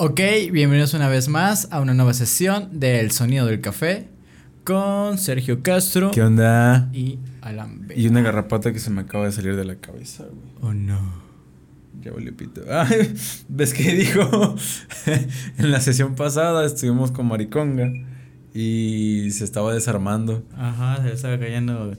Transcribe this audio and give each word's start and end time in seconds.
Ok, 0.00 0.20
bienvenidos 0.52 0.94
una 0.94 1.08
vez 1.08 1.26
más 1.26 1.66
a 1.72 1.80
una 1.80 1.92
nueva 1.92 2.14
sesión 2.14 2.78
del 2.78 3.10
Sonido 3.10 3.46
del 3.46 3.60
Café 3.60 4.06
con 4.62 5.18
Sergio 5.18 5.60
Castro 5.64 6.12
¿Qué 6.12 6.22
onda? 6.22 6.88
y 6.92 7.18
Alan 7.40 7.88
B. 7.88 7.98
Y 7.98 8.06
una 8.06 8.22
garrapata 8.22 8.72
que 8.72 8.78
se 8.78 8.90
me 8.90 9.00
acaba 9.00 9.24
de 9.24 9.32
salir 9.32 9.56
de 9.56 9.64
la 9.64 9.74
cabeza, 9.74 10.22
güey. 10.22 10.52
Oh 10.60 10.72
no. 10.72 11.00
Ya 12.00 12.12
volvió 12.12 12.36
pito. 12.36 12.60
Ay, 12.70 13.12
¿Ves 13.48 13.74
que 13.74 13.92
dijo? 13.92 14.54
en 15.58 15.72
la 15.72 15.80
sesión 15.80 16.14
pasada 16.14 16.64
estuvimos 16.64 17.10
con 17.10 17.26
Mariconga 17.26 17.92
y 18.54 19.32
se 19.32 19.42
estaba 19.42 19.74
desarmando. 19.74 20.44
Ajá, 20.56 21.02
se 21.02 21.12
estaba 21.12 21.40
cayendo 21.40 21.98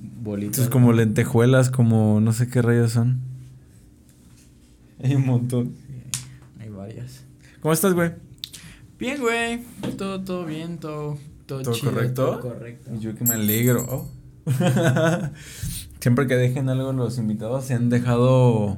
bolitas. 0.00 0.60
Estos 0.60 0.72
como 0.72 0.94
lentejuelas, 0.94 1.68
como 1.68 2.22
no 2.22 2.32
sé 2.32 2.48
qué 2.48 2.62
rayos 2.62 2.92
son. 2.92 3.20
Hay 5.02 5.14
un 5.14 5.26
montón. 5.26 5.83
¿Cómo 7.64 7.72
estás, 7.72 7.94
güey? 7.94 8.12
Bien, 8.98 9.18
güey. 9.22 9.62
Todo, 9.96 10.20
todo 10.22 10.44
bien, 10.44 10.76
todo, 10.76 11.16
todo, 11.46 11.62
¿Todo 11.62 11.72
chido, 11.74 11.92
correcto? 11.94 12.26
todo 12.26 12.40
correcto. 12.40 12.90
Y 12.94 12.98
Yo 12.98 13.14
que 13.14 13.24
me 13.24 13.32
alegro. 13.32 13.86
Oh. 13.88 14.06
Siempre 15.98 16.26
que 16.26 16.36
dejen 16.36 16.68
algo 16.68 16.92
los 16.92 17.16
invitados 17.16 17.64
se 17.64 17.72
han 17.72 17.88
dejado 17.88 18.76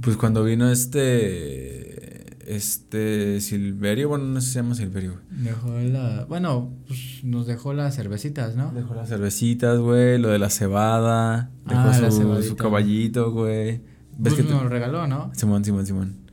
pues 0.00 0.16
cuando 0.16 0.44
vino 0.44 0.70
este 0.70 2.44
este 2.46 3.40
Silverio, 3.40 4.08
bueno, 4.10 4.26
no 4.26 4.40
sé 4.40 4.46
si 4.46 4.52
se 4.52 4.58
llama 4.60 4.76
Silverio. 4.76 5.14
güey. 5.32 5.42
Dejó 5.42 5.76
la. 5.80 6.26
Bueno, 6.26 6.72
pues 6.86 7.24
nos 7.24 7.48
dejó 7.48 7.72
las 7.72 7.96
cervecitas, 7.96 8.54
¿no? 8.54 8.70
Dejó 8.70 8.94
las 8.94 9.08
cervecitas, 9.08 9.80
güey, 9.80 10.18
lo 10.20 10.28
de 10.28 10.38
la 10.38 10.48
cebada, 10.50 11.50
dejó 11.66 11.80
Ah, 11.80 12.10
su, 12.40 12.54
caballito, 12.54 13.32
güey. 13.32 13.80
¿Ves 14.16 14.32
Pues 14.32 14.34
que 14.34 14.42
te- 14.44 14.50
nos 14.50 14.70
regaló, 14.70 15.08
¿no? 15.08 15.32
Simón, 15.34 15.64
Simón, 15.64 15.84
Simón. 15.86 16.25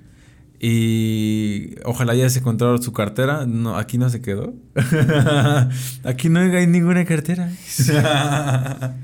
Y 0.65 1.75
ojalá 1.83 2.15
ya 2.15 2.29
se 2.29 2.39
encontró 2.39 2.77
su 2.81 2.93
cartera. 2.93 3.45
No, 3.45 3.75
aquí 3.77 3.97
no 3.97 4.09
se 4.09 4.21
quedó. 4.21 4.53
aquí 6.05 6.29
no 6.29 6.39
hay 6.39 6.67
ninguna 6.67 7.03
cartera. 7.03 7.51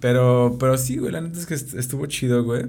pero, 0.00 0.58
pero 0.60 0.76
sí, 0.76 0.98
güey, 0.98 1.10
la 1.10 1.22
neta 1.22 1.38
es 1.38 1.46
que 1.46 1.54
est- 1.54 1.72
estuvo 1.72 2.04
chido, 2.04 2.44
güey. 2.44 2.66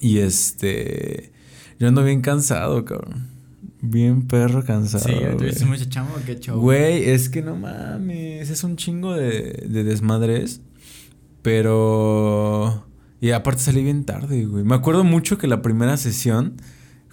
Y 0.00 0.18
este. 0.20 1.30
Yo 1.78 1.88
ando 1.88 2.02
bien 2.02 2.22
cansado, 2.22 2.86
cabrón. 2.86 3.28
Bien 3.82 4.26
perro 4.26 4.64
cansado. 4.64 5.04
Sí, 5.04 5.12
tuviste 5.36 5.66
mucho 5.66 5.84
chamo, 5.84 6.14
qué 6.24 6.40
show. 6.40 6.58
Güey, 6.58 7.10
es 7.10 7.28
que 7.28 7.42
no 7.42 7.54
mames, 7.54 8.48
es 8.48 8.64
un 8.64 8.76
chingo 8.76 9.14
de, 9.14 9.66
de 9.68 9.84
desmadres, 9.84 10.62
pero... 11.42 12.86
Y 13.20 13.30
aparte 13.32 13.60
salí 13.62 13.82
bien 13.84 14.04
tarde, 14.04 14.46
güey. 14.46 14.64
Me 14.64 14.74
acuerdo 14.74 15.04
mucho 15.04 15.36
que 15.36 15.46
la 15.46 15.60
primera 15.62 15.96
sesión, 15.98 16.54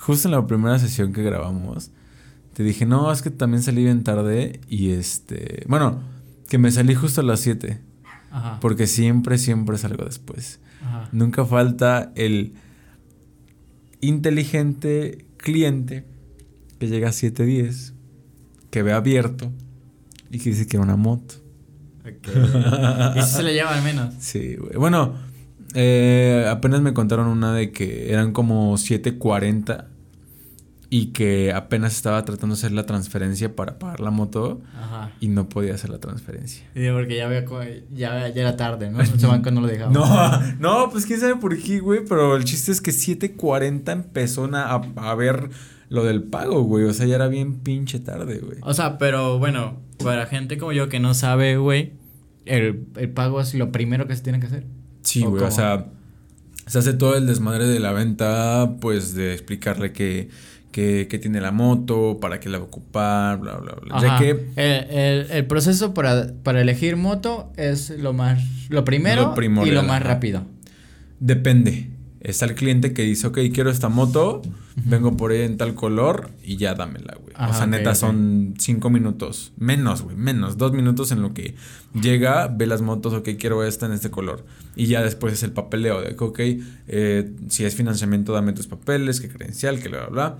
justo 0.04 0.28
en 0.28 0.34
la 0.34 0.46
primera 0.46 0.78
sesión 0.80 1.14
que 1.14 1.24
grabamos, 1.24 1.92
te 2.54 2.64
dije, 2.64 2.86
no, 2.86 3.12
es 3.12 3.22
que 3.22 3.30
también 3.30 3.64
salí 3.64 3.84
bien 3.84 4.04
tarde 4.04 4.60
y 4.68 4.90
este... 4.92 5.64
Bueno, 5.68 6.02
que 6.50 6.58
me 6.58 6.72
salí 6.72 6.94
justo 6.94 7.22
a 7.22 7.24
las 7.24 7.40
7, 7.40 7.80
Ajá. 8.30 8.60
porque 8.60 8.86
siempre, 8.86 9.38
siempre 9.38 9.78
salgo 9.78 10.04
después. 10.04 10.60
Ajá. 10.82 11.08
Nunca 11.14 11.46
falta 11.46 12.12
el 12.16 12.54
inteligente 14.02 15.26
cliente 15.38 16.06
que 16.80 16.90
llega 16.90 17.08
a 17.08 17.14
7.10, 17.14 17.94
que 18.72 18.84
ve 18.84 18.92
abierto 18.92 19.54
y 20.30 20.40
que 20.40 20.50
dice 20.50 20.68
que 20.68 20.76
era 20.76 20.84
una 20.84 20.98
moto. 20.98 21.36
Ok. 22.02 22.28
y 23.16 23.20
eso 23.20 23.38
se 23.38 23.44
le 23.44 23.54
lleva 23.54 23.74
al 23.74 23.84
menos. 23.84 24.14
Sí, 24.20 24.58
güey. 24.58 24.76
Bueno, 24.76 25.14
eh, 25.76 26.46
apenas 26.50 26.82
me 26.82 26.94
contaron 26.94 27.28
una 27.28 27.54
de 27.54 27.72
que 27.72 28.12
eran 28.12 28.34
como 28.34 28.74
7.40 28.74 29.93
y 30.94 31.08
que 31.08 31.52
apenas 31.52 31.96
estaba 31.96 32.24
tratando 32.24 32.56
de 32.56 32.60
hacer 32.60 32.72
la 32.72 32.86
transferencia 32.86 33.56
para 33.56 33.80
pagar 33.80 34.00
la 34.00 34.12
moto 34.12 34.62
Ajá. 34.80 35.12
y 35.20 35.28
no 35.28 35.50
podía 35.50 35.74
hacer 35.74 35.90
la 35.90 35.98
transferencia. 35.98 36.70
Y 36.76 36.88
porque 36.92 37.16
ya, 37.16 37.26
había 37.26 37.44
ya, 37.92 38.30
ya 38.30 38.42
era 38.42 38.56
tarde, 38.56 38.92
¿no? 38.92 39.02
Ese 39.02 39.26
banco 39.26 39.50
no 39.50 39.62
lo 39.62 39.66
dejaba. 39.66 39.92
No, 39.92 40.40
no, 40.60 40.92
pues 40.92 41.08
quién 41.08 41.20
sabe 41.20 41.36
por 41.38 41.58
qué, 41.58 41.80
güey, 41.80 42.06
pero 42.08 42.36
el 42.36 42.44
chiste 42.44 42.72
es 42.72 42.80
que 42.80 42.92
7.40 42.92 43.92
empezó 43.92 44.46
a, 44.54 44.76
a 44.98 45.16
ver 45.16 45.50
lo 45.90 46.04
del 46.04 46.22
pago, 46.22 46.62
güey, 46.62 46.86
o 46.86 46.94
sea, 46.94 47.08
ya 47.08 47.16
era 47.16 47.28
bien 47.28 47.56
pinche 47.62 47.98
tarde, 48.00 48.38
güey. 48.38 48.60
O 48.62 48.76
sea, 48.76 49.00
pero 49.00 49.40
bueno, 49.40 49.80
para 50.04 50.28
gente 50.28 50.60
como 50.60 50.74
yo 50.74 50.90
que 50.90 51.00
no 51.00 51.16
sabe, 51.16 51.58
güey, 51.58 51.94
el, 52.46 52.86
el 52.98 53.10
pago 53.10 53.42
es 53.42 53.56
lo 53.56 53.72
primero 53.72 54.06
que 54.06 54.16
se 54.16 54.22
tiene 54.22 54.40
que 54.40 54.46
hacer. 54.46 54.68
Sí, 55.02 55.24
¿O 55.24 55.32
güey, 55.32 55.44
o 55.44 55.50
sea, 55.50 55.88
se 56.68 56.78
hace 56.78 56.94
todo 56.94 57.18
el 57.18 57.26
desmadre 57.26 57.66
de 57.66 57.80
la 57.80 57.94
venta, 57.94 58.76
pues 58.80 59.16
de 59.16 59.34
explicarle 59.34 59.92
que, 59.92 60.30
que, 60.74 61.08
que 61.10 61.18
tiene 61.20 61.40
la 61.40 61.52
moto, 61.52 62.18
para 62.20 62.42
qué 62.42 62.50
la 62.50 62.58
va 62.58 62.66
a 62.66 62.68
ocupar, 62.68 63.40
bla, 63.40 63.56
bla, 63.56 63.76
bla. 63.82 64.02
Ya 64.02 64.18
que 64.18 64.32
El, 64.58 64.98
el- 64.98 65.32
el 65.32 65.46
proceso 65.46 65.94
para, 65.94 66.34
para 66.44 66.60
elegir 66.60 66.98
moto 66.98 67.54
es 67.56 67.90
lo 67.92 68.12
más. 68.12 68.44
Lo 68.70 68.84
primero 68.84 69.34
Lo 69.38 69.66
y 69.66 69.72
lo 69.72 69.84
más 69.84 70.04
rápido. 70.04 70.44
depende. 71.22 71.88
Está 72.24 72.46
el 72.46 72.56
cliente 72.56 72.94
que 72.94 73.02
dice, 73.04 73.28
ok, 73.28 73.38
quiero 73.54 73.70
esta 73.70 73.90
moto, 73.90 74.42
vengo 74.86 75.18
por 75.18 75.34
ella 75.34 75.44
en 75.44 75.58
tal 75.58 75.76
color 75.76 76.32
y 76.42 76.56
ya 76.56 76.74
dámela, 76.74 77.16
güey. 77.22 77.34
o 77.36 77.38
Ajá, 77.38 77.54
sea, 77.54 77.68
neta, 77.68 77.96
son 77.96 78.54
cinco 78.58 78.90
minutos. 78.90 79.52
Menos, 79.58 80.02
güey, 80.04 80.16
menos. 80.16 80.58
Dos 80.58 80.72
minutos 80.72 81.12
en 81.12 81.22
lo 81.22 81.34
que 81.34 81.56
llega, 81.94 82.48
ve 82.48 82.66
las 82.66 82.82
motos, 82.82 83.12
ok, 83.14 83.30
quiero 83.38 83.66
esta 83.66 83.88
en 83.88 83.92
este 83.92 84.10
color. 84.10 84.46
Y 84.78 84.86
ya 84.86 85.04
después 85.04 85.34
es 85.34 85.44
el 85.44 85.52
papeleo 85.52 86.02
de, 86.02 86.16
que, 86.16 86.24
ok, 86.24 86.40
eh, 86.88 87.32
si 87.50 87.66
es 87.66 87.76
financiamiento, 87.76 88.32
dame 88.32 88.54
tus 88.54 88.68
papeles, 88.68 89.20
qué 89.20 89.28
credencial, 89.28 89.82
que 89.82 89.90
bla, 89.90 90.08
bla, 90.08 90.10
bla. 90.10 90.38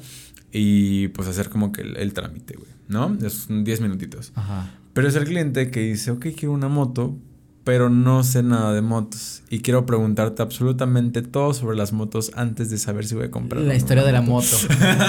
Y 0.54 1.10
pues 1.10 1.28
hacer 1.28 1.50
como 1.50 1.74
que 1.74 1.82
el, 1.82 1.98
el 1.98 2.14
trámite, 2.14 2.56
güey, 2.56 2.70
¿no? 2.88 3.18
Es 3.26 3.48
10 3.50 3.82
minutitos. 3.82 4.32
Ajá. 4.36 4.72
Pero 4.94 5.08
es 5.08 5.16
el 5.16 5.26
cliente 5.26 5.70
que 5.70 5.82
dice, 5.82 6.12
ok, 6.12 6.28
quiero 6.38 6.54
una 6.54 6.70
moto, 6.70 7.18
pero 7.64 7.90
no 7.90 8.24
sé 8.24 8.44
nada 8.44 8.74
de 8.74 8.82
motos. 8.82 9.42
Y 9.50 9.60
quiero 9.62 9.86
preguntarte 9.86 10.42
absolutamente 10.42 11.22
todo 11.22 11.54
sobre 11.54 11.78
las 11.78 11.94
motos 11.94 12.32
antes 12.36 12.70
de 12.70 12.78
saber 12.78 13.06
si 13.06 13.16
voy 13.16 13.26
a 13.26 13.32
comprar. 13.32 13.62
La 13.62 13.76
historia 13.76 14.04
de 14.04 14.12
la 14.12 14.22
moto. 14.22 14.48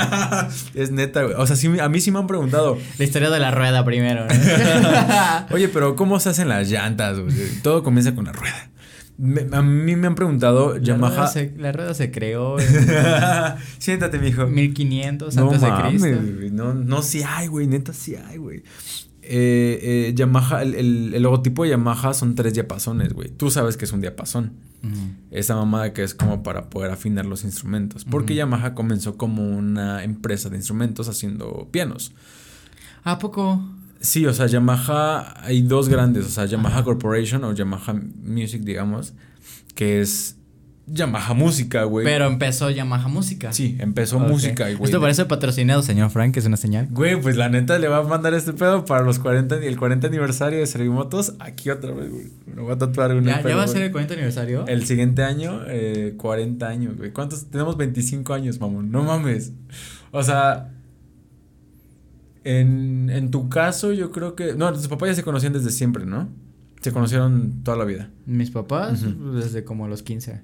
es 0.75 0.91
neta, 0.91 1.23
güey. 1.23 1.35
O 1.39 1.47
sea, 1.47 1.57
sí, 1.57 1.69
a 1.81 1.89
mí 1.89 2.01
sí 2.01 2.11
me 2.11 2.19
han 2.19 2.27
preguntado. 2.27 2.77
La 2.99 3.05
historia 3.05 3.31
de 3.31 3.41
la 3.41 3.51
rueda 3.51 3.85
primero. 3.85 4.27
¿no? 4.27 5.47
Oye, 5.55 5.69
pero 5.69 5.97
¿cómo 5.97 6.21
se 6.21 6.29
hacen 6.31 6.49
las 6.49 6.69
llantas? 6.71 7.19
güey? 7.19 7.35
Todo 7.63 7.83
comienza 7.83 8.15
con 8.15 8.27
la 8.27 8.33
rueda. 8.33 8.71
Me- 9.17 9.47
a 9.53 9.63
mí 9.63 9.95
me 9.97 10.09
han 10.09 10.15
preguntado, 10.17 10.75
La 10.75 10.81
Yamaha. 10.81 11.11
rueda, 11.15 11.27
se, 11.29 11.55
la 11.57 11.71
rueda 11.73 11.95
se 11.95 12.11
creó 12.11 12.57
Siéntate, 13.79 14.19
mijo. 14.19 14.47
1500 14.47 15.37
No 15.37 15.45
antes 15.45 15.61
de 15.61 15.73
Cristo. 15.73 16.09
güey. 16.37 16.51
No, 16.51 16.75
no, 16.75 17.01
sí 17.03 17.23
hay, 17.27 17.47
güey. 17.47 17.67
Neta, 17.67 17.93
sí 17.93 18.17
hay, 18.17 18.39
güey. 18.39 18.63
Eh, 19.27 20.09
eh, 20.09 20.13
Yamaha, 20.15 20.63
el, 20.63 20.75
el- 20.75 21.15
el 21.15 21.23
logotipo 21.23 21.65
de 21.65 21.71
Yamaha 21.71 22.13
son 22.15 22.35
tres 22.35 22.55
diapasones, 22.55 23.13
güey. 23.13 23.31
Tú 23.31 23.51
sabes 23.51 23.77
que 23.77 23.85
es 23.87 23.93
un 23.93 24.01
diapasón. 24.01 24.53
Esa 25.31 25.57
mamada 25.57 25.95
que 25.95 26.03
es 26.03 26.15
como 26.15 26.43
para 26.43 26.69
poder 26.69 26.91
afinar 26.91 27.25
los 27.25 27.43
instrumentos. 27.45 28.05
Porque. 28.05 28.35
Yamaha 28.35 28.75
comenzó 28.75 29.17
como 29.17 29.49
una 29.49 30.05
empresa 30.05 30.51
de 30.51 30.57
instrumentos 30.57 31.09
haciendo 31.09 31.69
pianos. 31.71 32.13
¿A 33.03 33.19
poco? 33.19 33.65
Sí, 34.01 34.27
o 34.27 34.35
sea, 34.35 34.47
Yamaha, 34.47 35.41
hay 35.43 35.63
dos 35.63 35.89
grandes, 35.89 36.27
o 36.27 36.29
sea, 36.29 36.45
Yamaha 36.45 36.85
Corporation 36.85 37.43
o 37.45 37.55
Yamaha 37.55 37.95
Music, 38.23 38.61
digamos, 38.63 39.15
que 39.75 40.03
es 40.03 40.37
Yamaha 40.87 41.33
Música, 41.33 41.85
güey. 41.85 42.05
Pero 42.05 42.27
empezó 42.27 42.69
Yamaha 42.71 43.09
Música. 43.09 43.53
Sí, 43.55 43.77
empezó 43.81 44.19
Ok. 44.19 44.29
música, 44.29 44.65
güey. 44.71 44.85
Esto 44.85 45.01
parece 45.01 45.25
patrocinado, 45.25 45.83
señor 45.83 46.11
Frank, 46.11 46.37
es 46.37 46.45
una 46.45 46.59
señal. 46.59 46.89
Güey, 46.91 47.19
pues 47.21 47.37
la 47.37 47.49
neta 47.49 47.79
le 47.79 47.89
va 47.89 47.99
a 47.99 48.03
mandar 48.03 48.35
este 48.35 48.53
pedo 48.53 48.85
para 48.85 49.03
los 49.03 49.19
40 49.19 49.65
y 49.65 49.67
el 49.67 49.79
40 49.79 50.07
aniversario 50.09 50.59
de 50.59 50.67
Servimotos 50.67 51.35
aquí 51.39 51.71
otra 51.71 51.93
vez, 51.93 52.11
güey. 52.11 52.27
Me 52.55 52.61
voy 52.61 52.73
a 52.73 52.77
tatuar 52.79 53.15
una 53.15 53.41
¿Ya, 53.43 53.49
ya 53.49 53.57
va 53.57 53.63
a 53.65 53.69
ser 53.69 53.83
el 53.83 53.93
40 53.93 54.13
aniversario? 54.15 54.67
El 54.67 54.85
siguiente 54.85 55.23
año, 55.23 55.63
eh, 55.69 56.15
40 56.19 56.69
años, 56.69 56.97
güey. 56.99 57.13
¿Cuántos? 57.13 57.47
Tenemos 57.47 57.77
25 57.79 58.35
años, 58.35 58.61
mamón. 58.61 58.91
No 58.91 59.03
mames. 59.05 59.53
O 60.11 60.23
sea, 60.23 60.71
en, 62.45 63.09
en 63.11 63.31
tu 63.31 63.49
caso, 63.49 63.93
yo 63.93 64.11
creo 64.11 64.35
que. 64.37 64.55
No, 64.55 64.73
tus 64.73 64.89
papás 64.89 65.09
ya 65.09 65.15
se 65.15 65.23
conocían 65.23 65.53
desde 65.53 65.71
siempre, 65.71 66.05
¿no? 66.05 66.29
Se 66.83 66.93
conocieron 66.93 67.63
toda 67.65 67.79
la 67.79 67.85
vida. 67.85 68.11
Mis 68.27 68.51
papás, 68.51 69.03
Ujú. 69.03 69.33
desde 69.33 69.65
como 69.65 69.89
los 69.89 70.03
15. 70.03 70.43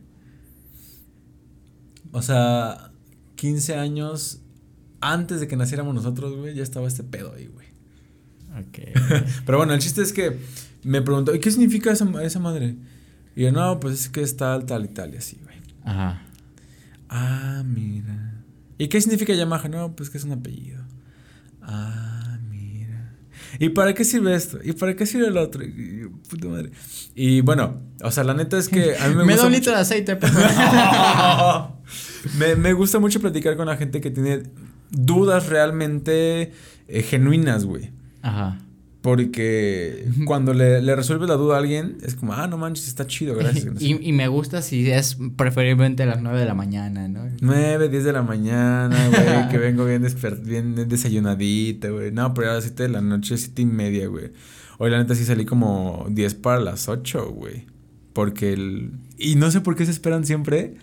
O 2.13 2.23
sea, 2.23 2.93
15 3.37 3.77
años 3.77 4.41
antes 5.01 5.41
de 5.41 5.49
que 5.49 5.57
naciéramos 5.57 5.95
nosotros, 5.95 6.37
güey, 6.37 6.55
ya 6.55 6.63
estaba 6.63 6.87
este 6.87 7.05
pedo 7.05 7.35
ahí, 7.35 7.47
güey. 7.47 7.69
Ok. 8.59 8.99
Pero 9.47 9.59
bueno, 9.59 9.73
el 9.73 9.81
chiste 9.81 10.03
es 10.03 10.13
que 10.13 10.39
me 10.83 11.03
preguntó, 11.03 11.35
¿y 11.35 11.41
qué 11.41 11.51
significa 11.51 11.93
esa, 11.93 12.07
esa 12.23 12.39
madre? 12.39 12.77
Y 13.37 13.43
yo, 13.43 13.53
no, 13.53 13.81
pues 13.81 14.01
es 14.01 14.09
que 14.09 14.23
es 14.23 14.37
tal, 14.37 14.67
tal 14.67 14.85
y 14.85 14.89
tal, 14.89 15.15
y 15.15 15.19
así, 15.19 15.39
güey. 15.43 15.57
Ajá. 15.85 16.23
Ah, 17.09 17.63
mira. 17.65 18.45
¿Y 18.79 18.89
qué 18.89 19.01
significa 19.01 19.35
Yamaha? 19.35 19.69
No, 19.69 19.95
pues 19.95 20.11
que 20.11 20.19
es 20.19 20.25
un 20.25 20.33
apellido. 20.33 20.83
Ah. 21.63 22.10
¿Y 23.59 23.71
para 23.71 23.95
qué 23.95 24.05
sirve 24.05 24.35
esto? 24.35 24.59
¿Y 24.63 24.73
para 24.73 24.95
qué 24.97 25.07
sirve 25.07 25.27
el 25.29 25.37
otro? 25.37 25.63
Y 25.65 26.09
puta 26.29 26.49
madre. 26.49 26.71
Y 27.15 27.41
bueno, 27.41 27.81
o 28.03 28.11
sea, 28.11 28.25
la 28.25 28.35
neta 28.35 28.57
es 28.59 28.69
que 28.69 28.97
a 28.99 29.09
mí 29.09 29.15
me, 29.15 29.25
Me, 29.25 29.33
gusta 29.33 29.43
da 29.43 29.47
un 29.47 29.53
mucho- 29.53 29.59
litro 29.59 29.73
de 29.75 29.79
aceite, 29.81 30.17
por 30.17 30.29
favor. 30.31 31.69
me, 32.39 32.57
me 32.57 32.73
gusta 32.73 32.99
mucho 32.99 33.21
platicar 33.21 33.57
con 33.57 33.67
la 33.67 33.77
gente 33.77 34.01
que 34.01 34.11
tiene 34.11 34.43
dudas 34.91 35.49
realmente 35.49 36.53
eh, 36.89 37.03
genuinas, 37.03 37.65
güey. 37.65 37.91
Ajá. 38.23 38.59
Porque 39.03 40.07
cuando 40.27 40.53
le, 40.53 40.83
le 40.83 40.95
resuelves 40.95 41.29
la 41.29 41.37
duda 41.37 41.57
a 41.57 41.59
alguien, 41.59 41.97
es 42.03 42.15
como, 42.15 42.35
ah, 42.35 42.47
no 42.47 42.59
manches, 42.59 42.87
está 42.87 43.07
chido, 43.07 43.35
gracias. 43.35 43.75
y, 43.81 43.97
y 44.07 44.13
me 44.13 44.29
gusta 44.29 44.61
si 44.61 44.91
es 44.91 45.17
preferiblemente 45.37 46.03
a 46.03 46.07
las 46.07 46.21
9 46.21 46.39
de 46.39 46.45
la 46.45 46.55
mañana, 46.55 47.09
¿no? 47.09 47.27
9, 47.41 47.89
10 47.89 48.05
de 48.05 48.13
la 48.13 48.23
mañana, 48.23 49.09
güey, 49.09 49.49
que 49.51 49.57
vengo 49.57 49.87
bien, 49.87 50.07
bien 50.45 50.89
desayunadita, 50.89 51.89
güey. 51.89 52.13
No, 52.13 52.35
pero 52.35 52.51
a 52.51 52.55
las 52.55 52.65
7 52.65 52.83
de 52.83 52.89
la 52.91 53.01
noche, 53.01 53.39
7 53.39 53.63
y 53.63 53.67
media, 53.67 54.07
güey. 54.07 54.33
Hoy 54.77 54.91
la 54.91 54.99
neta 54.99 55.15
sí 55.15 55.25
salí 55.25 55.47
como 55.47 56.07
10 56.11 56.35
para 56.35 56.61
las 56.61 56.89
8, 56.89 57.31
güey. 57.33 57.67
Porque 58.13 58.53
el... 58.53 58.91
Y 59.17 59.37
no 59.37 59.51
sé 59.51 59.63
por 59.63 59.77
qué 59.77 59.87
se 59.87 59.93
esperan 59.93 60.27
siempre. 60.27 60.75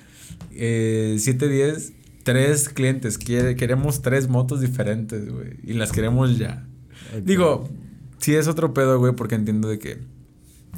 Eh, 0.54 1.18
7, 1.20 1.50
10, 1.50 1.94
tres 2.24 2.70
clientes. 2.70 3.20
Quiere, 3.20 3.56
queremos 3.56 4.02
tres 4.02 4.28
motos 4.28 4.60
diferentes, 4.60 5.32
güey. 5.32 5.58
Y 5.64 5.74
las 5.74 5.92
queremos 5.92 6.38
ya. 6.38 6.66
Digo, 7.24 7.70
sí 8.20 8.36
es 8.36 8.48
otro 8.48 8.74
pedo, 8.74 9.00
güey, 9.00 9.14
porque 9.14 9.36
entiendo 9.36 9.68
de 9.68 9.80
que, 9.80 10.00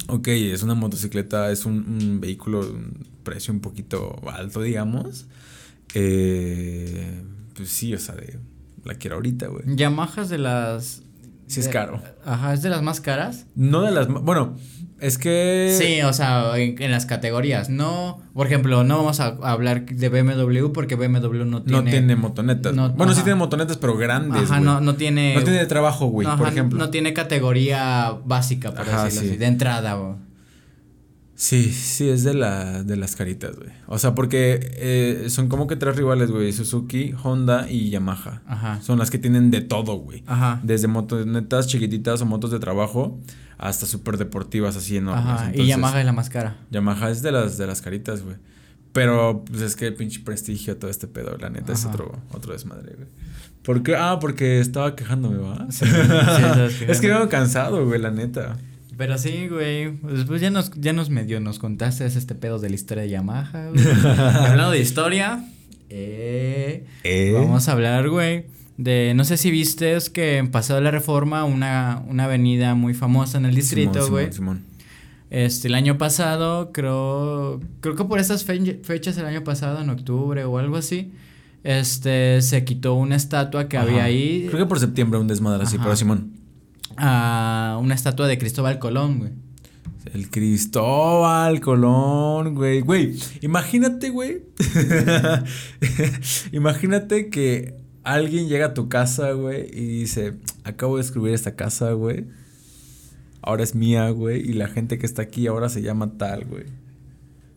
ok, 0.08 0.28
es 0.28 0.62
una 0.62 0.74
motocicleta, 0.74 1.50
es 1.50 1.66
un, 1.66 2.20
vehículo 2.20 2.66
precio 3.22 3.52
un 3.52 3.60
poquito 3.60 4.20
alto, 4.28 4.62
digamos. 4.62 5.26
Eh, 5.94 7.22
pues 7.54 7.68
sí, 7.70 7.94
o 7.94 7.98
sea, 7.98 8.14
de, 8.14 8.38
la 8.84 8.94
quiero 8.94 9.16
ahorita, 9.16 9.48
güey. 9.48 9.64
Yamaha 9.66 10.22
es 10.22 10.28
de 10.28 10.38
las... 10.38 11.02
Sí 11.50 11.60
es 11.60 11.68
caro. 11.68 12.00
Ajá, 12.24 12.54
es 12.54 12.62
de 12.62 12.70
las 12.70 12.82
más 12.82 13.00
caras. 13.00 13.46
No 13.56 13.82
de 13.82 13.90
las... 13.90 14.06
Bueno, 14.08 14.56
es 15.00 15.18
que. 15.18 15.74
Sí, 15.76 16.02
o 16.02 16.12
sea, 16.12 16.56
en, 16.56 16.90
las 16.90 17.06
categorías. 17.06 17.70
No, 17.70 18.20
por 18.34 18.46
ejemplo, 18.46 18.84
no 18.84 18.98
vamos 18.98 19.18
a 19.20 19.36
hablar 19.42 19.86
de 19.86 20.08
BMW 20.08 20.72
porque 20.72 20.94
BMW 20.94 21.44
no 21.44 21.62
tiene. 21.62 21.82
No 21.82 21.90
tiene 21.90 22.16
motonetas. 22.16 22.74
bueno, 22.94 23.14
sí 23.14 23.22
tiene 23.22 23.36
motonetas, 23.36 23.78
pero 23.78 23.96
grandes. 23.96 24.50
Ajá, 24.50 24.60
no, 24.60 24.80
no 24.80 24.94
tiene. 24.94 25.34
No 25.34 25.42
tiene 25.42 25.58
de 25.58 25.66
trabajo, 25.66 26.06
güey, 26.06 26.28
por 26.36 26.46
ejemplo. 26.46 26.78
No 26.78 26.90
tiene 26.90 27.14
categoría 27.14 28.14
básica, 28.24 28.72
por 28.72 28.84
decirlo 28.84 29.02
así, 29.02 29.36
de 29.36 29.46
entrada, 29.46 29.94
güey. 29.94 30.29
Sí, 31.40 31.72
sí, 31.72 32.06
es 32.10 32.22
de, 32.22 32.34
la, 32.34 32.82
de 32.82 32.96
las 32.96 33.16
caritas, 33.16 33.56
güey. 33.56 33.70
O 33.86 33.98
sea, 33.98 34.14
porque 34.14 34.60
eh, 34.74 35.24
son 35.30 35.48
como 35.48 35.66
que 35.66 35.74
tres 35.74 35.96
rivales, 35.96 36.30
güey. 36.30 36.52
Suzuki, 36.52 37.14
Honda 37.22 37.66
y 37.66 37.88
Yamaha. 37.88 38.42
Ajá. 38.46 38.82
Son 38.82 38.98
las 38.98 39.10
que 39.10 39.16
tienen 39.16 39.50
de 39.50 39.62
todo, 39.62 39.94
güey. 39.94 40.22
Ajá. 40.26 40.60
Desde 40.62 40.86
motonetas 40.86 41.66
chiquititas 41.66 42.20
o 42.20 42.26
motos 42.26 42.50
de 42.50 42.58
trabajo 42.58 43.18
hasta 43.56 43.86
súper 43.86 44.18
deportivas 44.18 44.76
así 44.76 44.98
enormes. 44.98 45.24
Ajá. 45.24 45.52
y 45.54 45.66
Yamaha 45.66 46.00
es 46.00 46.04
la 46.04 46.12
más 46.12 46.28
cara. 46.28 46.58
Yamaha 46.70 47.08
es 47.08 47.22
de 47.22 47.32
las, 47.32 47.56
de 47.56 47.66
las 47.66 47.80
caritas, 47.80 48.22
güey. 48.22 48.36
Pero, 48.92 49.42
pues 49.46 49.62
es 49.62 49.76
que 49.76 49.90
pinche 49.92 50.20
prestigio 50.20 50.76
todo 50.76 50.90
este 50.90 51.06
pedo, 51.06 51.38
la 51.38 51.48
neta, 51.48 51.72
es 51.72 51.86
otro, 51.86 52.20
otro 52.34 52.52
desmadre, 52.52 52.96
güey. 52.96 53.08
¿Por 53.62 53.82
qué? 53.82 53.96
Ah, 53.96 54.18
porque 54.20 54.60
estaba 54.60 54.94
quejándome, 54.94 55.38
¿va? 55.38 55.68
Sí, 55.70 55.86
sí 55.86 56.84
es 56.86 57.00
que 57.00 57.08
me 57.08 57.28
cansado, 57.28 57.86
güey, 57.86 57.98
la 57.98 58.10
neta. 58.10 58.58
Pero 59.00 59.16
sí, 59.16 59.48
güey. 59.48 59.92
Pues 60.26 60.42
ya 60.42 60.50
nos, 60.50 60.72
ya 60.72 60.92
nos 60.92 61.08
medio 61.08 61.40
nos 61.40 61.58
contaste 61.58 62.04
este 62.04 62.34
pedo 62.34 62.58
de 62.58 62.68
la 62.68 62.74
historia 62.74 63.04
de 63.04 63.08
Yamaha. 63.08 63.68
Hablando 64.50 64.72
de 64.72 64.78
historia, 64.78 65.42
eh, 65.88 66.84
eh, 67.04 67.32
vamos 67.34 67.66
a 67.66 67.72
hablar, 67.72 68.10
güey, 68.10 68.44
de. 68.76 69.14
No 69.16 69.24
sé 69.24 69.38
si 69.38 69.50
viste 69.50 69.96
es 69.96 70.10
que 70.10 70.36
en 70.36 70.50
Pasado 70.50 70.82
la 70.82 70.90
Reforma, 70.90 71.44
una, 71.44 72.04
una 72.08 72.24
avenida 72.24 72.74
muy 72.74 72.92
famosa 72.92 73.38
en 73.38 73.46
el 73.46 73.54
distrito, 73.54 74.06
güey. 74.10 74.30
Simón, 74.34 74.64
Este, 75.30 75.68
el 75.68 75.76
año 75.76 75.96
pasado, 75.96 76.70
creo. 76.70 77.58
Creo 77.80 77.96
que 77.96 78.04
por 78.04 78.20
esas 78.20 78.44
fechas, 78.44 79.16
el 79.16 79.24
año 79.24 79.44
pasado, 79.44 79.80
en 79.80 79.88
octubre 79.88 80.44
o 80.44 80.58
algo 80.58 80.76
así. 80.76 81.10
Este, 81.64 82.42
se 82.42 82.64
quitó 82.64 82.92
una 82.92 83.16
estatua 83.16 83.66
que 83.66 83.78
había 83.78 84.04
ahí. 84.04 84.44
Creo 84.50 84.64
que 84.64 84.68
por 84.68 84.78
septiembre 84.78 85.18
un 85.18 85.26
desmadre 85.26 85.62
así, 85.62 85.78
pero 85.78 85.96
Simón 85.96 86.39
a 87.00 87.78
una 87.80 87.94
estatua 87.94 88.28
de 88.28 88.38
Cristóbal 88.38 88.78
Colón, 88.78 89.18
güey. 89.18 89.32
El 90.12 90.30
Cristóbal 90.30 91.60
Colón, 91.60 92.54
güey. 92.54 92.80
Güey, 92.80 93.18
imagínate, 93.40 94.10
güey. 94.10 94.42
imagínate 96.52 97.30
que 97.30 97.74
alguien 98.02 98.48
llega 98.48 98.66
a 98.66 98.74
tu 98.74 98.88
casa, 98.88 99.32
güey, 99.32 99.66
y 99.72 100.00
dice, 100.00 100.34
acabo 100.64 100.96
de 100.96 101.02
escribir 101.02 101.34
esta 101.34 101.54
casa, 101.54 101.92
güey. 101.92 102.26
Ahora 103.42 103.62
es 103.62 103.74
mía, 103.74 104.10
güey. 104.10 104.40
Y 104.40 104.52
la 104.52 104.68
gente 104.68 104.98
que 104.98 105.06
está 105.06 105.22
aquí 105.22 105.46
ahora 105.46 105.68
se 105.68 105.80
llama 105.80 106.18
tal, 106.18 106.44
güey. 106.44 106.64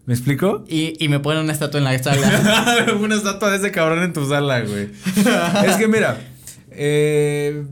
¿Me 0.06 0.13
explico? 0.13 0.63
Y, 0.68 0.94
y 1.04 1.10
me 1.10 1.19
ponen 1.19 1.44
una 1.44 1.54
estatua 1.54 1.80
en 1.80 1.86
la 1.86 2.01
sala. 2.01 2.94
una 3.01 3.16
estatua 3.16 3.51
de 3.51 3.57
ese 3.57 3.72
cabrón 3.72 4.04
en 4.04 4.13
tu 4.13 4.25
sala, 4.28 4.62
güey. 4.62 4.90
es 5.66 5.75
que 5.75 5.88
mira, 5.88 6.19
eh 6.72 7.66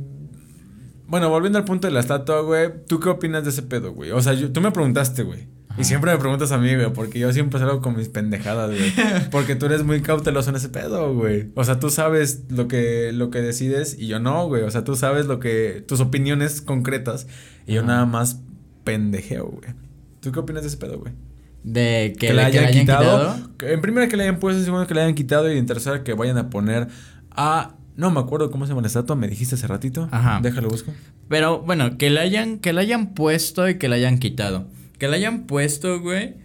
bueno, 1.11 1.29
volviendo 1.29 1.59
al 1.59 1.65
punto 1.65 1.87
de 1.87 1.93
la 1.93 1.99
estatua, 1.99 2.39
güey, 2.39 2.69
¿tú 2.87 3.01
qué 3.01 3.09
opinas 3.09 3.43
de 3.43 3.49
ese 3.49 3.63
pedo, 3.63 3.91
güey? 3.91 4.11
O 4.11 4.21
sea, 4.21 4.33
tú 4.53 4.61
me 4.61 4.71
preguntaste, 4.71 5.23
güey. 5.23 5.45
Y 5.77 5.83
siempre 5.83 6.09
me 6.09 6.17
preguntas 6.17 6.53
a 6.53 6.57
mí, 6.57 6.73
güey, 6.73 6.93
porque 6.93 7.19
yo 7.19 7.33
siempre 7.33 7.59
salgo 7.59 7.81
con 7.81 7.97
mis 7.97 8.07
pendejadas, 8.07 8.69
güey. 8.69 8.93
Porque 9.31 9.55
tú 9.55 9.65
eres 9.65 9.83
muy 9.83 10.01
cauteloso 10.01 10.49
en 10.49 10.55
ese 10.55 10.69
pedo, 10.69 11.13
güey. 11.13 11.51
O 11.55 11.65
sea, 11.65 11.79
tú 11.79 11.89
sabes 11.89 12.43
lo 12.49 12.69
que, 12.69 13.11
lo 13.13 13.29
que 13.29 13.41
decides 13.41 13.97
y 13.99 14.07
yo 14.07 14.19
no, 14.19 14.47
güey. 14.47 14.63
O 14.63 14.71
sea, 14.71 14.85
tú 14.85 14.95
sabes 14.95 15.25
lo 15.25 15.41
que, 15.41 15.83
tus 15.85 15.99
opiniones 15.99 16.61
concretas 16.61 17.27
y 17.67 17.73
yo 17.73 17.83
nada 17.83 18.05
más 18.05 18.41
pendejeo, 18.85 19.47
güey. 19.47 19.73
¿Tú 20.21 20.31
qué 20.31 20.39
opinas 20.39 20.63
de 20.63 20.69
ese 20.69 20.77
pedo, 20.77 20.97
güey? 20.97 21.13
De 21.63 22.15
que, 22.17 22.33
le, 22.33 22.41
hayan, 22.41 22.71
quitado. 22.71 23.35
En 23.59 23.81
primera 23.81 24.07
que 24.07 24.15
le 24.15 24.23
hayan 24.23 24.39
puesto, 24.39 24.59
en 24.59 24.65
segunda 24.65 24.87
que 24.87 24.93
le 24.93 25.01
hayan 25.01 25.15
quitado 25.15 25.51
y 25.51 25.57
en 25.57 25.65
tercera 25.65 26.03
que 26.03 26.13
vayan 26.13 26.37
a 26.37 26.49
poner 26.49 26.87
a 27.31 27.75
no 27.95 28.11
me 28.11 28.19
acuerdo 28.19 28.51
cómo 28.51 28.65
se 28.65 28.69
llama 28.71 28.81
la 28.81 28.87
estatua, 28.87 29.15
me 29.15 29.27
dijiste 29.27 29.55
hace 29.55 29.67
ratito. 29.67 30.07
Ajá. 30.11 30.39
Déjalo 30.41 30.69
busco. 30.69 30.91
Pero 31.27 31.61
bueno, 31.61 31.97
que 31.97 32.09
la 32.09 32.21
hayan, 32.21 32.59
que 32.59 32.73
la 32.73 32.81
hayan 32.81 33.13
puesto 33.13 33.69
y 33.69 33.77
que 33.77 33.87
la 33.87 33.95
hayan 33.95 34.19
quitado. 34.19 34.67
Que 34.97 35.07
la 35.07 35.15
hayan 35.15 35.45
puesto, 35.47 35.99
güey. 35.99 36.35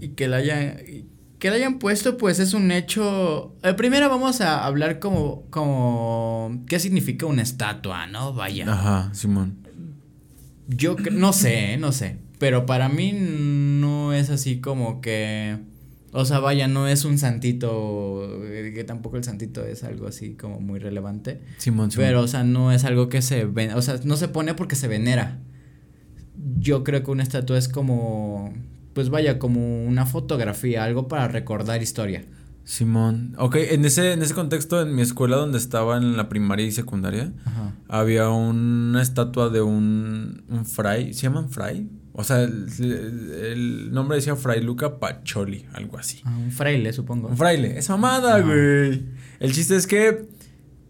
Y 0.00 0.10
que 0.10 0.28
la 0.28 0.38
hayan. 0.38 0.78
Que 1.38 1.48
la 1.48 1.56
hayan 1.56 1.78
puesto, 1.78 2.16
pues 2.18 2.38
es 2.38 2.54
un 2.54 2.70
hecho. 2.70 3.56
Eh, 3.62 3.74
primero 3.74 4.08
vamos 4.08 4.40
a 4.40 4.64
hablar 4.64 4.98
como. 4.98 5.44
como. 5.50 6.62
qué 6.66 6.78
significa 6.78 7.26
una 7.26 7.42
estatua, 7.42 8.06
¿no? 8.06 8.32
Vaya. 8.32 8.70
Ajá, 8.72 9.10
Simón. 9.14 9.58
Yo 10.68 10.96
no 11.12 11.32
sé, 11.32 11.76
no 11.78 11.92
sé. 11.92 12.18
Pero 12.38 12.64
para 12.64 12.88
mí 12.88 13.12
no 13.12 14.12
es 14.12 14.30
así 14.30 14.60
como 14.60 15.00
que 15.00 15.58
o 16.12 16.24
sea, 16.24 16.40
vaya, 16.40 16.66
no 16.66 16.88
es 16.88 17.04
un 17.04 17.18
santito, 17.18 18.44
eh, 18.44 18.72
que 18.74 18.84
tampoco 18.84 19.16
el 19.16 19.24
santito 19.24 19.64
es 19.64 19.84
algo 19.84 20.08
así 20.08 20.34
como 20.34 20.60
muy 20.60 20.80
relevante. 20.80 21.40
Simón, 21.58 21.90
Simón. 21.90 22.06
Pero, 22.06 22.22
o 22.22 22.28
sea, 22.28 22.42
no 22.42 22.72
es 22.72 22.84
algo 22.84 23.08
que 23.08 23.22
se, 23.22 23.44
ven, 23.44 23.72
o 23.72 23.82
sea, 23.82 24.00
no 24.04 24.16
se 24.16 24.28
pone 24.28 24.54
porque 24.54 24.74
se 24.74 24.88
venera. 24.88 25.38
Yo 26.58 26.82
creo 26.84 27.04
que 27.04 27.10
una 27.10 27.22
estatua 27.22 27.58
es 27.58 27.68
como, 27.68 28.52
pues 28.92 29.08
vaya, 29.08 29.38
como 29.38 29.84
una 29.84 30.04
fotografía, 30.04 30.82
algo 30.82 31.06
para 31.06 31.28
recordar 31.28 31.82
historia. 31.82 32.24
Simón, 32.64 33.34
ok, 33.38 33.56
en 33.56 33.84
ese, 33.84 34.12
en 34.12 34.22
ese 34.22 34.34
contexto, 34.34 34.80
en 34.80 34.94
mi 34.94 35.02
escuela 35.02 35.36
donde 35.36 35.58
estaba 35.58 35.96
en 35.96 36.16
la 36.16 36.28
primaria 36.28 36.66
y 36.66 36.72
secundaria, 36.72 37.32
había 37.88 38.28
una 38.28 39.02
estatua 39.02 39.48
de 39.48 39.60
un, 39.60 40.44
un 40.48 40.64
fray, 40.66 41.14
¿se 41.14 41.22
llaman 41.22 41.50
fray? 41.50 41.88
O 42.12 42.24
sea, 42.24 42.42
el, 42.42 43.92
nombre 43.92 44.16
decía 44.16 44.34
Fray 44.34 44.60
Luca 44.60 44.98
Pacholi, 44.98 45.66
algo 45.72 45.96
así. 45.96 46.20
Ah, 46.24 46.36
un 46.36 46.50
fraile, 46.50 46.92
supongo. 46.92 47.28
Un 47.28 47.36
fraile. 47.36 47.78
Es 47.78 47.88
mamada, 47.88 48.40
güey. 48.40 49.04
El 49.38 49.52
chiste 49.52 49.76
es 49.76 49.86
que, 49.86 50.26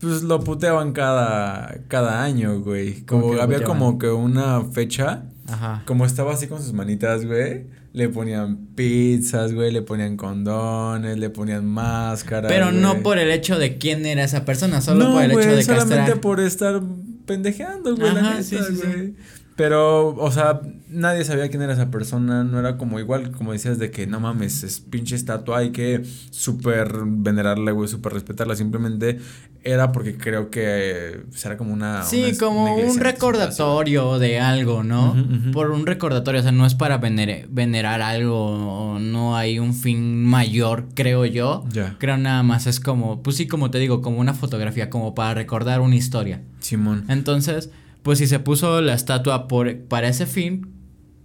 pues 0.00 0.22
lo 0.22 0.40
puteaban 0.40 0.92
cada, 0.92 1.82
cada 1.88 2.22
año, 2.22 2.60
güey. 2.60 3.02
Como 3.02 3.34
había 3.34 3.62
como 3.64 3.98
que 3.98 4.08
una 4.08 4.64
fecha. 4.64 5.24
Ajá. 5.46 5.82
Como 5.84 6.06
estaba 6.06 6.32
así 6.32 6.46
con 6.46 6.62
sus 6.62 6.72
manitas, 6.72 7.26
güey. 7.26 7.66
Le 7.92 8.08
ponían 8.08 8.68
pizzas, 8.76 9.52
güey, 9.52 9.72
le 9.72 9.82
ponían 9.82 10.16
condones, 10.16 11.18
le 11.18 11.28
ponían 11.28 11.66
máscaras. 11.66 12.50
Pero 12.50 12.70
no 12.70 13.02
por 13.02 13.18
el 13.18 13.30
hecho 13.30 13.58
de 13.58 13.78
quién 13.78 14.06
era 14.06 14.22
esa 14.22 14.44
persona, 14.44 14.80
solo 14.80 15.12
por 15.12 15.22
el 15.24 15.32
hecho 15.32 15.56
de 15.56 15.62
solamente 15.64 16.14
por 16.16 16.38
estar 16.38 16.80
pendejeando, 17.26 17.96
güey, 17.96 18.14
la 18.14 18.22
neta, 18.22 18.42
sí, 18.44 18.56
sí, 18.56 18.76
Sí. 18.76 19.16
Pero, 19.60 20.14
o 20.16 20.30
sea, 20.30 20.62
nadie 20.88 21.22
sabía 21.22 21.50
quién 21.50 21.60
era 21.60 21.74
esa 21.74 21.90
persona. 21.90 22.44
No 22.44 22.58
era 22.58 22.78
como 22.78 22.98
igual, 22.98 23.30
como 23.30 23.52
decías, 23.52 23.78
de 23.78 23.90
que 23.90 24.06
no 24.06 24.18
mames, 24.18 24.62
es 24.62 24.80
pinche 24.80 25.14
estatua, 25.14 25.58
hay 25.58 25.70
que 25.70 26.02
súper 26.30 26.90
venerarla, 27.04 27.72
güey, 27.72 27.86
súper 27.86 28.14
respetarla. 28.14 28.56
Simplemente 28.56 29.18
era 29.62 29.92
porque 29.92 30.16
creo 30.16 30.48
que 30.48 31.24
será 31.32 31.58
como 31.58 31.74
una. 31.74 32.04
Sí, 32.04 32.38
como 32.38 32.74
un 32.74 32.98
recordatorio 33.00 34.18
de 34.18 34.40
algo, 34.40 34.82
¿no? 34.82 35.14
Por 35.52 35.72
un 35.72 35.84
recordatorio, 35.84 36.40
o 36.40 36.42
sea, 36.42 36.52
no 36.52 36.64
es 36.64 36.74
para 36.74 36.96
venerar 36.96 38.00
algo, 38.00 38.96
no 38.98 39.36
hay 39.36 39.58
un 39.58 39.74
fin 39.74 40.24
mayor, 40.24 40.86
creo 40.94 41.26
yo. 41.26 41.66
Ya. 41.70 41.96
Creo 41.98 42.16
nada 42.16 42.42
más 42.42 42.66
es 42.66 42.80
como, 42.80 43.22
pues 43.22 43.36
sí, 43.36 43.46
como 43.46 43.70
te 43.70 43.76
digo, 43.76 44.00
como 44.00 44.20
una 44.20 44.32
fotografía, 44.32 44.88
como 44.88 45.14
para 45.14 45.34
recordar 45.34 45.82
una 45.82 45.96
historia. 45.96 46.40
Simón. 46.60 47.04
Entonces 47.08 47.68
pues 48.02 48.18
si 48.18 48.26
se 48.26 48.38
puso 48.38 48.80
la 48.80 48.94
estatua 48.94 49.48
por, 49.48 49.84
para 49.84 50.08
ese 50.08 50.26
fin, 50.26 50.74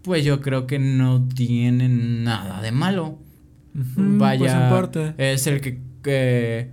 pues 0.01 0.23
yo 0.23 0.41
creo 0.41 0.67
que 0.67 0.79
no 0.79 1.27
tiene 1.27 1.89
nada 1.89 2.61
de 2.61 2.71
malo. 2.71 3.19
Vaya, 3.73 4.69
pues 4.69 5.13
es 5.17 5.47
el 5.47 5.61
que, 5.61 6.71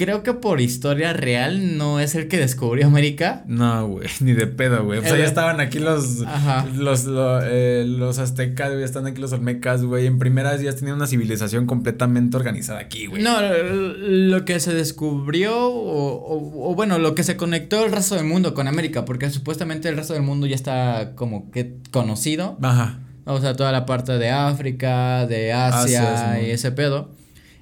creo 0.00 0.22
que 0.22 0.32
por 0.32 0.62
historia 0.62 1.12
real 1.12 1.76
no 1.76 2.00
es 2.00 2.14
el 2.14 2.26
que 2.26 2.38
descubrió 2.38 2.86
América. 2.86 3.44
No, 3.46 3.86
güey, 3.86 4.08
ni 4.20 4.32
de 4.32 4.46
pedo, 4.46 4.82
güey. 4.82 4.98
O 4.98 5.02
sea, 5.02 5.18
ya 5.18 5.26
estaban 5.26 5.60
aquí 5.60 5.78
los 5.78 6.22
Ajá. 6.22 6.66
los 6.74 7.06
eh, 7.44 7.84
los 7.86 8.18
aztecas, 8.18 8.72
güey, 8.72 8.82
están 8.82 9.06
aquí 9.06 9.20
los 9.20 9.34
olmecas, 9.34 9.84
güey. 9.84 10.06
En 10.06 10.18
primeras 10.18 10.62
ya 10.62 10.74
tenían 10.74 10.96
una 10.96 11.06
civilización 11.06 11.66
completamente 11.66 12.38
organizada 12.38 12.80
aquí, 12.80 13.08
güey. 13.08 13.22
No, 13.22 13.36
lo 13.42 14.46
que 14.46 14.58
se 14.58 14.72
descubrió 14.72 15.66
o, 15.68 16.70
o, 16.70 16.74
bueno, 16.74 16.98
lo 16.98 17.14
que 17.14 17.22
se 17.22 17.36
conectó 17.36 17.84
el 17.84 17.92
resto 17.92 18.14
del 18.14 18.24
mundo 18.24 18.54
con 18.54 18.68
América, 18.68 19.04
porque 19.04 19.28
supuestamente 19.28 19.90
el 19.90 19.98
resto 19.98 20.14
del 20.14 20.22
mundo 20.22 20.46
ya 20.46 20.56
está 20.56 21.12
como 21.14 21.50
que 21.50 21.74
conocido. 21.90 22.56
Ajá. 22.62 23.00
O 23.26 23.38
sea, 23.38 23.54
toda 23.54 23.70
la 23.70 23.84
parte 23.84 24.16
de 24.16 24.30
África, 24.30 25.26
de 25.26 25.52
Asia, 25.52 26.40
y 26.42 26.52
ese 26.52 26.72
pedo. 26.72 27.19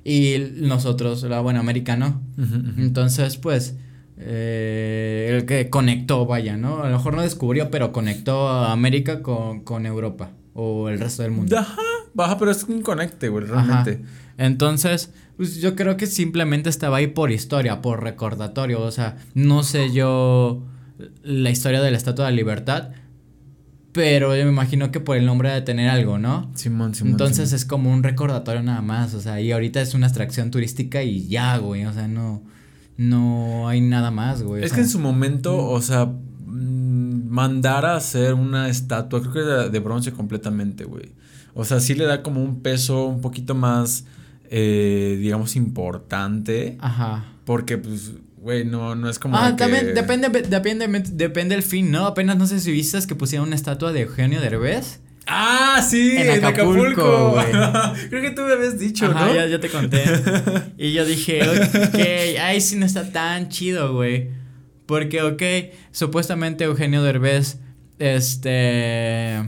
Y 0.08 0.52
nosotros, 0.62 1.22
la 1.24 1.40
buena 1.40 1.60
América, 1.60 1.94
no. 1.94 2.22
Entonces, 2.78 3.36
pues, 3.36 3.76
eh, 4.16 5.28
el 5.30 5.44
que 5.44 5.68
conectó, 5.68 6.24
vaya, 6.24 6.56
¿no? 6.56 6.82
A 6.82 6.88
lo 6.88 6.96
mejor 6.96 7.14
no 7.14 7.20
descubrió, 7.20 7.70
pero 7.70 7.92
conectó 7.92 8.48
a 8.48 8.72
América 8.72 9.22
con, 9.22 9.64
con 9.64 9.84
Europa 9.84 10.30
o 10.54 10.88
el 10.88 10.98
resto 10.98 11.24
del 11.24 11.32
mundo. 11.32 11.58
Ajá, 11.58 11.76
baja, 12.14 12.38
pero 12.38 12.50
es 12.50 12.64
un 12.64 12.80
conecte, 12.80 13.28
güey, 13.28 13.44
realmente. 13.44 14.02
Entonces, 14.38 15.12
pues 15.36 15.60
yo 15.60 15.76
creo 15.76 15.98
que 15.98 16.06
simplemente 16.06 16.70
estaba 16.70 16.96
ahí 16.96 17.08
por 17.08 17.30
historia, 17.30 17.82
por 17.82 18.02
recordatorio. 18.02 18.80
O 18.80 18.90
sea, 18.90 19.18
no 19.34 19.62
sé 19.62 19.92
yo 19.92 20.62
la 21.22 21.50
historia 21.50 21.82
de 21.82 21.90
la 21.90 21.98
Estatua 21.98 22.24
de 22.24 22.30
la 22.30 22.36
Libertad, 22.36 22.92
pero 23.99 24.37
yo 24.37 24.45
me 24.45 24.52
imagino 24.52 24.93
que 24.93 25.00
por 25.00 25.17
el 25.17 25.26
nombre 25.26 25.50
de 25.50 25.61
tener 25.61 25.88
algo, 25.90 26.19
¿no? 26.19 26.52
Simón, 26.55 26.95
Simón. 26.95 27.11
Entonces 27.11 27.52
es 27.52 27.64
como 27.64 27.93
un 27.93 28.05
recordatorio 28.05 28.62
nada 28.62 28.81
más, 28.81 29.12
o 29.14 29.21
sea, 29.21 29.40
y 29.40 29.50
ahorita 29.50 29.81
es 29.81 29.93
una 29.93 30.07
atracción 30.07 30.52
turística 30.52 31.02
y 31.02 31.26
ya, 31.26 31.57
güey, 31.57 31.85
o 31.85 31.93
sea, 31.93 32.07
no, 32.07 32.40
no 32.97 33.67
hay 33.67 33.81
nada 33.81 34.12
más, 34.12 34.45
güey. 34.45 34.62
Es 34.62 34.73
que 34.73 34.83
en 34.83 34.88
su 34.88 35.00
momento, 35.00 35.67
o 35.69 35.83
sea, 35.83 36.05
mm, 36.07 37.28
mandar 37.28 37.87
a 37.87 37.97
hacer 37.97 38.35
una 38.35 38.69
estatua, 38.69 39.21
creo 39.21 39.33
que 39.33 39.40
de, 39.40 39.71
de 39.71 39.78
bronce 39.81 40.12
completamente, 40.12 40.85
güey. 40.85 41.11
O 41.55 41.64
sea, 41.64 41.81
sí 41.81 41.97
le 41.97 42.05
da 42.05 42.23
como 42.23 42.40
un 42.40 42.61
peso 42.62 43.07
un 43.07 43.21
poquito 43.21 43.57
más, 43.57 44.05
eh, 44.49 45.19
digamos, 45.21 45.57
importante. 45.57 46.78
Ajá. 46.78 47.25
Porque, 47.45 47.78
pues, 47.78 48.12
Güey, 48.40 48.64
no, 48.64 48.95
no 48.95 49.11
es 49.11 49.18
como. 49.18 49.37
Ah, 49.37 49.57
también 49.57 49.95
depende, 49.95 50.28
depende, 50.28 51.02
depende 51.12 51.54
el 51.54 51.62
fin, 51.62 51.90
¿no? 51.90 52.07
Apenas 52.07 52.37
no 52.37 52.47
sé 52.47 52.61
si 52.61 52.71
viste 52.71 52.99
que 53.07 53.14
pusieron 53.14 53.49
una 53.49 53.57
estatua 53.57 53.92
de 53.92 54.02
Eugenio 54.02 54.40
Derbez. 54.40 55.00
Ah, 55.26 55.85
sí, 55.87 56.16
en 56.16 56.45
Acapulco. 56.45 57.37
Creo 58.09 58.23
que 58.23 58.30
tú 58.30 58.42
me 58.42 58.54
habías 58.54 58.78
dicho, 58.78 59.12
¿no? 59.12 59.35
Ya, 59.35 59.47
ya 59.47 59.61
te 59.61 59.68
conté. 59.68 60.02
y 60.78 60.92
yo 60.92 61.04
dije, 61.04 61.42
ok, 61.42 62.40
ahí 62.40 62.61
sí 62.61 62.76
no 62.76 62.87
está 62.87 63.12
tan 63.12 63.50
chido, 63.50 63.92
güey. 63.92 64.30
Porque, 64.87 65.21
ok, 65.23 65.42
supuestamente 65.90 66.64
Eugenio 66.64 67.02
Derbez, 67.02 67.59
este 67.99 69.45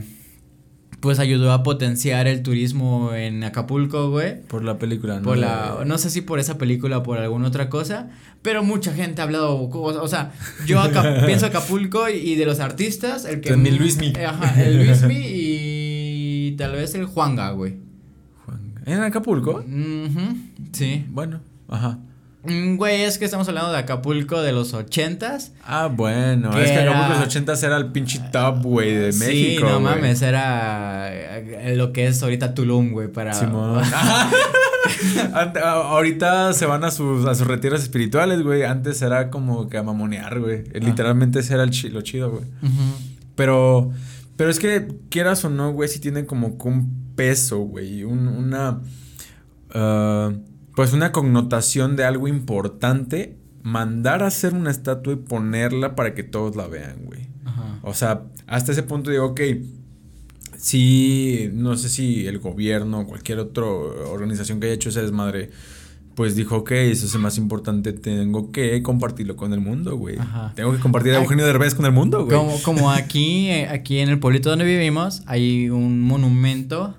pues 1.01 1.17
ayudó 1.17 1.51
a 1.51 1.63
potenciar 1.63 2.27
el 2.27 2.43
turismo 2.43 3.13
en 3.13 3.43
Acapulco, 3.43 4.11
güey. 4.11 4.39
Por 4.43 4.63
la 4.63 4.77
película, 4.77 5.17
¿no? 5.17 5.23
Por 5.23 5.37
la, 5.37 5.79
no 5.83 5.97
sé 5.97 6.11
si 6.11 6.21
por 6.21 6.39
esa 6.39 6.59
película 6.59 6.99
o 6.99 7.03
por 7.03 7.17
alguna 7.17 7.47
otra 7.47 7.69
cosa, 7.69 8.09
pero 8.43 8.63
mucha 8.63 8.93
gente 8.93 9.19
ha 9.19 9.23
hablado, 9.23 9.67
o, 9.67 10.07
sea, 10.07 10.31
yo 10.67 10.79
acá 10.79 11.23
pienso 11.25 11.47
Acapulco 11.47 12.07
y, 12.07 12.35
de 12.35 12.45
los 12.45 12.59
artistas, 12.59 13.25
el 13.25 13.41
que... 13.41 13.49
El 13.49 13.77
Luismi. 13.77 14.13
Eh, 14.15 14.25
ajá, 14.25 14.63
el 14.63 14.77
Luismi 14.77 15.17
y 15.25 16.55
tal 16.57 16.73
vez 16.73 16.93
el 16.93 17.05
Juanga, 17.05 17.49
güey. 17.49 17.77
Juanga. 18.45 18.81
¿En 18.85 19.01
Acapulco? 19.01 19.65
sí. 20.71 21.03
Bueno, 21.09 21.41
ajá. 21.67 21.97
Mm, 22.43 22.77
güey, 22.77 23.03
es 23.03 23.19
que 23.19 23.25
estamos 23.25 23.47
hablando 23.47 23.71
de 23.71 23.77
Acapulco 23.77 24.41
de 24.41 24.51
los 24.51 24.73
ochentas. 24.73 25.51
Ah, 25.63 25.87
bueno, 25.87 26.57
es 26.57 26.71
que 26.71 26.77
Acapulco 26.77 27.13
de 27.13 27.19
los 27.19 27.27
ochentas 27.27 27.61
era 27.61 27.77
el 27.77 27.87
pinche 27.91 28.19
top, 28.31 28.63
güey, 28.63 28.95
de 28.95 29.13
México. 29.13 29.67
Sí, 29.67 29.71
no 29.73 29.79
mames, 29.79 30.21
era 30.23 31.09
eh, 31.13 31.75
lo 31.75 31.93
que 31.93 32.07
es 32.07 32.21
ahorita 32.23 32.53
Tulum, 32.53 32.91
güey, 32.91 33.09
para. 33.09 33.33
Simón. 33.33 33.83
ahorita 35.63 36.53
se 36.53 36.65
van 36.65 36.83
a 36.83 36.91
sus, 36.91 37.25
a 37.27 37.35
sus 37.35 37.45
retiros 37.47 37.81
espirituales, 37.81 38.41
güey. 38.41 38.63
Antes 38.63 39.01
era 39.01 39.29
como 39.29 39.69
que 39.69 39.77
a 39.77 39.83
mamonear, 39.83 40.39
güey. 40.39 40.63
Ah. 40.67 40.79
Literalmente 40.79 41.39
ese 41.39 41.53
era 41.53 41.63
el 41.63 41.71
lo 41.93 42.01
chido, 42.01 42.31
güey. 42.31 42.43
Pero. 43.35 43.91
Pero 44.35 44.49
es 44.49 44.57
que, 44.57 44.87
quieras 45.09 45.45
o 45.45 45.49
no, 45.49 45.71
güey, 45.71 45.87
sí 45.87 45.99
tienen 45.99 46.25
como 46.25 46.57
un 46.63 47.13
peso, 47.15 47.59
güey. 47.59 48.03
Un, 48.03 48.27
una. 48.27 48.81
Uh, 49.75 50.50
pues 50.75 50.93
una 50.93 51.11
connotación 51.11 51.95
de 51.95 52.05
algo 52.05 52.27
importante, 52.27 53.37
mandar 53.63 54.23
a 54.23 54.27
hacer 54.27 54.53
una 54.53 54.71
estatua 54.71 55.13
y 55.13 55.17
ponerla 55.17 55.95
para 55.95 56.13
que 56.13 56.23
todos 56.23 56.55
la 56.55 56.67
vean, 56.67 57.05
güey. 57.05 57.29
O 57.83 57.93
sea, 57.93 58.23
hasta 58.47 58.71
ese 58.71 58.83
punto 58.83 59.09
digo, 59.09 59.25
ok, 59.25 59.41
sí, 60.55 61.49
no 61.53 61.75
sé 61.75 61.89
si 61.89 62.27
el 62.27 62.37
gobierno 62.39 62.99
o 62.99 63.07
cualquier 63.07 63.39
otra 63.39 63.65
organización 63.65 64.59
que 64.59 64.67
haya 64.67 64.75
hecho 64.75 64.89
esa 64.89 65.01
desmadre, 65.01 65.49
pues 66.15 66.35
dijo, 66.35 66.57
ok, 66.57 66.71
eso 66.71 67.05
es 67.05 67.15
más 67.15 67.37
importante, 67.37 67.93
tengo 67.93 68.51
que 68.51 68.83
compartirlo 68.83 69.35
con 69.35 69.53
el 69.53 69.61
mundo, 69.61 69.97
güey. 69.97 70.17
Tengo 70.55 70.73
que 70.73 70.79
compartir 70.79 71.13
a 71.13 71.17
Eugenio 71.17 71.45
Derbez 71.45 71.73
con 71.73 71.85
el 71.85 71.91
mundo, 71.91 72.25
güey. 72.25 72.37
Como, 72.37 72.61
como 72.61 72.91
aquí, 72.91 73.49
eh, 73.49 73.67
aquí 73.67 73.99
en 73.99 74.09
el 74.09 74.19
pueblito 74.19 74.49
donde 74.49 74.65
vivimos, 74.65 75.23
hay 75.25 75.69
un 75.69 76.01
monumento 76.01 76.95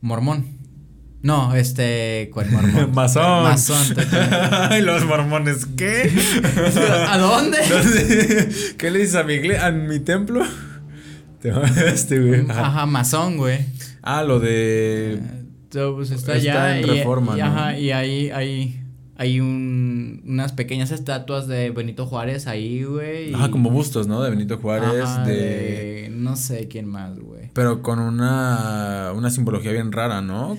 mormón. 0.00 0.55
No, 1.26 1.56
este. 1.56 2.30
¿Cuál 2.32 2.52
mormón? 2.52 2.92
Masón. 2.94 3.42
Masón. 3.42 3.96
Ay, 4.70 4.80
los 4.80 5.04
mormones, 5.04 5.66
¿qué? 5.76 6.08
¿A 7.08 7.18
dónde? 7.18 7.58
¿Qué 8.78 8.92
le 8.92 9.00
dices 9.00 9.16
a 9.16 9.24
mi 9.24 9.32
iglesia? 9.32 9.66
¿A 9.66 9.72
mi 9.72 9.98
templo? 9.98 10.44
Este, 11.84 12.20
güey. 12.20 12.46
Ajá, 12.48 12.86
masón, 12.86 13.38
güey. 13.38 13.58
Ah, 14.02 14.22
lo 14.22 14.38
de. 14.38 15.14
Eh, 15.14 15.92
pues 15.96 16.12
está, 16.12 16.34
allá. 16.34 16.78
en 16.78 16.86
reforma, 16.86 17.36
y, 17.36 17.40
Ajá, 17.40 17.76
y 17.76 17.90
ahí 17.90 18.30
hay. 18.30 18.82
Hay 19.18 19.40
un, 19.40 20.22
unas 20.26 20.52
pequeñas 20.52 20.90
estatuas 20.90 21.48
de 21.48 21.70
Benito 21.70 22.06
Juárez 22.06 22.46
ahí, 22.46 22.84
güey. 22.84 23.34
Ajá, 23.34 23.50
como 23.50 23.70
bustos, 23.70 24.06
¿no? 24.06 24.22
De 24.22 24.28
Benito 24.28 24.58
Juárez, 24.58 25.08
de... 25.24 25.32
de... 25.32 26.08
No 26.12 26.36
sé 26.36 26.68
quién 26.68 26.86
más, 26.86 27.18
güey. 27.18 27.50
Pero 27.54 27.80
con 27.80 27.98
una, 27.98 29.12
una 29.14 29.30
simbología 29.30 29.72
bien 29.72 29.90
rara, 29.90 30.20
¿no? 30.20 30.58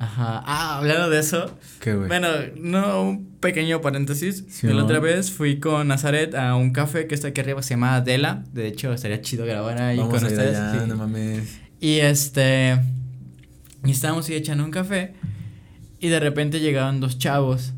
Ajá. 0.00 0.42
Ah, 0.46 0.78
hablando 0.78 1.10
de 1.10 1.20
eso. 1.20 1.58
Qué 1.78 1.94
güey. 1.94 2.08
Bueno, 2.08 2.28
no, 2.56 3.02
un 3.02 3.26
pequeño 3.38 3.82
paréntesis. 3.82 4.62
la 4.62 4.82
otra 4.82 4.98
vez 4.98 5.30
fui 5.30 5.60
con 5.60 5.88
Nazaret 5.88 6.34
a 6.34 6.56
un 6.56 6.72
café 6.72 7.06
que 7.06 7.14
está 7.14 7.28
aquí 7.28 7.42
arriba, 7.42 7.62
se 7.62 7.74
llama 7.74 7.96
Adela. 7.96 8.42
De 8.52 8.66
hecho, 8.66 8.94
estaría 8.94 9.20
chido 9.20 9.44
grabar 9.44 9.80
ahí 9.80 9.98
con 9.98 10.14
ustedes. 10.14 10.88
no 10.88 10.96
mames. 10.96 11.58
Y 11.80 11.98
este. 11.98 12.80
Y 13.84 13.90
estábamos 13.90 14.26
ahí 14.28 14.36
echando 14.36 14.64
un 14.64 14.70
café. 14.70 15.12
Y 15.98 16.08
de 16.08 16.18
repente 16.18 16.60
llegaban 16.60 17.00
dos 17.00 17.18
chavos. 17.18 17.74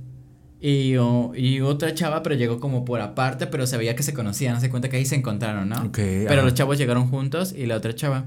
Y, 0.60 0.94
y 1.34 1.60
otra 1.60 1.92
chava, 1.92 2.22
pero 2.22 2.36
llegó 2.36 2.60
como 2.60 2.84
por 2.84 3.00
aparte, 3.00 3.48
pero 3.48 3.66
se 3.66 3.76
veía 3.76 3.96
que 3.96 4.04
se 4.04 4.14
conocían. 4.14 4.54
No 4.54 4.60
se 4.60 4.70
cuenta 4.70 4.88
que 4.88 4.96
ahí 4.96 5.04
se 5.06 5.16
encontraron, 5.16 5.68
¿no? 5.68 5.76
Ok. 5.86 5.98
Pero 5.98 6.42
los 6.42 6.54
chavos 6.54 6.78
llegaron 6.78 7.08
juntos 7.08 7.52
y 7.52 7.66
la 7.66 7.76
otra 7.76 7.96
chava. 7.96 8.26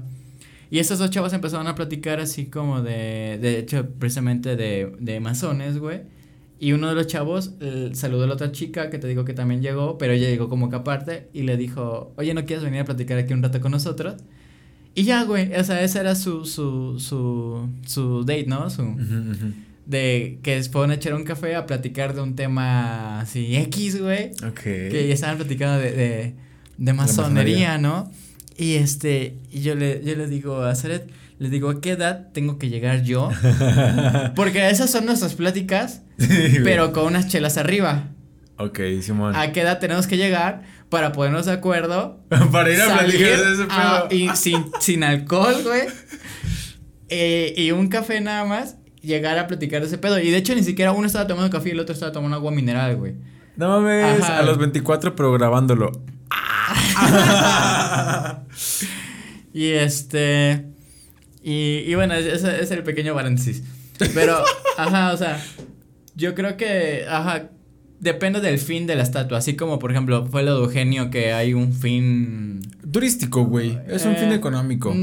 Y 0.70 0.78
estos 0.78 0.98
dos 0.98 1.10
chavos 1.10 1.32
empezaron 1.32 1.66
a 1.68 1.74
platicar 1.74 2.20
así 2.20 2.46
como 2.46 2.82
de, 2.82 3.38
de 3.40 3.58
hecho, 3.58 3.88
precisamente 3.98 4.56
de, 4.56 4.92
de 4.98 5.20
masones, 5.20 5.78
güey. 5.78 6.00
Y 6.58 6.72
uno 6.72 6.88
de 6.88 6.94
los 6.94 7.06
chavos 7.06 7.52
saludó 7.92 8.24
a 8.24 8.26
la 8.26 8.34
otra 8.34 8.50
chica 8.50 8.88
que 8.88 8.98
te 8.98 9.06
digo 9.06 9.24
que 9.24 9.34
también 9.34 9.60
llegó, 9.62 9.98
pero 9.98 10.14
ella 10.14 10.28
llegó 10.28 10.48
como 10.48 10.70
que 10.70 10.76
aparte 10.76 11.28
y 11.32 11.42
le 11.42 11.56
dijo, 11.56 12.12
oye, 12.16 12.32
¿no 12.32 12.44
quieres 12.46 12.64
venir 12.64 12.80
a 12.80 12.84
platicar 12.84 13.18
aquí 13.18 13.34
un 13.34 13.42
rato 13.42 13.60
con 13.60 13.72
nosotros? 13.72 14.14
Y 14.94 15.04
ya, 15.04 15.24
güey, 15.24 15.54
o 15.54 15.62
sea, 15.62 15.82
ese 15.82 16.00
era 16.00 16.14
su, 16.14 16.46
su, 16.46 16.98
su, 16.98 17.68
su 17.84 18.24
date, 18.24 18.46
¿no? 18.46 18.70
Su, 18.70 18.96
De 19.84 20.38
que 20.42 20.62
fueron 20.62 20.90
a 20.92 20.94
echar 20.94 21.14
un 21.14 21.24
café 21.24 21.54
a 21.54 21.66
platicar 21.66 22.14
de 22.14 22.22
un 22.22 22.34
tema 22.34 23.20
así 23.20 23.54
X, 23.56 24.00
güey. 24.00 24.30
Ok. 24.48 24.62
Que 24.62 25.04
ya 25.06 25.12
estaban 25.12 25.36
platicando 25.36 25.78
de, 25.78 25.92
de, 25.92 26.34
de 26.78 26.92
masonería, 26.94 27.76
¿no? 27.76 28.10
Y 28.58 28.76
este, 28.76 29.38
y 29.50 29.60
yo 29.60 29.74
le, 29.74 30.02
yo 30.04 30.14
le 30.16 30.26
digo 30.26 30.62
a 30.62 30.74
Zaret, 30.74 31.10
le 31.38 31.50
digo, 31.50 31.68
¿a 31.68 31.80
qué 31.80 31.90
edad 31.90 32.28
tengo 32.32 32.58
que 32.58 32.68
llegar 32.68 33.02
yo? 33.02 33.28
Porque 34.34 34.70
esas 34.70 34.90
son 34.90 35.04
nuestras 35.04 35.34
pláticas, 35.34 36.02
pero 36.64 36.92
con 36.92 37.06
unas 37.06 37.28
chelas 37.28 37.58
arriba. 37.58 38.08
Ok, 38.58 38.80
Simón. 39.02 39.36
¿A 39.36 39.52
qué 39.52 39.60
edad 39.60 39.78
tenemos 39.78 40.06
que 40.06 40.16
llegar 40.16 40.62
para 40.88 41.12
ponernos 41.12 41.44
de 41.44 41.52
acuerdo? 41.52 42.20
para 42.52 42.72
ir 42.72 42.80
a 42.80 42.86
platicar 42.86 43.38
de 43.38 43.52
ese 43.52 43.64
pedo. 43.64 44.08
y 44.10 44.34
sin, 44.34 44.64
sin 44.80 45.04
alcohol, 45.04 45.56
güey. 45.62 45.82
Eh, 47.10 47.52
y 47.56 47.70
un 47.72 47.88
café 47.88 48.20
nada 48.22 48.46
más, 48.46 48.78
llegar 49.02 49.38
a 49.38 49.46
platicar 49.46 49.82
de 49.82 49.88
ese 49.88 49.98
pedo. 49.98 50.18
Y 50.18 50.30
de 50.30 50.38
hecho, 50.38 50.54
ni 50.54 50.62
siquiera 50.62 50.92
uno 50.92 51.06
estaba 51.06 51.26
tomando 51.26 51.50
café 51.50 51.68
y 51.68 51.72
el 51.72 51.80
otro 51.80 51.92
estaba 51.92 52.12
tomando 52.12 52.36
agua 52.38 52.50
mineral, 52.50 52.96
güey. 52.96 53.14
No 53.56 53.68
mames, 53.68 54.22
a 54.24 54.42
los 54.42 54.58
24 54.58 55.14
pero 55.14 55.32
grabándolo. 55.32 55.92
y 59.52 59.68
este. 59.70 60.66
Y, 61.42 61.84
y 61.86 61.94
bueno, 61.94 62.14
ese 62.14 62.60
es 62.62 62.70
el 62.70 62.82
pequeño 62.82 63.14
paréntesis. 63.14 63.62
Pero, 64.14 64.42
ajá, 64.76 65.12
o 65.12 65.16
sea, 65.16 65.42
yo 66.14 66.34
creo 66.34 66.56
que, 66.56 67.04
ajá, 67.08 67.50
depende 68.00 68.40
del 68.40 68.58
fin 68.58 68.86
de 68.86 68.96
la 68.96 69.02
estatua. 69.02 69.38
Así 69.38 69.56
como, 69.56 69.78
por 69.78 69.90
ejemplo, 69.92 70.26
fue 70.26 70.42
lo 70.42 70.56
de 70.58 70.64
Eugenio 70.64 71.10
que 71.10 71.32
hay 71.32 71.54
un 71.54 71.72
fin. 71.72 72.62
Turístico, 72.90 73.44
güey. 73.44 73.78
Es 73.88 74.04
un 74.04 74.16
fin 74.16 74.32
Eh, 74.32 74.34
económico. 74.34 74.94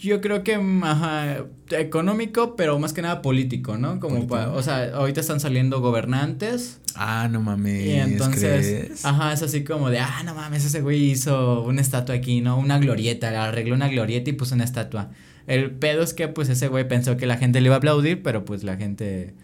Yo 0.00 0.20
creo 0.20 0.42
que, 0.42 0.54
ajá, 0.82 1.44
económico, 1.70 2.56
pero 2.56 2.78
más 2.78 2.92
que 2.92 3.02
nada 3.02 3.20
político, 3.22 3.76
¿no? 3.76 4.00
Como, 4.00 4.14
Político. 4.26 4.34
pa- 4.36 4.48
o 4.50 4.62
sea, 4.62 4.90
ahorita 4.94 5.20
están 5.20 5.40
saliendo 5.40 5.80
gobernantes 5.80 6.80
Ah, 6.94 7.28
no 7.30 7.40
mames. 7.42 7.84
y 7.86 7.90
entonces, 7.92 8.84
¿crees? 8.86 9.04
ajá, 9.04 9.32
es 9.32 9.42
así 9.42 9.62
como 9.62 9.90
de, 9.90 9.98
ah, 9.98 10.22
no 10.24 10.34
mames, 10.34 10.64
ese 10.64 10.80
güey 10.80 11.10
hizo 11.10 11.62
una 11.62 11.80
estatua 11.80 12.14
aquí, 12.14 12.40
¿no? 12.40 12.58
Una 12.58 12.78
glorieta, 12.78 13.30
le 13.30 13.36
arregló 13.36 13.74
una 13.74 13.88
glorieta 13.88 14.30
y 14.30 14.32
puso 14.32 14.54
una 14.54 14.64
estatua. 14.64 15.10
El 15.46 15.70
pedo 15.72 16.02
es 16.02 16.14
que, 16.14 16.28
pues, 16.28 16.48
ese 16.48 16.68
güey 16.68 16.86
pensó 16.88 17.16
que 17.16 17.26
la 17.26 17.36
gente 17.36 17.60
le 17.60 17.66
iba 17.66 17.74
a 17.74 17.78
aplaudir, 17.78 18.22
pero 18.22 18.44
pues 18.44 18.62
la 18.64 18.76
gente, 18.76 19.34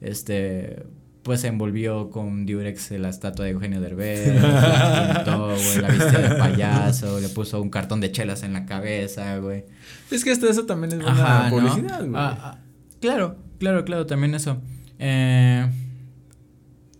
este, 0.00 0.84
pues 1.24 1.40
se 1.40 1.48
envolvió 1.48 2.10
con 2.10 2.44
Durex 2.44 2.90
la 2.92 3.08
estatua 3.08 3.46
de 3.46 3.52
Eugenio 3.52 3.80
Derbez, 3.80 4.40
la 4.40 5.14
pintó, 5.14 5.48
güey, 5.48 5.80
la 5.80 5.88
vistió 5.88 6.18
de 6.18 6.34
payaso, 6.36 7.18
le 7.18 7.30
puso 7.30 7.60
un 7.62 7.70
cartón 7.70 8.00
de 8.00 8.12
chelas 8.12 8.42
en 8.42 8.52
la 8.52 8.66
cabeza, 8.66 9.38
güey. 9.38 9.64
Es 10.10 10.22
que 10.22 10.30
hasta 10.30 10.50
eso 10.50 10.66
también 10.66 10.92
es 10.92 10.98
buena 11.02 11.48
publicidad, 11.48 12.00
güey. 12.00 12.12
Ah, 12.14 12.38
ah, 12.40 12.58
claro, 13.00 13.38
claro, 13.58 13.86
claro, 13.86 14.04
también 14.04 14.34
eso. 14.34 14.60
Eh, 14.98 15.66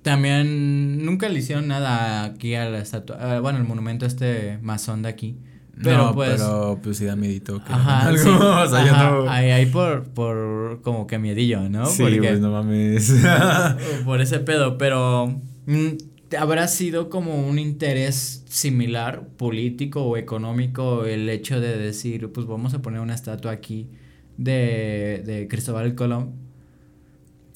también 0.01 1.05
nunca 1.05 1.29
le 1.29 1.39
hicieron 1.39 1.69
nada 1.69 2.25
aquí 2.25 2.55
a 2.55 2.69
la 2.71 2.79
estatua, 2.79 3.19
ah, 3.21 3.41
bueno, 3.41 3.59
el 3.59 3.65
monumento 3.65 4.07
este 4.07 4.59
masón 4.63 5.03
de 5.03 5.11
aquí. 5.11 5.37
Pero 5.83 5.97
no, 5.99 6.15
pues 6.15 6.31
pero 6.41 6.79
pues 6.83 6.97
sí 6.99 7.05
da 7.05 7.17
miedito 7.17 7.63
que 7.65 7.73
Ajá, 7.73 8.09
algo, 8.09 8.23
sí, 8.23 8.29
o 8.41 8.67
sea, 8.69 8.87
yo 8.87 8.93
no 8.97 9.31
ahí, 9.31 9.51
ahí 9.51 9.67
por, 9.67 10.05
por 10.05 10.81
como 10.83 11.07
que 11.07 11.19
miedillo, 11.19 11.69
¿no? 11.69 11.87
Sí, 11.87 12.03
Porque- 12.03 12.21
pues 12.21 12.41
no 12.41 12.53
mames. 12.53 13.13
por 14.05 14.21
ese 14.21 14.39
pedo, 14.41 14.79
pero 14.79 15.41
mm, 15.67 15.89
habrá 16.39 16.69
sido 16.69 17.11
como 17.11 17.47
un 17.49 17.59
interés 17.59 18.45
similar, 18.49 19.27
político 19.37 20.03
o 20.05 20.17
económico, 20.17 21.05
el 21.05 21.29
hecho 21.29 21.61
de 21.61 21.77
decir, 21.77 22.31
pues 22.33 22.47
vamos 22.47 22.75
a 22.75 22.83
poner 22.83 23.01
una 23.01 23.15
estatua 23.15 23.53
aquí 23.53 23.89
de, 24.37 25.23
de 25.25 25.49
Cristóbal 25.49 25.95
Colón. 25.95 26.33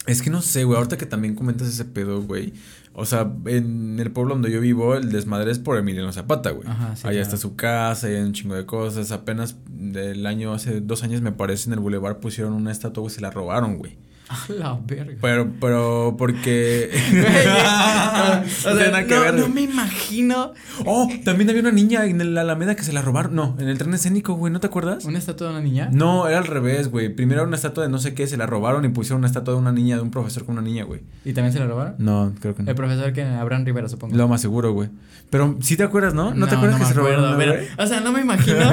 Es 0.07 0.23
que 0.23 0.31
no 0.31 0.41
sé, 0.41 0.65
güey, 0.65 0.77
ahorita 0.79 0.97
que 0.97 1.07
también 1.07 1.35
comentas 1.35 1.69
ese 1.69 1.85
pedo, 1.85 2.23
güey. 2.23 2.53
O 3.01 3.05
sea, 3.05 3.33
en 3.47 4.01
el 4.01 4.11
pueblo 4.11 4.35
donde 4.35 4.51
yo 4.51 4.61
vivo, 4.61 4.97
el 4.97 5.13
desmadre 5.13 5.53
es 5.53 5.61
por 5.61 5.79
Emiliano 5.79 6.11
Zapata, 6.13 6.51
güey. 6.51 6.67
Ajá, 6.67 6.97
sí, 6.97 7.03
Allá 7.07 7.13
claro. 7.13 7.23
está 7.23 7.37
su 7.37 7.55
casa, 7.55 8.09
hay 8.09 8.17
un 8.17 8.33
chingo 8.33 8.57
de 8.57 8.67
cosas. 8.67 9.13
Apenas 9.13 9.57
del 9.69 10.27
año, 10.27 10.53
hace 10.53 10.81
dos 10.81 11.05
años 11.05 11.21
me 11.21 11.31
parece, 11.31 11.69
en 11.69 11.75
el 11.75 11.79
boulevard 11.79 12.17
pusieron 12.17 12.55
una 12.55 12.73
estatua, 12.73 13.03
güey, 13.03 13.15
se 13.15 13.21
la 13.21 13.31
robaron, 13.31 13.79
güey. 13.79 13.99
A 14.31 14.53
la 14.53 14.79
verga. 14.85 15.17
Pero, 15.21 15.51
pero, 15.59 16.17
porque... 16.19 16.91
Güey, 17.11 17.25
o 18.67 18.75
no 18.75 18.79
sea, 18.79 19.33
no, 19.33 19.39
no 19.39 19.49
me 19.49 19.63
imagino 19.63 20.53
Oh, 20.85 21.09
también 21.25 21.49
había 21.49 21.63
una 21.63 21.73
niña 21.73 22.05
en 22.05 22.35
la 22.35 22.43
Alameda 22.43 22.75
que 22.75 22.83
se 22.83 22.93
la 22.93 23.03
robaron. 23.03 23.35
No, 23.35 23.57
en 23.59 23.69
el 23.69 23.79
tren 23.79 23.95
escénico, 23.95 24.35
güey, 24.35 24.53
¿no 24.53 24.61
te 24.61 24.67
acuerdas? 24.67 25.05
una 25.05 25.19
estatua 25.19 25.49
de 25.49 25.55
una 25.55 25.63
niña. 25.63 25.89
No, 25.93 26.29
era 26.29 26.39
al 26.39 26.47
revés, 26.47 26.91
güey. 26.91 27.09
Primero 27.09 27.41
era 27.41 27.49
una 27.49 27.57
estatua 27.57 27.85
de 27.85 27.91
no 27.91 27.99
sé 27.99 28.15
qué, 28.15 28.27
se 28.27 28.37
la 28.37 28.47
robaron 28.47 28.85
y 28.85 28.89
pusieron 28.89 29.19
una 29.19 29.27
estatua 29.27 29.55
de 29.55 29.61
una 29.61 29.73
niña, 29.73 29.97
de 29.97 30.03
un 30.03 30.11
profesor 30.11 30.45
con 30.45 30.59
una 30.59 30.63
niña, 30.63 30.85
güey. 30.85 31.01
¿Y 31.25 31.33
también 31.33 31.53
se 31.53 31.59
la 31.59 31.67
robaron? 31.67 31.95
No, 31.99 32.33
creo 32.41 32.55
que 32.55 32.63
no. 32.63 32.71
El 32.71 32.77
profesor 32.77 33.13
que 33.13 33.23
Abraham 33.23 33.65
Rivera, 33.65 33.89
supongo. 33.89 34.17
Lo 34.17 34.29
más 34.29 34.41
seguro, 34.41 34.73
güey. 34.73 34.91
Pero 35.31 35.57
sí 35.61 35.77
te 35.77 35.83
acuerdas, 35.83 36.15
¿no? 36.15 36.35
¿No, 36.35 36.47
te 36.47 36.55
acuerdas 36.55 36.79
me 36.79 36.87
que 36.87 36.93
se 36.93 36.99
acuerdo, 36.99 37.35
robaron, 37.35 37.39
pero? 37.39 37.55
O 37.79 37.87
sea, 37.87 38.01
no 38.01 38.13
me 38.13 38.21
imagino 38.21 38.65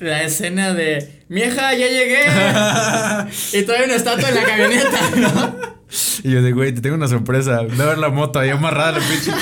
la 0.00 0.22
escena 0.22 0.74
de 0.74 1.17
Vieja, 1.28 1.74
ya 1.74 1.86
llegué. 1.86 2.22
y 3.58 3.62
todavía 3.62 3.86
una 3.86 3.96
estatua 3.96 4.28
en 4.28 4.34
la 4.34 4.44
camioneta, 4.44 5.00
¿no? 5.16 5.78
Y 6.22 6.30
yo 6.30 6.42
de, 6.42 6.52
güey, 6.52 6.72
te 6.74 6.80
tengo 6.80 6.96
una 6.96 7.08
sorpresa. 7.08 7.62
Voy 7.62 7.80
a 7.80 7.86
ver 7.86 7.98
la 7.98 8.08
moto 8.08 8.38
ahí 8.38 8.50
amarrada, 8.50 8.92
la 8.92 9.00
pinche. 9.00 9.32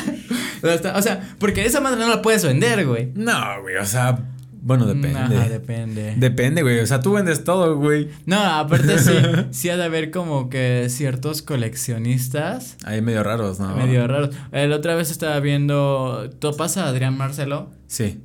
O 0.94 1.02
sea, 1.02 1.34
porque 1.38 1.64
esa 1.64 1.80
madre 1.80 2.00
no 2.00 2.08
la 2.08 2.22
puedes 2.22 2.44
vender, 2.44 2.86
güey. 2.86 3.12
No, 3.14 3.62
güey, 3.62 3.76
o 3.76 3.86
sea, 3.86 4.18
bueno, 4.66 4.86
depende. 4.86 5.16
Ajá, 5.16 5.48
depende. 5.48 6.14
Depende, 6.16 6.62
güey. 6.62 6.80
O 6.80 6.86
sea, 6.86 7.00
tú 7.00 7.12
vendes 7.12 7.44
todo, 7.44 7.76
güey. 7.76 8.08
No, 8.26 8.40
aparte 8.40 8.98
sí, 8.98 9.12
sí 9.52 9.68
ha 9.68 9.76
de 9.76 9.84
haber 9.84 10.10
como 10.10 10.50
que 10.50 10.88
ciertos 10.88 11.42
coleccionistas 11.42 12.76
Ahí 12.84 13.00
medio 13.00 13.22
raros, 13.22 13.60
¿no? 13.60 13.76
medio 13.76 14.06
raros. 14.08 14.30
La 14.50 14.74
otra 14.74 14.96
vez 14.96 15.12
estaba 15.12 15.38
viendo, 15.38 16.30
¿topas 16.40 16.78
a 16.78 16.88
Adrián 16.88 17.16
Marcelo? 17.16 17.70
Sí. 17.86 18.20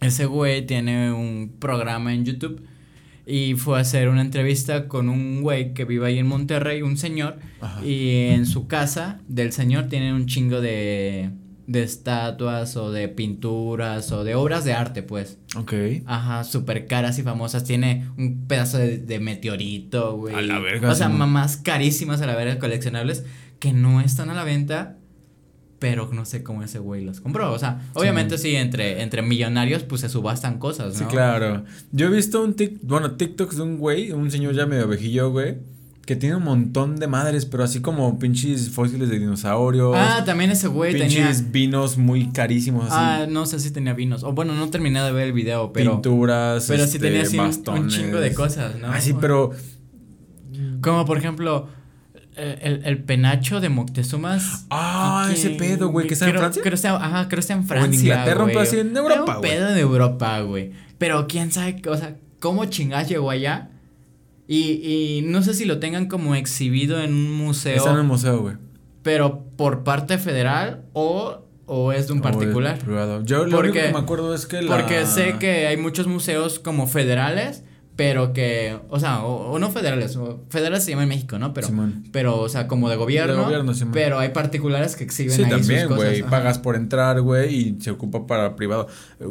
Ese 0.00 0.26
güey 0.26 0.66
tiene 0.66 1.12
un 1.12 1.54
programa 1.60 2.12
en 2.12 2.24
YouTube 2.24 2.66
y 3.26 3.54
fue 3.54 3.78
a 3.78 3.80
hacer 3.80 4.08
una 4.08 4.20
entrevista 4.22 4.86
con 4.86 5.08
un 5.08 5.42
güey 5.42 5.74
que 5.74 5.84
vive 5.84 6.06
ahí 6.06 6.18
en 6.18 6.26
Monterrey, 6.28 6.82
un 6.82 6.96
señor, 6.96 7.38
Ajá. 7.60 7.84
y 7.84 8.28
en 8.28 8.46
su 8.46 8.68
casa 8.68 9.20
del 9.26 9.52
señor 9.52 9.88
tienen 9.88 10.14
un 10.14 10.26
chingo 10.26 10.60
de, 10.60 11.30
de 11.66 11.82
estatuas 11.82 12.76
o 12.76 12.92
de 12.92 13.08
pinturas 13.08 14.12
o 14.12 14.22
de 14.22 14.36
obras 14.36 14.64
de 14.64 14.74
arte, 14.74 15.02
pues. 15.02 15.38
Ok. 15.56 15.72
Ajá, 16.06 16.44
súper 16.44 16.86
caras 16.86 17.18
y 17.18 17.22
famosas. 17.22 17.64
Tiene 17.64 18.08
un 18.16 18.46
pedazo 18.46 18.78
de, 18.78 18.98
de 18.98 19.18
meteorito, 19.18 20.16
güey. 20.16 20.34
A 20.34 20.42
la 20.42 20.60
verga, 20.60 20.90
O 20.90 20.94
sea, 20.94 21.08
mamás 21.08 21.56
carísimas 21.56 22.20
a 22.22 22.26
la 22.26 22.36
verga 22.36 22.58
coleccionables 22.60 23.24
que 23.58 23.72
no 23.72 24.00
están 24.00 24.30
a 24.30 24.34
la 24.34 24.44
venta. 24.44 24.98
Pero 25.78 26.08
no 26.12 26.24
sé 26.24 26.42
cómo 26.42 26.62
ese 26.62 26.78
güey 26.78 27.04
los 27.04 27.20
compró. 27.20 27.52
O 27.52 27.58
sea, 27.58 27.86
obviamente 27.92 28.38
sí, 28.38 28.56
entre, 28.56 29.02
entre 29.02 29.20
millonarios, 29.20 29.82
pues 29.82 30.00
se 30.00 30.08
subastan 30.08 30.58
cosas, 30.58 30.94
¿no? 30.94 30.98
Sí, 31.00 31.04
claro. 31.04 31.64
Yo 31.92 32.06
he 32.06 32.10
visto 32.10 32.42
un 32.42 32.54
tic, 32.54 32.78
bueno, 32.82 33.12
TikToks 33.12 33.56
de 33.56 33.62
un 33.62 33.76
güey, 33.76 34.10
un 34.10 34.30
señor 34.30 34.54
ya 34.54 34.64
medio 34.64 34.88
vejillo, 34.88 35.30
güey, 35.30 35.58
que 36.06 36.16
tiene 36.16 36.36
un 36.36 36.44
montón 36.44 36.96
de 36.96 37.08
madres, 37.08 37.44
pero 37.44 37.62
así 37.64 37.80
como 37.80 38.18
pinches 38.18 38.70
fósiles 38.70 39.10
de 39.10 39.18
dinosaurios. 39.18 39.94
Ah, 39.94 40.22
también 40.24 40.50
ese 40.50 40.68
güey 40.68 40.92
tenía. 40.92 41.08
pinches 41.08 41.50
vinos 41.52 41.98
muy 41.98 42.28
carísimos 42.30 42.86
así. 42.86 42.94
Ah, 42.96 43.26
no 43.28 43.44
sé 43.44 43.58
si 43.60 43.70
tenía 43.70 43.92
vinos. 43.92 44.22
O 44.22 44.32
bueno, 44.32 44.54
no 44.54 44.70
terminé 44.70 45.02
de 45.02 45.12
ver 45.12 45.26
el 45.26 45.32
video, 45.34 45.72
pero. 45.72 45.94
pinturas, 45.94 46.64
Pero 46.68 46.84
sí 46.84 46.96
este, 46.96 46.98
tenía 47.00 47.22
así 47.22 47.38
un- 47.38 47.78
un, 47.78 47.88
chingo 47.88 48.18
de 48.18 48.32
cosas, 48.32 48.78
¿no? 48.78 48.86
Ah, 48.88 49.00
sí, 49.00 49.14
pero 49.20 49.50
Como 50.80 51.04
por 51.04 51.18
ejemplo, 51.18 51.68
el, 52.36 52.82
el, 52.84 53.02
penacho 53.04 53.60
de 53.60 53.68
Moctezuma. 53.68 54.38
Ah, 54.70 55.28
ese 55.32 55.50
pedo, 55.50 55.88
güey, 55.88 56.06
que 56.06 56.14
está 56.14 56.28
en 56.28 56.36
Francia. 56.36 56.62
Creo 56.62 56.74
está, 56.74 56.96
ajá, 56.96 57.28
creo 57.28 57.36
que 57.36 57.40
está 57.40 57.52
en 57.54 57.60
en 57.60 57.66
Francia. 57.66 58.00
Inglaterra, 58.00 58.38
un 58.38 58.42
güey. 58.44 58.54
pedo 58.54 58.62
así 58.62 58.78
en 58.78 58.96
Europa, 58.96 59.36
un 59.36 59.40
pedo 59.42 59.68
en 59.70 59.78
Europa, 59.78 60.40
güey. 60.40 60.72
Pero 60.98 61.26
quién 61.26 61.50
sabe, 61.50 61.80
o 61.88 61.96
sea, 61.96 62.16
cómo 62.40 62.64
chingas 62.66 63.08
llegó 63.08 63.30
allá. 63.30 63.70
Y, 64.48 64.60
y 65.18 65.22
no 65.26 65.42
sé 65.42 65.54
si 65.54 65.64
lo 65.64 65.78
tengan 65.80 66.06
como 66.06 66.34
exhibido 66.36 67.00
en 67.00 67.12
un 67.14 67.32
museo, 67.32 67.76
está 67.76 67.90
en 67.90 67.96
el 67.98 68.04
museo, 68.04 68.40
güey. 68.40 68.54
pero 69.02 69.42
por 69.56 69.82
parte 69.82 70.18
federal 70.18 70.84
o, 70.92 71.42
o 71.66 71.90
es 71.92 72.06
de 72.06 72.12
un 72.12 72.20
O 72.20 72.22
particular. 72.22 72.78
privado. 72.78 73.24
Yo 73.24 73.44
lo 73.44 73.56
Porque- 73.56 73.70
único 73.70 73.86
que 73.86 73.92
me 73.92 73.98
acuerdo 73.98 74.34
es 74.34 74.46
que 74.46 74.62
la... 74.62 74.76
Porque 74.76 75.04
sé 75.06 75.36
que 75.40 75.66
hay 75.66 75.76
muchos 75.76 76.06
museos 76.06 76.60
como 76.60 76.86
federales, 76.86 77.64
pero 77.96 78.32
que, 78.34 78.78
o 78.90 79.00
sea, 79.00 79.24
o, 79.24 79.50
o 79.52 79.58
no 79.58 79.70
federales, 79.70 80.16
o 80.16 80.44
federales 80.50 80.84
se 80.84 80.90
llama 80.90 81.04
en 81.04 81.08
México, 81.08 81.38
¿no? 81.38 81.54
Pero, 81.54 81.66
Simón. 81.68 82.04
pero, 82.12 82.38
o 82.40 82.48
sea, 82.50 82.66
como 82.68 82.90
de 82.90 82.96
gobierno. 82.96 83.34
De 83.36 83.42
gobierno, 83.42 83.72
Simón. 83.74 83.92
pero 83.94 84.18
hay 84.18 84.28
particulares 84.28 84.96
que 84.96 85.04
exhiben 85.04 85.32
Sí, 85.34 85.44
ahí 85.44 85.50
también, 85.50 85.88
güey. 85.88 86.22
Pagas 86.22 86.58
por 86.58 86.76
entrar, 86.76 87.22
güey, 87.22 87.54
y 87.54 87.80
se 87.80 87.90
ocupa 87.90 88.26
para 88.26 88.54
privado. 88.54 88.86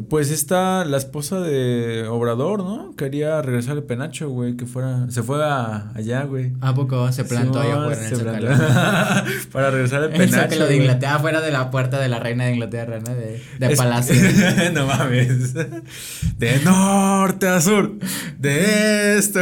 Pues 0.10 0.32
está 0.32 0.84
la 0.84 0.98
esposa 0.98 1.40
de 1.42 2.08
Obrador, 2.10 2.64
¿no? 2.64 2.96
Quería 2.96 3.40
regresar 3.44 3.74
al 3.74 3.84
penacho, 3.84 4.30
güey, 4.30 4.56
que 4.58 4.66
fuera... 4.66 5.06
Se 5.10 5.22
fue 5.22 5.44
a, 5.46 5.92
allá, 5.94 6.24
güey. 6.24 6.54
¿A 6.62 6.74
poco 6.74 7.12
se 7.12 7.24
plantó 7.24 7.60
allá 7.62 7.76
afuera 7.84 8.00
en 8.08 8.14
el 8.14 8.18
Zócalo? 8.18 8.50
para 9.52 9.70
regresar 9.70 10.02
al 10.04 10.10
penacho, 10.12 10.42
Zócalo 10.44 10.62
de 10.66 10.66
güey. 10.68 10.78
Inglaterra, 10.80 11.16
afuera 11.16 11.42
de 11.42 11.52
la 11.52 11.70
puerta 11.70 12.00
de 12.00 12.10
la 12.10 12.20
reina 12.20 12.46
de 12.46 12.54
Inglaterra, 12.54 13.00
¿no? 13.00 13.14
De, 13.14 13.42
de 13.60 13.68
Es- 13.74 13.78
palacio. 13.78 14.16
no 14.74 14.88
mames. 14.88 15.54
De 15.54 16.60
norte 16.64 17.48
a 17.48 17.62
sur. 17.62 17.94
De 18.40 18.55
este. 18.56 19.42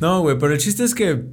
No, 0.00 0.20
güey, 0.20 0.38
pero 0.38 0.52
el 0.52 0.58
chiste 0.58 0.84
es 0.84 0.94
que 0.94 1.24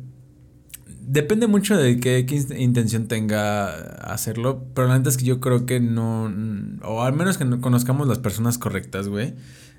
depende 1.02 1.48
mucho 1.48 1.78
de 1.78 2.00
qué, 2.00 2.26
qué 2.26 2.36
in- 2.36 2.58
intención 2.62 3.08
tenga 3.08 3.70
hacerlo. 4.12 4.66
Pero 4.74 4.88
la 4.88 4.98
neta 4.98 5.10
es 5.10 5.18
que 5.18 5.26
yo 5.26 5.40
creo 5.40 5.66
que 5.66 5.80
no. 5.80 6.32
O 6.84 7.02
al 7.04 7.14
menos 7.14 7.38
que 7.38 7.46
no 7.46 7.60
conozcamos 7.62 8.08
las 8.08 8.20
personas 8.20 8.58
correctas, 8.58 9.08
güey. 9.08 9.34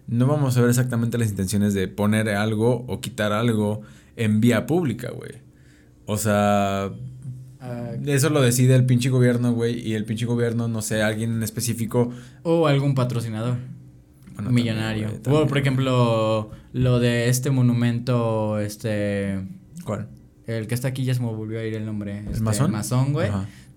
No 0.08 0.26
vamos 0.26 0.56
a 0.56 0.60
ver 0.60 0.70
exactamente 0.70 1.16
las 1.18 1.30
intenciones 1.30 1.74
de 1.74 1.86
poner 1.88 2.28
algo 2.30 2.84
o 2.88 3.00
quitar 3.00 3.32
algo 3.32 3.82
en 4.16 4.40
vía 4.40 4.66
pública, 4.66 5.10
güey. 5.10 5.32
O 6.06 6.16
sea, 6.16 6.90
Ah, 7.64 7.92
eso 8.06 8.28
lo 8.28 8.42
decide 8.42 8.74
el 8.74 8.86
pinche 8.86 9.08
gobierno, 9.08 9.52
güey. 9.52 9.78
Y 9.86 9.94
el 9.94 10.04
pinche 10.04 10.26
gobierno, 10.26 10.66
no 10.66 10.82
sé, 10.82 11.00
alguien 11.00 11.32
en 11.32 11.44
específico. 11.44 12.10
o 12.42 12.66
algún 12.66 12.96
patrocinador. 12.96 13.58
Bueno, 14.34 14.50
millonario. 14.50 15.10
también, 15.20 15.48
por 15.48 15.58
ejemplo, 15.58 16.50
lo 16.72 17.00
de 17.00 17.28
este 17.28 17.50
monumento, 17.50 18.58
este. 18.58 19.40
¿Cuál? 19.84 20.08
El 20.46 20.66
que 20.66 20.74
está 20.74 20.88
aquí 20.88 21.04
ya 21.04 21.14
se 21.14 21.20
me 21.20 21.26
volvió 21.26 21.60
a 21.60 21.64
ir 21.64 21.74
el 21.74 21.86
nombre. 21.86 22.24
este, 22.30 22.40
masón? 22.40 22.70
Masón, 22.70 23.12
güey. 23.12 23.30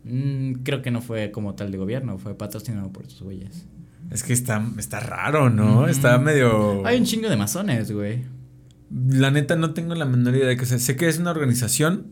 Mm, 0.04 0.63
creo 0.63 0.82
que 0.82 0.91
no 0.91 1.02
fue 1.02 1.32
como 1.32 1.56
tal 1.56 1.72
de 1.72 1.78
gobierno, 1.78 2.18
fue 2.18 2.38
patrocinado 2.38 2.91
por 2.91 3.08
sus 3.10 3.24
güeyes. 3.24 3.68
Es 4.12 4.24
que 4.24 4.34
está, 4.34 4.63
está 4.78 5.00
raro, 5.00 5.50
¿no? 5.50 5.88
Está 5.88 6.18
medio. 6.20 6.86
Hay 6.86 7.00
un 7.00 7.06
chingo 7.06 7.28
de 7.30 7.38
masones, 7.38 7.91
güey. 7.91 8.24
La 8.91 9.32
neta 9.32 9.56
no 9.56 9.74
tengo 9.74 9.96
la 9.96 10.06
menor 10.06 10.36
idea 10.36 10.48
de 10.48 10.58
que 10.58 10.65
sea. 10.65 10.78
Sé 10.78 10.96
que 10.96 11.08
es 11.08 11.18
una 11.18 11.32
organización, 11.32 12.08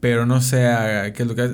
Pero 0.00 0.26
no 0.26 0.40
sé 0.40 0.62
qué 1.14 1.22
es 1.22 1.28
lo 1.28 1.34
que 1.34 1.48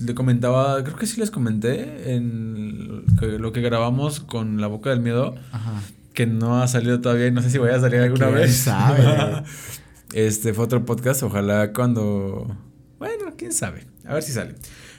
le 0.00 0.14
comentaba, 0.14 0.84
creo 0.84 0.96
que 0.96 1.06
sí 1.06 1.18
les 1.18 1.30
comenté 1.30 2.14
en 2.14 3.04
lo 3.38 3.52
que 3.52 3.60
grabamos 3.60 4.20
con 4.20 4.60
La 4.60 4.66
Boca 4.66 4.90
del 4.90 5.00
Miedo, 5.00 5.34
Ajá. 5.50 5.80
que 6.12 6.26
no 6.26 6.62
ha 6.62 6.68
salido 6.68 7.00
todavía 7.00 7.26
y 7.26 7.30
no 7.32 7.40
sé 7.42 7.50
si 7.50 7.58
voy 7.58 7.70
a 7.70 7.80
salir 7.80 8.00
alguna 8.00 8.28
vez. 8.28 8.54
sabe? 8.54 9.42
este 10.12 10.52
fue 10.52 10.64
otro 10.64 10.84
podcast, 10.84 11.22
ojalá 11.22 11.72
cuando... 11.72 12.56
Bueno, 12.98 13.32
quién 13.36 13.52
sabe, 13.52 13.86
a 14.04 14.14
ver 14.14 14.22
si 14.22 14.32
sale. 14.32 14.54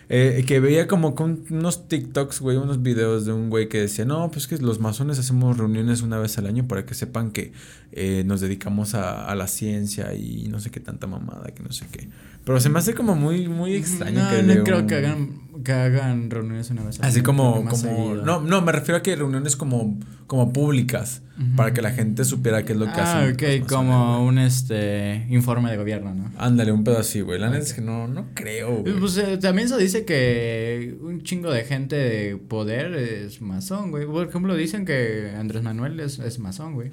Eh, 0.08 0.44
que 0.48 0.60
veía 0.60 0.88
como 0.88 1.16
con 1.16 1.44
unos 1.50 1.88
TikToks, 1.88 2.40
güey, 2.40 2.58
unos 2.58 2.84
videos 2.84 3.26
de 3.26 3.34
un 3.34 3.50
güey 3.50 3.70
que 3.70 3.80
decía, 3.82 4.06
no, 4.06 4.30
pues 4.30 4.48
que 4.48 4.58
los 4.58 4.80
masones 4.80 5.18
hacemos 5.18 5.58
reuniones 5.58 6.02
una 6.02 6.20
vez 6.20 6.38
al 6.38 6.46
año 6.46 6.68
para 6.68 6.86
que 6.86 6.94
sepan 6.94 7.32
que 7.32 7.54
eh, 7.92 8.24
nos 8.26 8.42
dedicamos 8.42 8.94
a, 8.94 9.26
a, 9.26 9.36
la 9.36 9.48
ciencia 9.48 10.14
y 10.14 10.48
no 10.50 10.60
sé 10.60 10.70
qué 10.70 10.80
tanta 10.80 11.08
mamada, 11.08 11.52
que 11.56 11.64
no 11.64 11.72
sé 11.72 11.86
qué. 11.92 12.08
Pero 12.44 12.60
se 12.60 12.70
me 12.70 12.78
hace 12.78 12.94
como 12.94 13.16
muy, 13.16 13.48
muy 13.48 13.74
extraño 13.74 14.24
no, 14.24 14.30
que 14.30 14.44
No, 14.44 14.64
creo 14.64 14.86
que 14.86 14.96
hagan, 14.96 15.45
que 15.64 15.72
hagan 15.72 16.30
reuniones 16.30 16.70
una 16.70 16.84
vez. 16.84 17.00
Así 17.02 17.22
como, 17.22 17.66
como 17.66 18.16
no, 18.16 18.42
no, 18.42 18.62
me 18.62 18.72
refiero 18.72 18.98
a 18.98 19.04
que 19.04 19.16
reuniones 19.16 19.56
como, 19.56 19.98
como 20.28 20.52
públicas, 20.54 21.22
para 21.56 21.74
que 21.74 21.82
la 21.82 21.92
gente 21.92 22.24
supiera 22.26 22.64
qué 22.64 22.74
es 22.74 22.80
lo 22.80 22.86
que 22.86 23.00
ah, 23.00 23.04
hacen. 23.04 23.30
Ah, 23.30 23.62
ok, 23.62 23.68
como 23.68 24.26
un 24.26 24.38
este 24.38 25.26
informe 25.30 25.72
de 25.72 25.78
gobierno, 25.78 26.14
¿no? 26.14 26.32
Ándale, 26.38 26.72
un 26.72 26.84
pedo 26.84 27.00
así, 27.00 27.22
güey. 27.22 27.40
La 27.40 27.50
neta 27.50 27.64
es 27.64 27.74
que 27.74 27.82
no, 27.82 28.08
no 28.08 28.28
creo, 28.34 28.82
güey. 28.82 29.00
Pues 29.00 29.18
eh, 29.18 29.38
también 29.38 29.70
se 29.70 29.78
dice 29.78 30.06
que 30.06 30.98
un 31.02 31.22
chingo 31.24 31.52
de 31.52 31.64
gente 31.64 31.96
de 31.96 32.38
poder 32.38 32.94
es 32.94 33.42
masón, 33.42 33.92
güey. 33.92 34.06
Por 34.06 34.28
ejemplo, 34.28 34.56
dicen 34.56 34.86
que 34.86 35.34
Andrés 35.38 35.64
Manuel 35.64 36.00
es, 36.00 36.20
es 36.20 36.40
masón, 36.40 36.74
güey. 36.74 36.92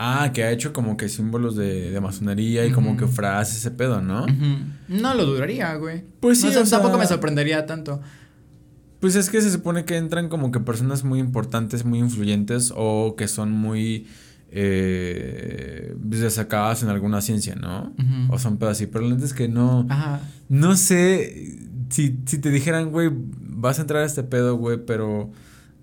Ah, 0.00 0.30
que 0.32 0.44
ha 0.44 0.52
hecho 0.52 0.72
como 0.72 0.96
que 0.96 1.08
símbolos 1.08 1.56
de, 1.56 1.90
de 1.90 2.00
masonería 2.00 2.64
y 2.64 2.70
como 2.70 2.96
que 2.96 3.08
frases, 3.08 3.56
ese 3.56 3.72
pedo, 3.72 4.00
¿no? 4.00 4.26
No 4.86 5.14
lo 5.14 5.26
duraría, 5.26 5.74
güey. 5.74 6.04
Pues 6.20 6.40
sí, 6.40 6.46
o 6.46 6.52
sea, 6.52 6.64
tampoco 6.64 6.98
me 6.98 7.06
sorprendería 7.06 7.66
tanto. 7.66 8.00
Pues 9.00 9.16
es 9.16 9.28
que 9.28 9.40
se 9.40 9.50
supone 9.50 9.84
que 9.84 9.96
entran 9.96 10.28
como 10.28 10.52
que 10.52 10.60
personas 10.60 11.02
muy 11.02 11.18
importantes, 11.18 11.84
muy 11.84 11.98
influyentes 11.98 12.72
o 12.76 13.16
que 13.16 13.26
son 13.26 13.50
muy 13.50 14.06
eh, 14.52 15.94
desacadas 15.98 16.84
en 16.84 16.90
alguna 16.90 17.20
ciencia, 17.20 17.56
¿no? 17.56 17.92
O 18.30 18.38
son 18.38 18.56
pedos 18.58 18.72
así. 18.72 18.86
Pero 18.86 19.04
la 19.04 19.14
neta 19.14 19.26
es 19.26 19.34
que 19.34 19.48
no. 19.48 19.84
Ajá. 19.88 20.20
No 20.48 20.76
sé. 20.76 21.58
Si, 21.90 22.20
si 22.24 22.38
te 22.38 22.50
dijeran, 22.50 22.90
güey, 22.90 23.10
vas 23.12 23.78
a 23.78 23.82
entrar 23.82 24.04
a 24.04 24.06
este 24.06 24.22
pedo, 24.22 24.56
güey, 24.56 24.78
pero 24.84 25.32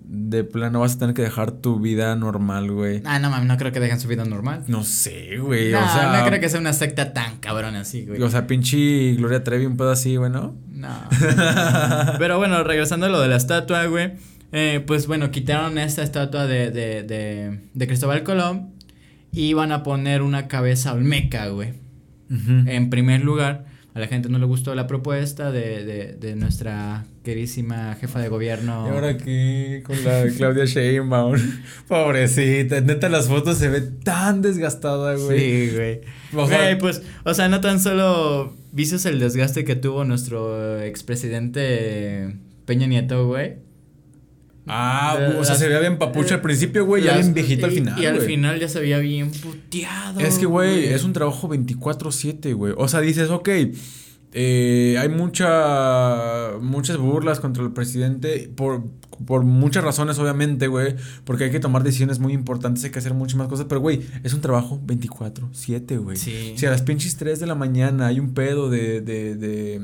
de 0.08 0.44
plano 0.44 0.80
vas 0.82 0.96
a 0.96 1.00
tener 1.00 1.16
que 1.16 1.22
dejar 1.22 1.52
tu 1.52 1.80
vida 1.80 2.16
normal, 2.16 2.72
güey. 2.72 3.02
Ah, 3.06 3.20
no 3.20 3.30
mames, 3.30 3.48
no 3.48 3.58
creo 3.58 3.72
que 3.72 3.80
dejen 3.80 4.00
su 4.00 4.08
vida 4.08 4.26
normal. 4.26 4.64
No 4.68 4.84
sé, 4.84 5.38
güey. 5.38 5.72
No, 5.72 5.80
o 5.84 5.90
sea, 5.90 6.18
no 6.20 6.26
creo 6.28 6.40
que 6.40 6.50
sea 6.50 6.60
una 6.60 6.74
secta 6.74 7.14
tan 7.14 7.38
cabrón 7.38 7.76
así, 7.76 8.06
güey. 8.06 8.22
O 8.22 8.30
sea, 8.30 8.48
pinche 8.48 9.14
Gloria 9.16 9.44
Trevi 9.44 9.66
un 9.66 9.78
pedo 9.78 9.92
así, 9.92 10.16
güey, 10.16 10.32
¿no? 10.32 10.56
No. 10.72 10.90
Pero 12.20 12.38
bueno, 12.38 12.64
regresando 12.64 13.08
a 13.08 13.10
lo 13.10 13.20
de 13.20 13.28
la 13.28 13.38
estatua, 13.38 13.86
güey. 13.86 14.14
Eh, 14.52 14.84
pues 14.86 15.08
bueno, 15.08 15.32
quitaron 15.32 15.78
esta 15.78 16.04
estatua 16.04 16.46
de, 16.46 16.72
de, 16.72 17.04
de, 17.04 17.60
de 17.74 17.88
Cristóbal 17.88 18.24
Colón 18.24 18.74
y 19.32 19.54
van 19.54 19.72
a 19.72 19.84
poner 19.84 20.22
una 20.22 20.48
cabeza 20.48 20.94
olmeca, 20.94 21.48
güey. 21.48 21.74
En 22.30 22.90
primer 22.90 23.22
lugar 23.22 23.66
a 23.94 24.00
la 24.00 24.08
gente 24.08 24.30
no 24.30 24.40
le 24.40 24.46
gustó 24.46 24.76
la 24.76 24.88
propuesta 24.88 25.52
de, 25.52 25.86
de, 25.86 26.14
de 26.14 26.36
nuestra 26.36 27.06
querísima 27.26 27.96
jefa 27.96 28.20
de 28.20 28.30
gobierno. 28.30 28.86
Y 28.88 28.92
ahora 28.92 29.10
aquí 29.10 29.82
con 29.84 30.02
la 30.06 30.28
Claudia 30.38 30.64
Sheinbaum. 30.64 31.36
Pobrecita, 31.90 32.80
neta 32.80 33.10
las 33.10 33.28
fotos 33.28 33.58
se 33.58 33.68
ve 33.68 33.82
tan 33.82 34.42
desgastada, 34.42 35.16
güey. 35.16 35.40
Sí, 35.40 35.76
güey. 35.76 36.02
Güey, 36.32 36.78
pues, 36.78 37.02
o 37.26 37.34
sea, 37.34 37.50
no 37.50 37.60
tan 37.60 37.82
solo 37.82 38.56
vicios 38.72 39.06
el 39.06 39.20
desgaste 39.20 39.66
que 39.66 39.76
tuvo 39.76 40.06
nuestro 40.06 40.82
expresidente 40.82 42.38
Peña 42.66 42.88
Nieto, 42.88 43.28
güey. 43.28 43.56
Ah, 44.68 45.34
o 45.38 45.44
sea, 45.44 45.56
se 45.56 45.68
veía 45.68 45.80
bien 45.80 45.98
papucha 45.98 46.36
al 46.36 46.42
principio, 46.42 46.86
güey, 46.86 47.04
ya 47.04 47.14
bien 47.14 47.34
viejito 47.34 47.66
al 47.66 47.72
final. 47.72 48.02
Y 48.02 48.06
al 48.06 48.22
final 48.22 48.60
ya 48.60 48.68
se 48.68 48.80
veía 48.80 48.98
bien 49.00 49.32
puteado. 49.32 50.20
Es 50.20 50.40
que, 50.40 50.46
güey, 50.46 50.86
es 50.86 51.04
un 51.04 51.14
trabajo 51.14 51.50
24-7, 51.50 52.54
güey. 52.56 52.74
O 52.78 52.88
sea, 52.88 53.02
dices, 53.02 53.30
ok, 53.30 53.50
eh, 54.38 54.98
hay 55.00 55.08
mucha, 55.08 56.58
muchas 56.60 56.98
burlas 56.98 57.40
contra 57.40 57.64
el 57.64 57.72
presidente 57.72 58.52
por, 58.54 58.84
por 59.26 59.46
muchas 59.46 59.82
razones, 59.82 60.20
obviamente, 60.20 60.68
güey. 60.68 60.98
Porque 61.24 61.46
hay 61.46 61.52
que 61.52 61.62
tomar 61.62 61.84
decisiones 61.84 62.20
muy 62.20 62.34
importantes, 62.34 62.84
hay 62.84 62.92
que 62.92 63.00
hacer 63.00 63.14
muchas 63.14 63.38
más 63.38 63.48
cosas. 63.48 63.68
Pero, 63.70 63.80
güey, 63.80 64.02
es 64.24 64.34
un 64.34 64.42
trabajo 64.42 64.82
24-7, 64.86 66.04
güey. 66.04 66.18
Sí. 66.18 66.54
Si 66.58 66.66
a 66.66 66.70
las 66.70 66.82
pinches 66.82 67.16
3 67.16 67.40
de 67.40 67.48
la 67.48 67.56
mañana 67.56 68.08
hay 68.08 68.20
un 68.20 68.34
pedo 68.34 68.70
de, 68.70 69.00
de, 69.00 69.36
de 69.36 69.82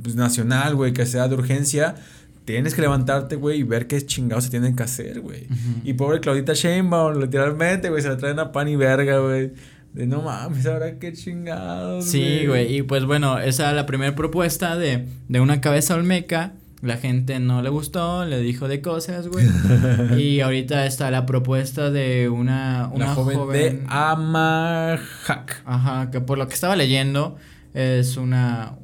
pues, 0.00 0.14
nacional, 0.14 0.76
güey, 0.76 0.92
que 0.92 1.04
sea 1.04 1.26
de 1.26 1.34
urgencia 1.34 1.96
tienes 2.44 2.74
que 2.74 2.80
levantarte, 2.80 3.36
güey, 3.36 3.60
y 3.60 3.62
ver 3.62 3.86
qué 3.86 4.00
chingados 4.06 4.44
se 4.44 4.50
tienen 4.50 4.74
que 4.74 4.82
hacer, 4.82 5.20
güey. 5.20 5.46
Y 5.84 5.92
pobre 5.92 6.20
Claudita 6.20 6.54
Sheinbaum, 6.54 7.20
literalmente, 7.20 7.90
güey, 7.90 8.00
se 8.00 8.08
la 8.08 8.16
traen 8.16 8.38
a 8.38 8.52
pan 8.52 8.68
y 8.68 8.76
verga, 8.76 9.18
güey. 9.18 9.52
De 9.92 10.06
no 10.06 10.22
mames, 10.22 10.66
ahora 10.66 10.98
qué 10.98 11.12
chingados. 11.12 12.04
Sí, 12.04 12.46
güey, 12.46 12.76
y 12.76 12.82
pues 12.82 13.04
bueno, 13.04 13.38
esa 13.38 13.64
era 13.64 13.72
la 13.72 13.86
primera 13.86 14.14
propuesta 14.14 14.76
de, 14.76 15.08
de 15.28 15.40
una 15.40 15.60
cabeza 15.60 15.94
olmeca. 15.94 16.54
La 16.80 16.96
gente 16.96 17.40
no 17.40 17.60
le 17.60 17.70
gustó, 17.70 18.24
le 18.24 18.40
dijo 18.40 18.68
de 18.68 18.80
cosas, 18.80 19.26
güey. 19.26 19.46
y 20.18 20.40
ahorita 20.40 20.86
está 20.86 21.10
la 21.10 21.26
propuesta 21.26 21.90
de 21.90 22.28
una, 22.28 22.88
una 22.92 23.14
joven, 23.14 23.38
joven, 23.38 23.78
de 23.78 23.84
Amahak. 23.88 25.62
Ajá, 25.64 26.10
que 26.12 26.20
por 26.20 26.38
lo 26.38 26.46
que 26.46 26.54
estaba 26.54 26.76
leyendo 26.76 27.36
es 27.74 28.16
una... 28.16 28.76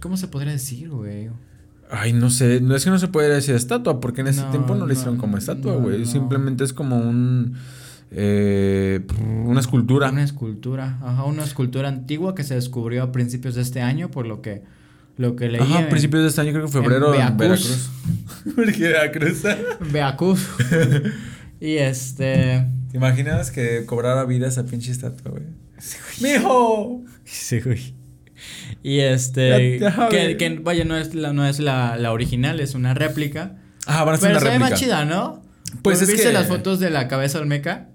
¿Cómo 0.00 0.16
se 0.16 0.28
podría 0.28 0.52
decir, 0.52 0.88
güey? 0.88 1.28
Ay, 1.90 2.12
no 2.12 2.30
sé, 2.30 2.60
no 2.60 2.74
es 2.74 2.84
que 2.84 2.90
no 2.90 2.98
se 2.98 3.08
puede 3.08 3.28
decir 3.28 3.54
estatua, 3.54 4.00
porque 4.00 4.22
en 4.22 4.28
ese 4.28 4.42
tiempo 4.44 4.74
no, 4.74 4.86
le 4.86 4.94
hicieron 4.94 5.16
como 5.16 5.36
estatua, 5.36 5.76
güey. 5.76 6.06
Simplemente 6.06 6.64
es 6.64 6.72
como 6.72 6.96
un. 6.96 7.56
Eh, 8.10 9.00
una 9.44 9.60
escultura. 9.60 10.10
Una 10.10 10.22
escultura, 10.22 10.98
ajá, 11.02 11.24
una 11.24 11.44
escultura 11.44 11.88
antigua 11.88 12.34
que 12.34 12.44
se 12.44 12.54
descubrió 12.54 13.02
a 13.02 13.12
principios 13.12 13.54
de 13.54 13.62
este 13.62 13.80
año, 13.80 14.10
por 14.10 14.26
lo 14.26 14.42
que. 14.42 14.62
Lo 15.16 15.36
que 15.36 15.48
leí. 15.48 15.62
Ajá, 15.62 15.78
a 15.80 15.88
principios 15.88 16.22
de 16.22 16.28
este 16.28 16.40
año, 16.40 16.52
creo 16.52 16.66
que 16.66 16.72
febrero. 16.72 17.14
En 17.14 17.36
Veracruz. 17.36 17.90
¿Por 18.54 18.72
qué 18.72 18.88
Veracruz? 18.88 19.42
Veracruz. 19.92 20.48
y 21.60 21.76
este. 21.76 22.66
¿Te 22.90 22.96
imaginas 22.96 23.50
que 23.50 23.84
cobrara 23.86 24.24
vida 24.24 24.48
esa 24.48 24.64
pinche 24.64 24.90
estatua, 24.90 25.32
güey? 25.32 25.44
¡Mijo! 26.20 27.02
Sí, 27.24 27.60
güey. 27.60 27.94
Y 28.82 29.00
este. 29.00 29.80
Que, 30.10 30.36
que, 30.36 30.60
vaya, 30.62 30.84
no 30.84 30.96
es 30.96 31.14
la, 31.14 31.32
no 31.32 31.46
es 31.46 31.58
la, 31.58 31.96
la 31.96 32.12
original, 32.12 32.60
es 32.60 32.74
una 32.74 32.94
réplica. 32.94 33.56
Ajá, 33.86 34.04
van 34.04 34.14
a 34.14 34.18
ser 34.18 34.28
Pero 34.28 34.40
una 34.40 34.46
se 34.46 34.52
ve 34.52 34.58
más 34.58 34.80
chida, 34.80 35.04
¿no? 35.04 35.42
Pues 35.82 36.02
es 36.02 36.08
¿Viste 36.08 36.28
que... 36.28 36.32
las 36.32 36.46
fotos 36.46 36.80
de 36.80 36.90
la 36.90 37.08
cabeza 37.08 37.38
olmeca? 37.38 37.88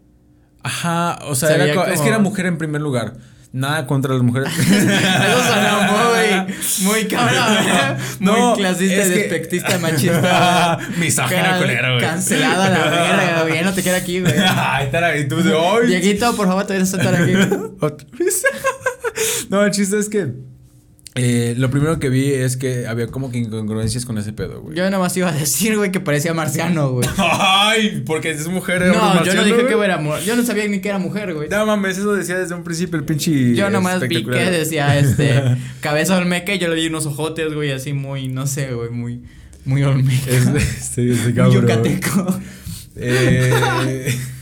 Ajá, 0.64 1.20
o 1.24 1.36
sea, 1.36 1.56
era 1.56 1.94
es 1.94 2.02
que 2.02 2.08
era 2.08 2.20
mujer 2.20 2.46
en 2.46 2.58
primer 2.58 2.82
lugar. 2.82 3.14
Nada 3.52 3.88
contra 3.88 4.14
las 4.14 4.22
mujeres. 4.22 4.50
Eso 4.60 5.44
suena 5.44 5.90
muy, 5.92 6.56
muy 6.84 7.08
cabrón, 7.08 7.58
¿eh? 7.58 7.98
no, 8.20 8.50
muy 8.50 8.60
clasista, 8.60 9.02
es 9.02 9.10
despectista, 9.10 9.78
machista. 9.82 10.78
Misógino 10.98 11.58
culero, 11.58 11.96
güey. 11.96 12.02
Cancelada 12.06 12.70
la 12.70 12.90
verga, 12.92 13.42
güey. 13.48 13.64
no 13.64 13.74
te 13.74 13.82
quiero 13.82 13.98
aquí, 13.98 14.20
güey. 14.20 14.34
Ay, 14.56 14.86
estar 14.86 15.18
y 15.18 15.28
tú 15.28 15.42
de 15.42 15.54
hoy. 15.54 15.88
Dieguito, 15.88 16.36
por 16.36 16.48
favor, 16.48 16.68
te 16.68 16.74
voy 16.74 16.82
a 16.82 16.84
estar 16.84 17.16
aquí. 17.16 17.34
Otra 17.80 18.08
vez. 18.20 18.44
no, 19.50 19.66
el 19.66 19.72
chiste 19.72 19.98
es 19.98 20.10
que 20.10 20.32
eh, 21.22 21.54
lo 21.58 21.70
primero 21.70 22.00
que 22.00 22.08
vi 22.08 22.32
es 22.32 22.56
que 22.56 22.88
había 22.88 23.08
como 23.08 23.30
que 23.30 23.40
incongruencias 23.40 24.06
con 24.06 24.18
ese 24.18 24.32
pedo, 24.32 24.62
güey. 24.62 24.78
Yo 24.78 24.86
nada 24.86 25.00
más 25.00 25.18
iba 25.18 25.28
a 25.28 25.34
decir, 25.34 25.76
güey, 25.76 25.92
que 25.92 26.00
parecía 26.00 26.34
marciano, 26.34 26.92
güey. 26.92 27.10
Ay, 27.18 28.04
porque 28.06 28.32
es 28.32 28.48
mujer. 28.48 28.86
No, 28.86 29.26
yo 29.26 29.34
no 29.34 29.44
dije 29.44 29.66
que 29.66 29.74
era 29.74 30.00
Yo 30.22 30.38
no 30.38 30.44
sabía 30.44 30.66
ni 30.70 30.80
que 30.80 30.88
era 30.88 30.98
mujer, 30.98 31.34
güey. 31.34 31.50
No 31.50 31.66
mames, 31.66 31.98
eso 31.98 32.14
decía 32.14 32.40
desde 32.40 32.56
un 32.56 32.64
principio 32.64 32.98
el 32.98 33.04
pinche. 33.04 33.54
Yo 33.54 33.70
nomás 33.70 34.00
vi 34.08 34.24
que 34.24 34.32
decía, 34.52 34.98
este, 34.98 35.58
cabeza 35.82 36.16
olmeca 36.18 36.54
y 36.54 36.60
yo 36.60 36.70
le 36.70 36.76
di 36.76 36.88
unos 36.88 37.06
ojotes, 37.06 37.54
güey, 37.54 37.72
así 37.72 37.92
muy, 37.92 38.30
no 38.30 38.48
sé, 38.48 38.74
güey, 38.74 38.90
muy, 38.90 39.22
muy 39.66 39.84
olmeca. 39.84 40.32
Este, 40.32 41.12
este 41.12 41.34
cabrón. 41.34 41.62
Yucateco. 41.62 42.40
Eh. 42.96 44.18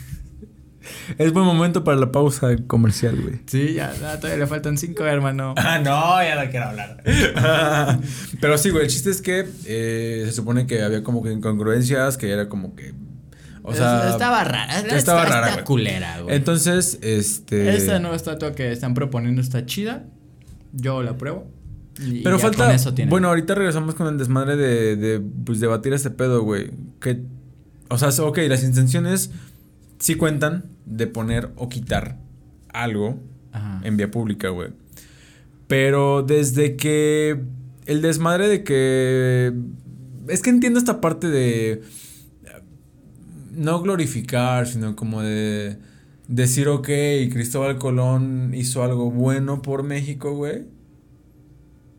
Es 1.17 1.33
buen 1.33 1.45
momento 1.45 1.83
para 1.83 1.97
la 1.97 2.11
pausa 2.11 2.55
comercial, 2.67 3.19
güey. 3.21 3.39
Sí, 3.45 3.73
ya, 3.73 3.93
todavía 3.93 4.37
le 4.37 4.47
faltan 4.47 4.77
cinco, 4.77 5.05
hermano. 5.05 5.55
Ah, 5.67 5.79
no, 5.79 6.23
ya 6.23 6.41
no 6.41 6.49
quiero 6.49 6.67
hablar. 6.67 7.03
Pero 8.41 8.57
sí, 8.57 8.69
güey, 8.69 8.83
el 8.83 8.89
chiste 8.89 9.09
es 9.09 9.21
que 9.21 9.45
eh, 9.65 10.23
se 10.25 10.31
supone 10.31 10.65
que 10.65 10.81
había 10.81 11.03
como 11.03 11.21
que 11.21 11.31
incongruencias, 11.31 12.17
que 12.17 12.31
era 12.31 12.47
como 12.47 12.75
que. 12.75 12.93
O 13.63 13.73
sea. 13.73 14.09
Estaba 14.09 14.43
rara. 14.45 14.79
Estaba 14.79 15.25
rara. 15.25 15.53
Güey. 15.53 15.65
culera, 15.65 16.21
güey. 16.21 16.35
Entonces, 16.35 16.99
este. 17.01 17.75
Esta 17.75 17.99
nueva 17.99 18.15
estatua 18.15 18.53
que 18.53 18.71
están 18.71 18.93
proponiendo 18.93 19.41
está 19.41 19.65
chida. 19.65 20.05
Yo 20.71 21.03
la 21.03 21.17
pruebo. 21.17 21.47
Pero 22.23 22.39
falta. 22.39 22.73
Bueno, 23.07 23.27
ahorita 23.27 23.55
regresamos 23.55 23.95
con 23.95 24.07
el 24.07 24.17
desmadre 24.17 24.55
de, 24.55 24.95
de 24.95 25.19
pues, 25.19 25.59
debatir 25.59 25.91
este 25.93 26.11
pedo, 26.11 26.43
güey. 26.43 26.71
Que. 27.01 27.21
O 27.89 27.97
sea, 27.97 28.09
ok, 28.23 28.37
las 28.47 28.63
intenciones 28.63 29.31
sí 29.99 30.15
cuentan 30.15 30.65
de 30.85 31.07
poner 31.07 31.51
o 31.55 31.69
quitar 31.69 32.19
algo 32.73 33.19
en 33.83 33.97
vía 33.97 34.11
pública, 34.11 34.49
güey. 34.49 34.69
Pero 35.67 36.23
desde 36.23 36.75
que 36.75 37.41
el 37.85 38.01
desmadre 38.01 38.47
de 38.47 38.63
que... 38.63 39.53
Es 40.27 40.41
que 40.41 40.49
entiendo 40.49 40.79
esta 40.79 41.01
parte 41.01 41.27
de... 41.27 41.81
No 43.51 43.81
glorificar, 43.81 44.67
sino 44.67 44.95
como 44.95 45.21
de 45.23 45.77
decir, 46.27 46.67
ok, 46.67 46.85
Cristóbal 47.31 47.79
Colón 47.79 48.51
hizo 48.53 48.83
algo 48.83 49.09
bueno 49.09 49.61
por 49.63 49.81
México, 49.81 50.35
güey. 50.35 50.65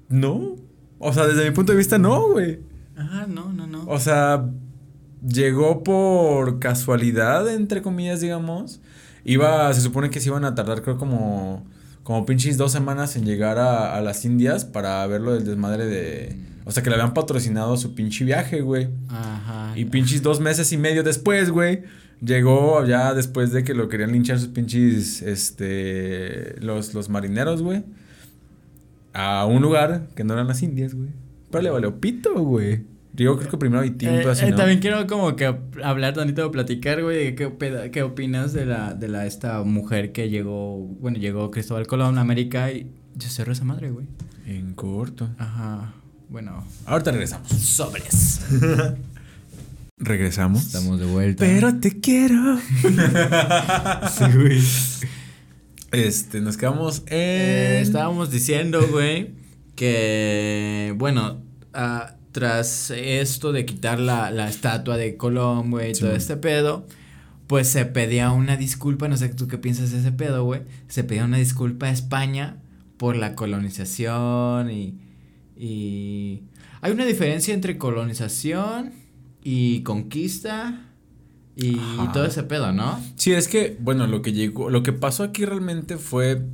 No. 0.08 0.54
O 1.00 1.12
sea, 1.12 1.26
desde 1.26 1.48
mi 1.48 1.54
punto 1.54 1.72
de 1.72 1.78
vista, 1.78 1.98
no, 1.98 2.30
güey. 2.30 2.60
Ajá, 2.96 3.26
no, 3.26 3.52
no, 3.52 3.66
no. 3.66 3.84
O 3.86 3.98
sea, 3.98 4.48
llegó 5.26 5.82
por 5.82 6.58
casualidad, 6.58 7.48
entre 7.52 7.82
comillas, 7.82 8.20
digamos. 8.20 8.80
Iba, 9.24 9.72
se 9.74 9.80
supone 9.80 10.10
que 10.10 10.20
se 10.20 10.28
iban 10.28 10.44
a 10.44 10.54
tardar, 10.54 10.82
creo, 10.82 10.96
como, 10.96 11.66
como 12.02 12.24
pinches 12.24 12.56
dos 12.56 12.72
semanas 12.72 13.16
en 13.16 13.24
llegar 13.24 13.58
a, 13.58 13.96
a 13.96 14.00
las 14.00 14.24
Indias 14.24 14.64
para 14.64 15.06
verlo 15.06 15.34
del 15.34 15.44
desmadre 15.44 15.86
de. 15.86 16.36
O 16.64 16.70
sea, 16.70 16.82
que 16.82 16.90
le 16.90 16.96
habían 16.96 17.14
patrocinado 17.14 17.76
su 17.76 17.94
pinche 17.94 18.24
viaje, 18.24 18.60
güey. 18.60 18.88
Ajá. 19.08 19.72
Y 19.74 19.86
pinches 19.86 20.22
dos 20.22 20.38
meses 20.40 20.70
y 20.72 20.76
medio 20.76 21.02
después, 21.02 21.50
güey. 21.50 21.82
Llegó 22.20 22.84
ya 22.84 23.14
después 23.14 23.52
de 23.52 23.64
que 23.64 23.74
lo 23.74 23.88
querían 23.88 24.12
linchar 24.12 24.38
sus 24.38 24.48
pinches, 24.48 25.22
este, 25.22 26.60
los, 26.60 26.92
los 26.92 27.08
marineros, 27.08 27.62
güey. 27.62 27.84
A 29.14 29.46
un 29.46 29.62
lugar 29.62 30.08
que 30.14 30.24
no 30.24 30.34
eran 30.34 30.48
las 30.48 30.62
Indias, 30.62 30.94
güey. 30.94 31.10
Pero 31.50 31.62
le 31.62 31.70
valió 31.70 32.00
pito, 32.00 32.34
güey. 32.34 32.84
Yo 33.18 33.36
creo 33.36 33.50
que 33.50 33.58
primero 33.58 33.82
tiempo 33.92 34.28
eh, 34.28 34.30
así, 34.30 34.44
eh, 34.46 34.52
También 34.52 34.78
quiero 34.78 35.06
como 35.08 35.34
que 35.34 35.52
hablar 35.82 36.14
tantito 36.14 36.42
de 36.42 36.50
platicar, 36.50 37.02
güey, 37.02 37.34
qué, 37.34 37.90
qué 37.92 38.02
opinas 38.04 38.52
de 38.52 38.64
la, 38.64 38.94
de 38.94 39.08
la, 39.08 39.26
esta 39.26 39.64
mujer 39.64 40.12
que 40.12 40.30
llegó, 40.30 40.78
bueno, 40.78 41.18
llegó 41.18 41.50
Cristóbal 41.50 41.88
Colón 41.88 42.18
a 42.18 42.20
América 42.20 42.70
y 42.70 42.92
se 43.18 43.28
cerró 43.28 43.52
esa 43.52 43.64
madre, 43.64 43.90
güey. 43.90 44.06
En 44.46 44.72
corto. 44.74 45.28
Ajá, 45.36 45.94
bueno. 46.28 46.64
Ahorita 46.86 47.10
regresamos. 47.10 47.48
Sobres. 47.48 48.40
Regresamos. 49.98 50.62
Estamos 50.62 51.00
de 51.00 51.06
vuelta. 51.06 51.44
Pero 51.44 51.80
te 51.80 52.00
quiero. 52.00 52.58
sí, 54.10 54.24
güey. 54.32 54.60
Este, 55.90 56.40
nos 56.40 56.56
quedamos 56.56 57.00
en. 57.06 57.06
Eh, 57.10 57.80
estábamos 57.80 58.30
diciendo, 58.30 58.86
güey, 58.88 59.32
que. 59.74 60.94
Bueno, 60.96 61.42
uh, 61.74 62.17
tras 62.38 62.92
esto 62.92 63.50
de 63.50 63.66
quitar 63.66 63.98
la, 63.98 64.30
la 64.30 64.48
estatua 64.48 64.96
de 64.96 65.16
Colón, 65.16 65.72
güey, 65.72 65.92
todo 65.92 66.12
este 66.12 66.36
pedo, 66.36 66.86
pues 67.48 67.66
se 67.66 67.84
pedía 67.84 68.30
una 68.30 68.56
disculpa, 68.56 69.08
no 69.08 69.16
sé 69.16 69.28
tú 69.30 69.48
qué 69.48 69.58
piensas 69.58 69.90
de 69.90 69.98
ese 69.98 70.12
pedo, 70.12 70.44
güey, 70.44 70.60
se 70.86 71.02
pedía 71.02 71.24
una 71.24 71.38
disculpa 71.38 71.86
a 71.86 71.90
España 71.90 72.58
por 72.96 73.16
la 73.16 73.34
colonización 73.34 74.70
y, 74.70 74.94
y... 75.56 76.42
Hay 76.80 76.92
una 76.92 77.04
diferencia 77.04 77.54
entre 77.54 77.76
colonización 77.76 78.92
y 79.42 79.82
conquista 79.82 80.92
y, 81.56 81.76
todo 82.12 82.24
ese 82.24 82.44
pedo, 82.44 82.72
¿no? 82.72 83.02
Sí, 83.16 83.32
es 83.32 83.48
que, 83.48 83.76
bueno, 83.80 84.06
lo 84.06 84.22
que 84.22 84.32
llegó, 84.32 84.70
lo 84.70 84.84
que 84.84 84.92
pasó 84.92 85.24
aquí 85.24 85.44
realmente 85.44 85.96
fue 85.96 86.44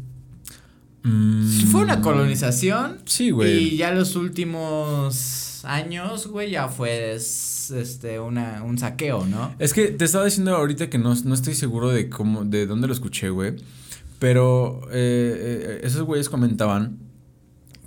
fue 1.70 1.82
una 1.82 1.98
mm. 1.98 2.00
colonización. 2.00 3.00
Sí, 3.04 3.30
güey. 3.30 3.58
Y 3.58 3.76
ya 3.76 3.92
los 3.92 4.16
últimos 4.16 5.43
años, 5.64 6.26
güey, 6.26 6.50
ya 6.50 6.68
fue 6.68 7.14
este 7.14 8.18
una, 8.20 8.62
un 8.62 8.78
saqueo, 8.78 9.26
¿no? 9.26 9.54
Es 9.58 9.72
que 9.72 9.88
te 9.88 10.04
estaba 10.04 10.24
diciendo 10.24 10.54
ahorita 10.56 10.90
que 10.90 10.98
no, 10.98 11.14
no 11.24 11.34
estoy 11.34 11.54
seguro 11.54 11.90
de 11.90 12.08
cómo, 12.08 12.44
de 12.44 12.66
dónde 12.66 12.86
lo 12.86 12.92
escuché, 12.92 13.30
güey. 13.30 13.56
Pero 14.18 14.82
eh, 14.90 14.90
eh, 14.92 15.80
esos 15.82 16.02
güeyes 16.02 16.28
comentaban 16.28 16.98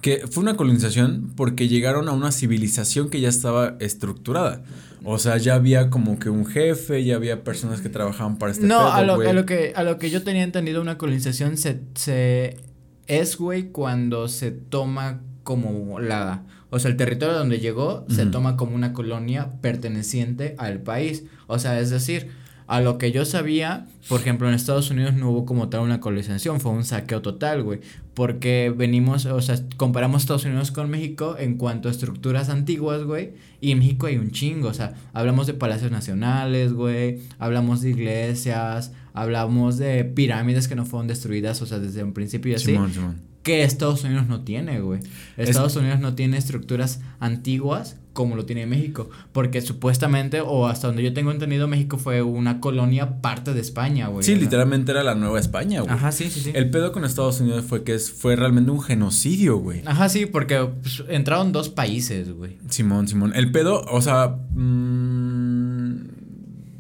que 0.02 0.28
fue 0.28 0.44
una 0.44 0.56
colonización 0.56 1.34
porque 1.36 1.68
llegaron 1.68 2.08
a 2.08 2.12
una 2.12 2.32
civilización 2.32 3.10
que 3.10 3.20
ya 3.20 3.30
estaba 3.30 3.76
estructurada. 3.80 4.64
O 5.04 5.20
sea, 5.20 5.38
ya 5.38 5.56
había 5.56 5.90
como 5.90 6.20
que 6.20 6.30
un 6.30 6.46
jefe, 6.46 7.04
ya 7.04 7.16
había 7.16 7.44
personas 7.44 7.82
que 7.82 7.90
trabajaban 7.90 8.38
para 8.38 8.52
este 8.52 8.66
No, 8.66 8.92
a, 8.92 9.04
lo, 9.04 9.14
a, 9.14 9.34
lo, 9.34 9.46
que 9.46 9.74
a 9.76 9.84
lo 9.84 9.98
que 9.98 10.10
yo 10.10 10.24
tenía 10.24 10.44
entendido 10.44 10.82
una 10.82 10.98
colonización 10.98 11.58
se, 11.58 11.82
se 11.96 12.58
es, 13.08 13.38
güey, 13.38 13.72
cuando 13.72 14.28
se 14.28 14.52
toma 14.52 15.22
como 15.44 16.00
la... 16.00 16.44
O 16.70 16.80
sea, 16.80 16.92
el 16.92 16.98
territorio 16.98 17.36
donde 17.36 17.60
llegó 17.60 18.06
se 18.10 18.26
toma 18.26 18.58
como 18.58 18.76
una 18.76 18.94
colonia 18.94 19.54
perteneciente 19.62 20.56
al 20.58 20.82
país. 20.82 21.24
O 21.48 21.60
sea, 21.60 21.80
es 21.80 21.90
decir, 21.90 22.30
a 22.68 22.82
lo 22.82 22.98
que 22.98 23.14
yo 23.14 23.24
sabía, 23.24 23.88
por 24.10 24.20
ejemplo, 24.20 24.48
en 24.50 24.54
Estados 24.54 24.92
Unidos 24.92 25.14
no 25.14 25.30
hubo 25.32 25.46
como 25.46 25.70
tal 25.70 25.82
una 25.82 26.02
colonización, 26.02 26.60
fue 26.60 26.74
un 26.74 26.84
saqueo 26.84 27.22
total, 27.22 27.64
güey. 27.64 27.80
Porque 28.14 28.74
venimos, 28.76 29.26
o 29.26 29.42
sea, 29.42 29.56
comparamos 29.78 30.24
Estados 30.24 30.44
Unidos 30.44 30.72
con 30.72 30.90
México 30.90 31.38
en 31.40 31.58
cuanto 31.58 31.88
a 31.88 31.92
estructuras 31.92 32.50
antiguas, 32.50 33.04
güey. 33.04 33.32
Y 33.62 33.72
en 33.72 33.80
México 33.80 34.08
hay 34.08 34.18
un 34.18 34.32
chingo, 34.32 34.68
o 34.68 34.74
sea, 34.74 34.96
hablamos 35.14 35.48
de 35.48 35.54
palacios 35.54 35.92
nacionales, 35.92 36.74
güey. 36.74 37.22
Hablamos 37.40 37.82
de 37.82 37.92
iglesias, 37.92 38.92
hablamos 39.18 39.78
de 39.78 40.06
pirámides 40.06 40.68
que 40.68 40.76
no 40.76 40.86
fueron 40.86 41.08
destruidas, 41.08 41.62
o 41.62 41.66
sea, 41.66 41.80
desde 41.80 42.04
un 42.04 42.14
principio 42.14 42.52
y 42.52 42.56
así. 42.56 42.78
Que 43.44 43.64
Estados 43.64 44.04
Unidos 44.04 44.28
no 44.28 44.42
tiene, 44.42 44.82
güey. 44.82 45.00
Estados 45.38 45.76
Unidos 45.76 46.00
no 46.00 46.16
tiene 46.16 46.38
estructuras 46.38 47.02
antiguas 47.20 47.98
como 48.18 48.36
lo 48.36 48.46
tiene 48.46 48.66
México. 48.66 49.10
Porque 49.32 49.62
supuestamente, 49.62 50.42
o 50.42 50.68
hasta 50.68 50.88
donde 50.88 51.04
yo 51.04 51.14
tengo 51.14 51.32
entendido, 51.32 51.68
México 51.68 51.98
fue 52.00 52.24
una 52.24 52.60
colonia 52.60 53.22
parte 53.22 53.54
de 53.54 53.62
España, 53.62 54.08
güey. 54.08 54.24
Sí, 54.24 54.36
literalmente 54.36 54.92
era 54.92 55.04
la 55.04 55.14
Nueva 55.14 55.40
España, 55.40 55.82
güey. 55.82 55.94
Ajá, 55.94 56.12
sí, 56.12 56.30
sí, 56.30 56.42
sí. 56.42 56.52
El 56.54 56.72
pedo 56.72 56.92
con 56.92 57.06
Estados 57.06 57.40
Unidos 57.42 57.64
fue 57.66 57.84
que 57.84 58.00
fue 58.00 58.36
realmente 58.36 58.72
un 58.72 58.82
genocidio, 58.82 59.58
güey. 59.58 59.84
Ajá, 59.86 60.10
sí, 60.10 60.26
porque 60.26 60.68
pues, 60.82 61.04
entraron 61.10 61.52
dos 61.52 61.70
países, 61.70 62.32
güey. 62.34 62.58
Simón, 62.70 63.08
Simón. 63.08 63.34
El 63.36 63.52
pedo, 63.52 63.86
o 63.90 64.02
sea. 64.02 64.36
Mmm, 64.50 65.07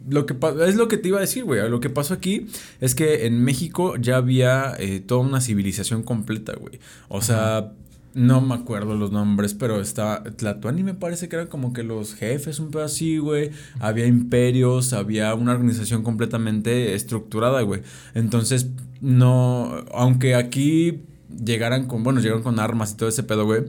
lo 0.10 0.26
que 0.26 0.36
es 0.66 0.76
lo 0.76 0.88
que 0.88 0.98
te 0.98 1.10
iba 1.10 1.18
a 1.18 1.22
decir, 1.22 1.44
güey. 1.44 1.70
Lo 1.70 1.80
que 1.80 1.90
pasó 1.90 2.14
aquí 2.14 2.48
es 2.80 2.96
que 2.96 3.26
en 3.26 3.44
México 3.44 3.96
ya 3.98 4.18
había 4.18 4.74
eh, 4.80 5.00
toda 5.00 5.22
una 5.22 5.42
civilización 5.42 6.04
completa, 6.04 6.54
güey. 6.58 6.80
O 7.10 7.22
sea, 7.22 7.74
no 8.14 8.42
me 8.42 8.56
acuerdo 8.56 8.96
los 8.96 9.12
nombres, 9.12 9.54
pero 9.54 9.82
estaba 9.82 10.24
Tlatuani 10.24 10.84
me 10.84 10.94
parece 10.94 11.28
que 11.28 11.36
eran 11.36 11.48
como 11.48 11.74
que 11.74 11.84
los 11.84 12.16
jefes, 12.16 12.60
un 12.60 12.72
pedo 12.72 12.84
así, 12.84 13.18
güey. 13.18 13.52
Había 13.80 14.08
imperios, 14.08 14.94
había 14.94 15.34
una 15.36 15.52
organización 15.52 16.04
completamente 16.04 16.94
estructurada, 16.96 17.62
güey. 17.62 17.82
Entonces, 18.14 18.68
no, 19.02 19.86
aunque 19.94 20.36
aquí 20.36 21.02
llegaran 21.44 21.88
con, 21.88 22.04
bueno, 22.04 22.22
llegaron 22.22 22.44
con 22.44 22.60
armas 22.60 22.94
y 22.94 22.98
todo 22.98 23.10
ese 23.10 23.24
pedo, 23.24 23.46
güey. 23.46 23.66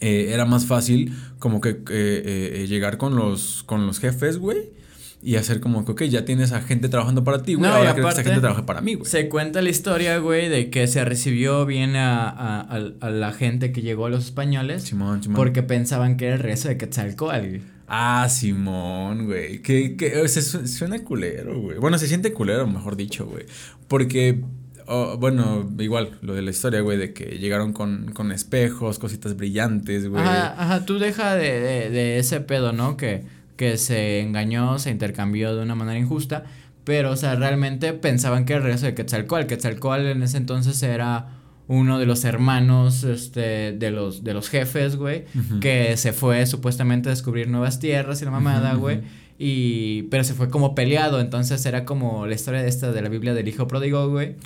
Eh, 0.00 0.30
era 0.32 0.46
más 0.46 0.64
fácil 0.64 1.12
como 1.38 1.60
que 1.60 1.82
eh, 1.90 2.64
llegar 2.66 2.96
con 2.96 3.16
los, 3.16 3.62
con 3.64 3.86
los 3.86 3.98
jefes, 3.98 4.38
güey 4.38 4.79
y 5.22 5.36
hacer 5.36 5.60
como 5.60 5.84
que, 5.84 5.92
ok, 5.92 6.02
ya 6.04 6.24
tienes 6.24 6.52
a 6.52 6.62
gente 6.62 6.88
trabajando 6.88 7.24
para 7.24 7.42
ti, 7.42 7.54
güey. 7.54 7.70
ahora 7.70 7.94
que 7.94 8.00
esa 8.00 8.22
gente 8.22 8.40
trabaja 8.40 8.64
para 8.64 8.80
mí, 8.80 8.94
güey. 8.94 9.10
Se 9.10 9.28
cuenta 9.28 9.60
la 9.60 9.68
historia, 9.68 10.18
güey, 10.18 10.48
de 10.48 10.70
que 10.70 10.86
se 10.86 11.04
recibió 11.04 11.66
bien 11.66 11.94
a, 11.96 12.60
a, 12.60 13.10
la 13.10 13.32
gente 13.32 13.72
que 13.72 13.82
llegó 13.82 14.06
a 14.06 14.10
los 14.10 14.24
españoles. 14.24 14.82
Simón, 14.84 15.22
Simón. 15.22 15.36
Porque 15.36 15.62
pensaban 15.62 16.16
que 16.16 16.26
era 16.26 16.36
el 16.36 16.40
rezo 16.40 16.68
de 16.68 16.78
Quetzalcóatl, 16.78 17.48
güey. 17.48 17.62
Ah, 17.86 18.28
Simón, 18.30 19.26
güey. 19.26 19.60
Que, 19.62 19.96
que 19.96 20.26
se 20.28 20.42
suena 20.42 21.04
culero, 21.04 21.60
güey. 21.60 21.78
Bueno, 21.78 21.98
se 21.98 22.06
siente 22.06 22.32
culero, 22.32 22.66
mejor 22.66 22.96
dicho, 22.96 23.26
güey. 23.26 23.44
Porque 23.88 24.40
oh, 24.86 25.16
bueno, 25.18 25.68
igual, 25.78 26.18
lo 26.22 26.34
de 26.34 26.42
la 26.42 26.50
historia, 26.50 26.80
güey, 26.80 26.98
de 26.98 27.12
que 27.12 27.38
llegaron 27.38 27.72
con, 27.72 28.12
con 28.12 28.32
espejos, 28.32 28.98
cositas 28.98 29.36
brillantes, 29.36 30.08
güey. 30.08 30.22
Ajá, 30.22 30.54
ajá, 30.56 30.86
tú 30.86 30.98
deja 30.98 31.34
de, 31.34 31.60
de, 31.60 31.90
de, 31.90 32.18
ese 32.18 32.40
pedo, 32.40 32.72
¿no? 32.72 32.96
Que 32.96 33.24
que 33.60 33.76
se 33.76 34.20
engañó, 34.20 34.78
se 34.78 34.88
intercambió 34.88 35.54
de 35.54 35.62
una 35.62 35.74
manera 35.74 35.98
injusta, 35.98 36.44
pero, 36.82 37.10
o 37.10 37.16
sea, 37.16 37.34
realmente 37.34 37.92
pensaban 37.92 38.46
que 38.46 38.54
era 38.54 38.60
el 38.60 38.64
regreso 38.64 38.86
de 38.86 38.94
Quetzalcoatl. 38.94 39.46
Quetzalcoatl 39.46 40.06
en 40.06 40.22
ese 40.22 40.38
entonces 40.38 40.82
era 40.82 41.28
uno 41.68 41.98
de 41.98 42.06
los 42.06 42.24
hermanos, 42.24 43.04
este, 43.04 43.72
de 43.72 43.90
los, 43.90 44.24
de 44.24 44.32
los 44.32 44.48
jefes, 44.48 44.96
güey, 44.96 45.26
que 45.60 45.98
se 45.98 46.14
fue 46.14 46.46
supuestamente 46.46 47.10
a 47.10 47.12
descubrir 47.12 47.48
nuevas 47.48 47.80
tierras 47.80 48.22
y 48.22 48.24
la 48.24 48.30
mamada, 48.30 48.72
güey. 48.76 49.02
Y, 49.38 50.04
pero 50.04 50.24
se 50.24 50.32
fue 50.32 50.48
como 50.48 50.74
peleado, 50.74 51.20
entonces 51.20 51.66
era 51.66 51.84
como 51.84 52.26
la 52.26 52.34
historia 52.36 52.62
de 52.62 52.68
esta 52.70 52.92
de 52.92 53.02
la 53.02 53.10
Biblia 53.10 53.34
del 53.34 53.46
hijo 53.46 53.66
pródigo, 53.66 54.08
güey. 54.08 54.36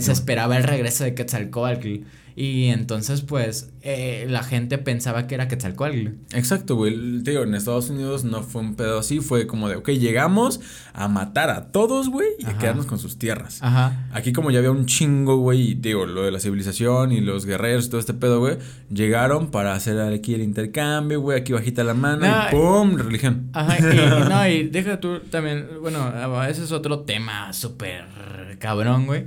se 0.00 0.12
esperaba 0.12 0.56
el 0.56 0.62
regreso 0.62 1.04
de 1.04 1.14
Quetzalcoatl. 1.14 1.96
Y 2.36 2.66
entonces, 2.66 3.20
pues, 3.20 3.70
eh, 3.82 4.26
la 4.28 4.42
gente 4.42 4.78
pensaba 4.78 5.28
que 5.28 5.36
era 5.36 5.46
Quetzalcoatl. 5.46 6.08
Exacto, 6.32 6.74
güey. 6.74 7.20
Digo, 7.22 7.44
en 7.44 7.54
Estados 7.54 7.90
Unidos 7.90 8.24
no 8.24 8.42
fue 8.42 8.62
un 8.62 8.74
pedo 8.74 8.98
así, 8.98 9.20
fue 9.20 9.46
como 9.46 9.68
de, 9.68 9.76
ok, 9.76 9.90
llegamos 9.90 10.60
a 10.94 11.06
matar 11.06 11.50
a 11.50 11.70
todos, 11.70 12.08
güey, 12.08 12.26
y 12.40 12.46
a 12.46 12.58
quedarnos 12.58 12.86
con 12.86 12.98
sus 12.98 13.18
tierras. 13.18 13.58
Ajá. 13.62 14.08
Aquí 14.12 14.32
como 14.32 14.50
ya 14.50 14.58
había 14.58 14.72
un 14.72 14.86
chingo, 14.86 15.36
güey, 15.36 15.70
y 15.70 15.74
digo, 15.74 16.06
lo 16.06 16.24
de 16.24 16.32
la 16.32 16.40
civilización 16.40 17.12
y 17.12 17.20
los 17.20 17.46
guerreros 17.46 17.86
y 17.86 17.90
todo 17.90 18.00
este 18.00 18.14
pedo, 18.14 18.40
güey, 18.40 18.58
llegaron 18.90 19.52
para 19.52 19.74
hacer 19.74 20.00
aquí 20.00 20.34
el 20.34 20.42
intercambio, 20.42 21.20
güey, 21.20 21.38
aquí 21.38 21.52
bajita 21.52 21.84
la 21.84 21.94
mano 21.94 22.26
y 22.26 22.50
¡pum! 22.50 22.96
Religión. 22.96 23.50
Ajá, 23.52 23.78
y, 23.78 24.28
no, 24.28 24.48
y 24.48 24.68
deja 24.70 24.98
tú 24.98 25.20
también, 25.20 25.68
bueno, 25.80 26.10
ese 26.44 26.64
es 26.64 26.72
otro 26.72 27.00
tema 27.00 27.52
súper 27.52 28.06
cabrón, 28.58 29.06
güey. 29.06 29.26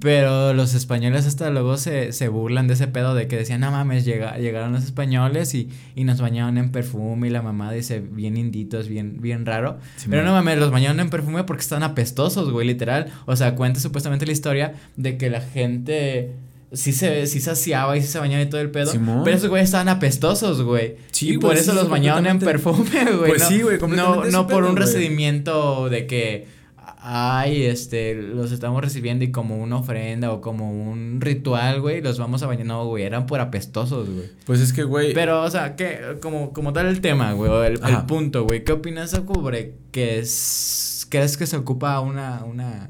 Pero 0.00 0.54
los 0.54 0.74
españoles 0.74 1.26
hasta 1.26 1.50
luego 1.50 1.76
se, 1.76 2.12
se 2.12 2.28
burlan 2.28 2.47
burlan 2.48 2.66
de 2.66 2.74
ese 2.74 2.86
pedo 2.86 3.14
de 3.14 3.28
que 3.28 3.36
decían, 3.36 3.60
no 3.60 3.70
mames, 3.70 4.06
llegaron 4.06 4.72
los 4.72 4.82
españoles 4.82 5.54
y, 5.54 5.68
y 5.94 6.04
nos 6.04 6.18
bañaron 6.18 6.56
en 6.56 6.72
perfume 6.72 7.28
y 7.28 7.30
la 7.30 7.42
mamá 7.42 7.70
dice, 7.72 8.00
bien 8.00 8.38
inditos, 8.38 8.88
bien, 8.88 9.20
bien 9.20 9.44
raro. 9.44 9.78
Pero 10.08 10.24
no 10.24 10.32
mames, 10.32 10.58
los 10.58 10.70
bañaron 10.70 10.98
en 11.00 11.10
perfume 11.10 11.44
porque 11.44 11.60
están 11.60 11.82
apestosos, 11.82 12.50
güey, 12.50 12.66
literal. 12.66 13.12
O 13.26 13.36
sea, 13.36 13.54
cuenta 13.54 13.80
supuestamente 13.80 14.24
la 14.24 14.32
historia 14.32 14.74
de 14.96 15.18
que 15.18 15.28
la 15.28 15.42
gente 15.42 16.32
sí 16.72 16.94
se, 16.94 17.26
sí 17.26 17.42
saciaba 17.42 17.98
y 17.98 18.00
sí 18.00 18.08
se 18.08 18.18
bañaba 18.18 18.42
y 18.42 18.46
todo 18.46 18.62
el 18.62 18.70
pedo. 18.70 18.92
Pero 19.24 19.36
esos 19.36 19.50
güeyes 19.50 19.68
estaban 19.68 19.90
apestosos, 19.90 20.62
güey. 20.62 20.96
Sí, 21.10 21.34
y 21.34 21.38
por 21.38 21.50
pues, 21.50 21.60
eso 21.60 21.74
los 21.74 21.90
bañaban 21.90 22.26
en 22.26 22.38
perfume, 22.38 23.04
güey. 23.18 23.32
Pues 23.32 23.42
sí, 23.42 23.60
güey, 23.60 23.78
No, 23.88 24.24
no 24.24 24.46
por 24.46 24.64
un 24.64 24.76
recibimiento 24.76 25.90
de 25.90 26.06
que 26.06 26.57
ay, 27.00 27.64
este, 27.64 28.14
los 28.14 28.52
estamos 28.52 28.82
recibiendo 28.82 29.24
y 29.24 29.30
como 29.30 29.58
una 29.58 29.76
ofrenda 29.76 30.32
o 30.32 30.40
como 30.40 30.70
un 30.70 31.20
ritual, 31.20 31.80
güey, 31.80 32.00
los 32.00 32.18
vamos 32.18 32.42
a 32.42 32.46
bañar. 32.46 32.66
No, 32.66 32.86
güey, 32.86 33.04
eran 33.04 33.26
por 33.26 33.40
apestosos, 33.40 34.08
güey. 34.08 34.30
Pues 34.44 34.60
es 34.60 34.72
que, 34.72 34.82
güey. 34.82 35.14
Pero, 35.14 35.42
o 35.42 35.50
sea, 35.50 35.76
que, 35.76 36.18
como, 36.20 36.52
como 36.52 36.72
tal 36.72 36.86
el 36.86 37.00
tema, 37.00 37.32
güey, 37.32 37.50
el, 37.66 37.80
el, 37.84 38.06
punto, 38.06 38.44
güey. 38.44 38.64
¿Qué 38.64 38.72
opinas 38.72 39.10
sobre 39.10 39.74
que 39.92 40.18
es, 40.18 41.06
crees 41.08 41.36
que 41.36 41.46
se 41.46 41.56
ocupa 41.56 42.00
una, 42.00 42.44
una, 42.44 42.88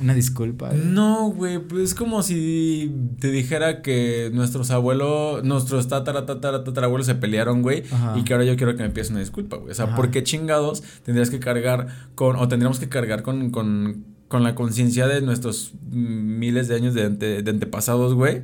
una 0.00 0.14
disculpa. 0.14 0.72
No, 0.72 1.28
güey, 1.30 1.58
pues 1.58 1.82
es 1.82 1.94
como 1.94 2.22
si 2.22 2.92
te 3.20 3.30
dijera 3.30 3.82
que 3.82 4.30
nuestros 4.32 4.70
abuelos, 4.70 5.44
nuestros 5.44 5.88
tatara, 5.88 6.26
tatara, 6.26 6.64
tatarabuelos 6.64 7.06
se 7.06 7.14
pelearon, 7.14 7.62
güey, 7.62 7.84
y 8.16 8.24
que 8.24 8.32
ahora 8.32 8.44
yo 8.44 8.56
quiero 8.56 8.76
que 8.76 8.82
me 8.82 8.90
pidas 8.90 9.10
una 9.10 9.20
disculpa, 9.20 9.56
güey. 9.56 9.70
O 9.70 9.74
sea, 9.74 9.94
¿por 9.94 10.10
qué 10.10 10.22
chingados 10.22 10.82
tendrías 11.04 11.30
que 11.30 11.38
cargar 11.38 11.88
con, 12.14 12.36
o 12.36 12.48
tendríamos 12.48 12.78
que 12.80 12.88
cargar 12.88 13.22
con, 13.22 13.50
con, 13.50 14.04
con 14.28 14.42
la 14.42 14.54
conciencia 14.54 15.06
de 15.06 15.20
nuestros 15.20 15.74
miles 15.90 16.68
de 16.68 16.74
años 16.74 16.94
de, 16.94 17.08
de 17.10 17.50
antepasados, 17.50 18.14
güey? 18.14 18.42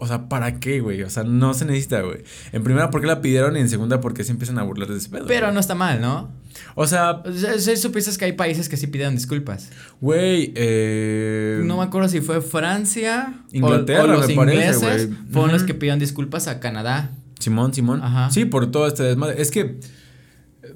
O 0.00 0.06
sea, 0.06 0.28
¿para 0.28 0.60
qué, 0.60 0.80
güey? 0.80 1.02
O 1.02 1.10
sea, 1.10 1.24
no 1.24 1.54
se 1.54 1.64
necesita, 1.64 2.00
güey. 2.02 2.22
En 2.52 2.62
primera, 2.62 2.90
¿por 2.90 3.00
qué 3.00 3.08
la 3.08 3.20
pidieron? 3.20 3.56
Y 3.56 3.60
en 3.60 3.68
segunda, 3.68 4.00
¿por 4.00 4.14
qué 4.14 4.22
se 4.22 4.30
empiezan 4.30 4.58
a 4.58 4.62
burlar 4.62 4.88
de 4.88 4.96
ese 4.96 5.08
pedo? 5.08 5.26
Pero 5.26 5.50
no 5.50 5.58
está 5.58 5.74
mal, 5.74 6.00
¿no? 6.00 6.30
O 6.74 6.86
sea... 6.86 7.22
¿Sí 7.58 7.76
supiste 7.76 8.16
que 8.18 8.24
hay 8.24 8.32
países 8.32 8.68
que 8.68 8.76
sí 8.76 8.86
pidieron 8.86 9.14
disculpas? 9.14 9.70
Güey, 10.00 10.52
eh... 10.54 11.60
No 11.64 11.78
me 11.78 11.82
acuerdo 11.84 12.08
si 12.08 12.20
fue 12.20 12.40
Francia... 12.40 13.34
Inglaterra, 13.52 14.04
o, 14.04 14.06
los 14.06 14.30
ingleses 14.30 15.08
Fueron 15.30 15.52
los 15.52 15.64
que 15.64 15.74
pidieron 15.74 15.98
disculpas 15.98 16.48
a 16.48 16.60
Canadá. 16.60 17.12
Simón, 17.38 17.74
Simón. 17.74 18.02
Ajá. 18.02 18.30
Sí, 18.30 18.44
por 18.44 18.70
todo 18.70 18.86
este 18.86 19.02
desmadre. 19.02 19.40
Es 19.40 19.50
que... 19.50 19.78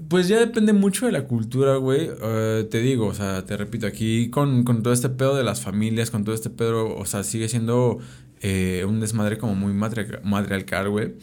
Pues 0.09 0.29
ya 0.29 0.39
depende 0.39 0.73
mucho 0.73 1.07
de 1.07 1.13
la 1.13 1.25
cultura, 1.25 1.77
güey. 1.77 2.11
Eh, 2.23 2.67
te 2.71 2.81
digo, 2.81 3.07
o 3.07 3.15
sea, 3.15 3.45
te 3.45 3.57
repito, 3.57 3.87
aquí 3.87 4.31
con, 4.31 4.65
con 4.65 4.83
todo 4.83 4.93
este 4.93 5.09
pedo 5.09 5.37
de 5.37 5.45
las 5.45 5.61
familias, 5.61 6.11
con 6.11 6.25
todo 6.25 6.35
este 6.35 6.51
pedo, 6.51 6.97
o 6.97 7.05
sea, 7.05 7.25
sigue 7.25 7.49
siendo 7.49 7.99
eh, 8.43 8.85
un 8.87 9.01
desmadre 9.01 9.39
como 9.39 9.55
muy 9.55 9.73
madre, 9.73 10.21
madre 10.25 10.65
güey. 10.89 11.15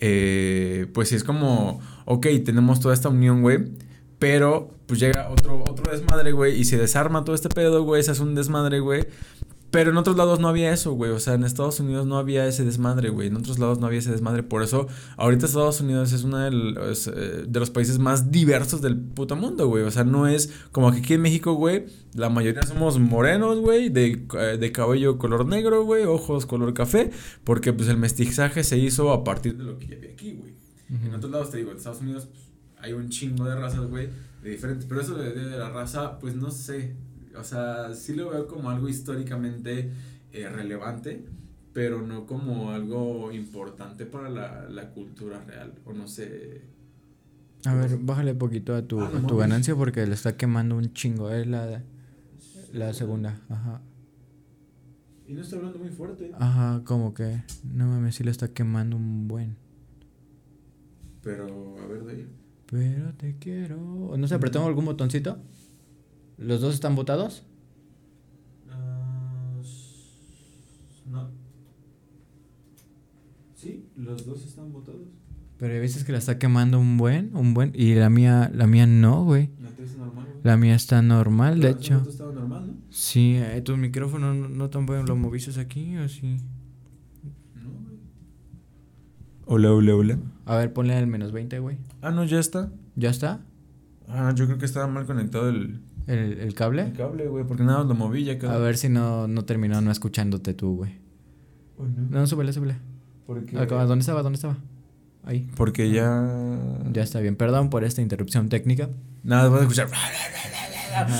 Eh, 0.00 0.86
pues 0.94 1.10
sí 1.10 1.16
es 1.16 1.24
como, 1.24 1.80
ok, 2.06 2.26
tenemos 2.44 2.80
toda 2.80 2.94
esta 2.94 3.08
unión, 3.08 3.42
güey. 3.42 3.58
Pero 4.20 4.74
pues 4.86 5.00
llega 5.00 5.30
otro, 5.30 5.64
otro 5.66 5.90
desmadre, 5.90 6.32
güey, 6.32 6.60
y 6.60 6.64
se 6.64 6.76
desarma 6.76 7.24
todo 7.24 7.34
este 7.34 7.48
pedo, 7.48 7.82
güey. 7.82 8.02
Se 8.04 8.12
hace 8.12 8.22
un 8.22 8.36
desmadre, 8.36 8.78
güey. 8.78 9.06
Pero 9.70 9.92
en 9.92 9.96
otros 9.96 10.16
lados 10.16 10.40
no 10.40 10.48
había 10.48 10.72
eso, 10.72 10.92
güey. 10.92 11.10
O 11.12 11.20
sea, 11.20 11.34
en 11.34 11.44
Estados 11.44 11.80
Unidos 11.80 12.06
no 12.06 12.18
había 12.18 12.46
ese 12.46 12.64
desmadre, 12.64 13.08
güey. 13.08 13.28
En 13.28 13.36
otros 13.36 13.58
lados 13.58 13.78
no 13.78 13.86
había 13.86 14.00
ese 14.00 14.10
desmadre. 14.10 14.42
Por 14.42 14.62
eso, 14.62 14.88
ahorita 15.16 15.46
Estados 15.46 15.80
Unidos 15.80 16.12
es 16.12 16.24
uno 16.24 16.38
de, 16.38 16.48
eh, 16.50 17.44
de 17.48 17.60
los 17.60 17.70
países 17.70 17.98
más 17.98 18.30
diversos 18.30 18.82
del 18.82 18.98
puto 18.98 19.36
mundo, 19.36 19.68
güey. 19.68 19.84
O 19.84 19.90
sea, 19.90 20.04
no 20.04 20.26
es 20.26 20.52
como 20.72 20.92
que 20.92 20.98
aquí 20.98 21.14
en 21.14 21.22
México, 21.22 21.54
güey, 21.54 21.86
la 22.14 22.28
mayoría 22.28 22.62
somos 22.62 22.98
morenos, 22.98 23.60
güey, 23.60 23.88
de, 23.88 24.26
eh, 24.38 24.58
de 24.58 24.72
cabello 24.72 25.16
color 25.16 25.46
negro, 25.46 25.84
güey, 25.84 26.04
ojos 26.04 26.44
color 26.44 26.74
café. 26.74 27.10
Porque, 27.44 27.72
pues, 27.72 27.88
el 27.88 27.96
mestizaje 27.96 28.64
se 28.64 28.76
hizo 28.76 29.12
a 29.12 29.24
partir 29.24 29.56
de 29.56 29.64
lo 29.64 29.78
que 29.78 29.94
había 29.94 30.10
aquí, 30.10 30.32
güey. 30.34 30.54
En 30.90 31.14
otros 31.14 31.30
lados, 31.30 31.50
te 31.50 31.58
digo, 31.58 31.70
en 31.70 31.76
Estados 31.76 32.00
Unidos 32.00 32.26
pues, 32.26 32.49
hay 32.82 32.92
un 32.92 33.08
chingo 33.08 33.44
de 33.44 33.56
razas, 33.56 33.86
güey, 33.86 34.08
de 34.42 34.50
diferentes. 34.50 34.86
Pero 34.86 35.00
eso 35.00 35.14
de, 35.14 35.32
de 35.32 35.58
la 35.58 35.70
raza, 35.70 36.18
pues, 36.18 36.34
no 36.34 36.50
sé 36.50 36.94
o 37.38 37.44
sea, 37.44 37.94
sí 37.94 38.14
lo 38.14 38.30
veo 38.30 38.46
como 38.46 38.70
algo 38.70 38.88
históricamente 38.88 39.90
eh, 40.32 40.48
relevante, 40.48 41.24
pero 41.72 42.02
no 42.02 42.26
como 42.26 42.70
algo 42.70 43.30
importante 43.32 44.06
para 44.06 44.28
la, 44.28 44.90
cultura 44.90 45.42
real, 45.44 45.74
o 45.84 45.92
no 45.92 46.08
sé. 46.08 46.62
A 47.64 47.74
ver, 47.74 47.98
bájale 47.98 48.34
poquito 48.34 48.74
a 48.74 48.82
tu, 48.82 49.00
ah, 49.00 49.10
tu 49.26 49.36
ganancia 49.36 49.76
porque 49.76 50.06
le 50.06 50.14
está 50.14 50.36
quemando 50.36 50.76
un 50.76 50.92
chingo, 50.92 51.30
es 51.30 51.46
la, 51.46 51.82
la 52.72 52.92
segunda, 52.94 53.40
ajá. 53.48 53.82
Y 55.26 55.34
no 55.34 55.42
está 55.42 55.56
hablando 55.56 55.78
muy 55.78 55.90
fuerte. 55.90 56.32
Ajá, 56.38 56.82
como 56.84 57.14
que, 57.14 57.44
no 57.72 57.86
mames, 57.86 58.16
sí 58.16 58.24
le 58.24 58.32
está 58.32 58.48
quemando 58.48 58.96
un 58.96 59.28
buen. 59.28 59.56
Pero, 61.22 61.76
a 61.78 61.86
ver 61.86 62.04
de 62.04 62.12
ahí. 62.12 62.28
Pero 62.70 63.12
te 63.14 63.36
quiero. 63.38 64.14
¿No 64.16 64.28
se 64.28 64.34
apretó 64.34 64.64
algún 64.64 64.84
botoncito? 64.84 65.38
¿Los 66.38 66.60
dos 66.60 66.74
están 66.74 66.94
votados? 66.94 67.44
No. 71.10 71.28
Sí, 73.56 73.88
los 73.96 74.24
dos 74.24 74.44
están 74.46 74.72
votados. 74.72 75.08
Pero 75.58 75.74
hay 75.74 75.80
veces 75.80 76.04
que 76.04 76.12
la 76.12 76.18
está 76.18 76.38
quemando 76.38 76.78
un 76.78 76.96
buen, 76.96 77.36
un 77.36 77.52
buen, 77.52 77.72
y 77.74 77.94
la 77.94 78.08
mía, 78.08 78.50
la 78.54 78.66
mía 78.66 78.86
no, 78.86 79.24
güey. 79.24 79.50
¿La 79.60 79.68
tuya 79.70 79.84
está 79.84 79.98
normal, 79.98 80.24
güey? 80.24 80.40
La 80.44 80.56
mía 80.56 80.74
está 80.74 81.02
normal, 81.02 81.60
de 81.60 81.70
hecho. 81.70 82.02
normal, 82.32 82.66
¿no? 82.68 82.74
Sí, 82.88 83.34
eh, 83.36 83.60
¿tus 83.62 83.76
micrófonos 83.76 84.34
no, 84.36 84.48
no 84.48 84.70
tampoco 84.70 85.02
lo 85.02 85.16
moviste 85.16 85.60
aquí 85.60 85.96
o 85.96 86.08
sí? 86.08 86.38
Hola, 89.52 89.72
hola, 89.72 89.96
hola. 89.96 90.16
A 90.46 90.58
ver, 90.58 90.72
ponle 90.72 90.94
al 90.94 91.08
menos 91.08 91.32
20, 91.32 91.58
güey. 91.58 91.76
Ah, 92.02 92.12
no, 92.12 92.22
ya 92.22 92.38
está. 92.38 92.70
¿Ya 92.94 93.10
está? 93.10 93.40
Ah, 94.06 94.32
yo 94.32 94.46
creo 94.46 94.58
que 94.58 94.64
estaba 94.64 94.86
mal 94.86 95.06
conectado 95.06 95.48
el... 95.48 95.80
¿El, 96.06 96.38
el 96.38 96.54
cable? 96.54 96.82
El 96.82 96.92
cable, 96.92 97.26
güey, 97.26 97.44
porque 97.44 97.64
nada 97.64 97.82
lo 97.82 97.94
moví 97.94 98.22
ya 98.22 98.34
A 98.48 98.58
ver 98.58 98.76
si 98.76 98.88
no, 98.88 99.26
no 99.26 99.44
terminó 99.44 99.80
no 99.80 99.90
escuchándote 99.90 100.54
tú, 100.54 100.76
güey. 100.76 100.92
no? 101.78 102.20
No, 102.20 102.26
súbele, 102.28 102.52
súbele. 102.52 102.76
¿Por 103.26 103.44
qué? 103.44 103.56
¿Dónde 103.56 104.02
estaba? 104.02 104.22
¿Dónde 104.22 104.36
estaba? 104.36 104.56
Ahí. 105.24 105.50
Porque 105.56 105.90
ya... 105.90 106.56
Ya 106.92 107.02
está 107.02 107.18
bien. 107.18 107.34
Perdón 107.34 107.70
por 107.70 107.82
esta 107.82 108.02
interrupción 108.02 108.50
técnica. 108.50 108.88
Nada, 109.24 109.48
voy 109.48 109.58
a 109.58 109.62
escuchar... 109.62 109.88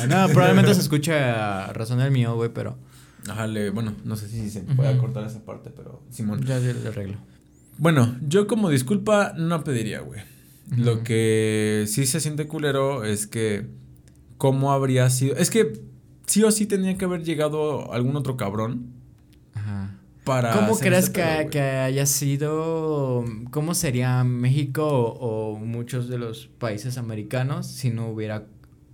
no, 0.08 0.28
probablemente 0.28 0.72
se 0.76 0.82
escuche 0.82 1.18
a 1.18 1.72
razón 1.72 1.98
del 1.98 2.12
mío, 2.12 2.36
güey, 2.36 2.50
pero... 2.54 2.76
Ajá, 3.28 3.48
le, 3.48 3.70
bueno, 3.70 3.94
no 4.04 4.14
sé 4.14 4.28
si 4.28 4.50
se 4.50 4.60
puede 4.60 4.96
cortar 4.98 5.24
esa 5.24 5.44
parte, 5.44 5.70
pero 5.70 6.00
Simón. 6.10 6.42
Ya, 6.44 6.60
le 6.60 6.70
arreglo. 6.86 7.16
Bueno, 7.80 8.14
yo 8.20 8.46
como 8.46 8.68
disculpa 8.68 9.32
no 9.38 9.64
pediría, 9.64 10.00
güey. 10.00 10.20
Lo 10.76 11.02
que 11.02 11.86
sí 11.88 12.04
se 12.04 12.20
siente 12.20 12.46
culero 12.46 13.04
es 13.04 13.26
que 13.26 13.68
cómo 14.36 14.70
habría 14.72 15.08
sido. 15.08 15.34
Es 15.36 15.50
que 15.50 15.80
sí 16.26 16.44
o 16.44 16.50
sí 16.50 16.66
tenía 16.66 16.98
que 16.98 17.06
haber 17.06 17.24
llegado 17.24 17.90
algún 17.94 18.16
otro 18.16 18.36
cabrón. 18.36 18.92
Ajá. 19.54 19.98
Para 20.24 20.52
¿Cómo 20.52 20.78
crees 20.78 21.08
que, 21.08 21.22
haya 21.22 22.04
sido? 22.04 23.24
¿Cómo 23.50 23.72
sería 23.72 24.24
México 24.24 24.86
o, 24.86 25.56
muchos 25.56 26.10
de 26.10 26.18
los 26.18 26.48
países 26.48 26.98
americanos 26.98 27.66
si 27.66 27.88
no 27.88 28.10
hubiera 28.10 28.46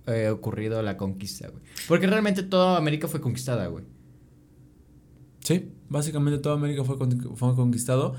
eh, 0.05 0.29
ocurrido 0.29 0.81
la 0.81 0.95
conquista, 0.95 1.49
güey? 1.49 1.61
Porque 1.89 2.07
realmente 2.07 2.41
toda 2.41 2.77
América 2.77 3.09
fue 3.09 3.19
conquistada, 3.19 3.67
güey. 3.67 3.83
Sí, 5.41 5.73
básicamente 5.89 6.39
toda 6.39 6.55
América 6.55 6.85
fue, 6.85 6.95
fue 7.35 7.55
conquistado. 7.55 8.15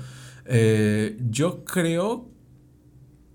Eh, 0.49 1.17
yo 1.29 1.63
creo 1.63 2.29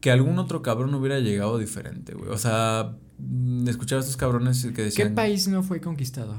que 0.00 0.11
algún 0.11 0.38
otro 0.38 0.61
cabrón 0.61 0.94
hubiera 0.94 1.20
llegado 1.20 1.57
diferente, 1.59 2.14
güey. 2.14 2.31
O 2.31 2.38
sea, 2.38 2.96
Mm, 3.18 3.68
escuchaba 3.68 4.00
a 4.00 4.03
estos 4.03 4.16
cabrones 4.16 4.64
que 4.74 4.83
decían... 4.83 5.09
¿Qué 5.09 5.14
país 5.14 5.48
no 5.48 5.62
fue 5.62 5.81
conquistado? 5.81 6.37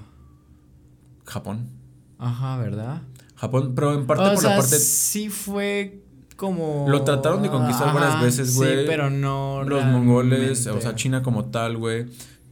Japón. 1.26 1.70
Ajá, 2.18 2.58
¿verdad? 2.58 3.02
Japón, 3.36 3.74
pero 3.76 3.94
en 3.94 4.06
parte 4.06 4.24
por 4.36 4.44
la 4.44 4.58
parte... 4.58 4.78
Sí 4.78 5.30
fue 5.30 6.04
como... 6.36 6.86
Lo 6.88 7.04
trataron 7.04 7.42
de 7.42 7.50
conquistar 7.50 7.94
varias 7.94 8.22
veces, 8.22 8.56
güey. 8.56 8.82
Sí, 8.82 8.84
pero 8.86 9.10
no... 9.10 9.64
Los 9.64 9.86
mongoles, 9.86 10.68
o 10.68 10.80
sea, 10.82 10.96
China 10.96 11.24
como 11.24 11.46
tal, 11.46 11.78
güey. 11.78 12.06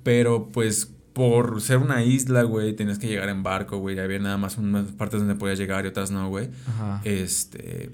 Pero 0.04 0.50
pues 0.50 0.92
por 1.14 1.62
ser 1.62 1.78
una 1.78 2.04
isla, 2.04 2.42
güey, 2.44 2.74
tenías 2.76 2.98
que 2.98 3.08
llegar 3.08 3.30
en 3.30 3.44
barco, 3.44 3.78
güey. 3.78 4.00
Había 4.00 4.20
nada 4.20 4.38
más 4.38 4.58
unas 4.58 4.92
partes 4.94 5.20
donde 5.20 5.36
podías 5.36 5.60
llegar 5.60 5.86
y 5.86 5.90
otras 5.90 6.12
no, 6.12 6.28
güey. 6.30 6.50
Ajá. 6.68 7.02
Este... 7.04 7.92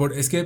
Por, 0.00 0.14
es 0.14 0.30
que 0.30 0.38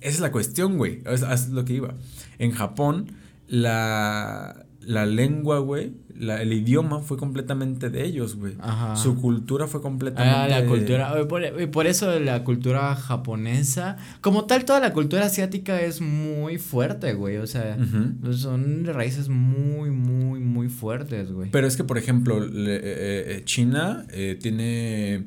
esa 0.00 0.14
es 0.14 0.20
la 0.20 0.30
cuestión, 0.30 0.78
güey. 0.78 1.02
es 1.10 1.48
lo 1.48 1.64
que 1.64 1.72
iba. 1.72 1.94
En 2.38 2.52
Japón 2.52 3.10
la, 3.48 4.64
la 4.80 5.06
lengua, 5.06 5.58
güey, 5.58 5.94
el 6.20 6.52
idioma 6.52 7.00
fue 7.00 7.16
completamente 7.16 7.90
de 7.90 8.04
ellos, 8.04 8.36
güey. 8.36 8.54
Su 8.94 9.20
cultura 9.20 9.66
fue 9.66 9.82
completamente. 9.82 10.54
Ah, 10.54 10.60
la 10.60 10.68
cultura. 10.68 11.26
Por, 11.26 11.70
por, 11.72 11.88
eso 11.88 12.16
la 12.20 12.44
cultura 12.44 12.94
japonesa. 12.94 13.96
Como 14.20 14.44
tal, 14.44 14.64
toda 14.64 14.78
la 14.78 14.92
cultura 14.92 15.26
asiática 15.26 15.80
es 15.80 16.00
muy 16.00 16.58
fuerte, 16.58 17.14
güey. 17.14 17.38
O 17.38 17.46
sea, 17.48 17.76
son 18.30 18.84
raíces 18.84 19.28
muy, 19.28 19.90
muy, 19.90 20.38
muy 20.38 20.68
fuertes, 20.68 21.32
güey. 21.32 21.50
Pero 21.50 21.66
es 21.66 21.76
que, 21.76 21.82
por 21.82 21.98
ejemplo, 21.98 22.40
eh, 22.44 22.50
eh, 22.54 23.42
China 23.46 24.06
eh, 24.12 24.38
tiene 24.40 25.24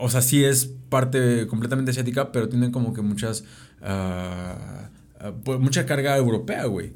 o 0.00 0.08
sea, 0.08 0.22
sí 0.22 0.44
es 0.44 0.66
parte 0.88 1.46
completamente 1.46 1.90
asiática, 1.90 2.32
pero 2.32 2.48
tiene 2.48 2.70
como 2.70 2.92
que 2.92 3.02
muchas... 3.02 3.44
Uh, 3.82 4.88
pues 5.44 5.60
mucha 5.60 5.84
carga 5.84 6.16
europea, 6.16 6.64
güey. 6.64 6.92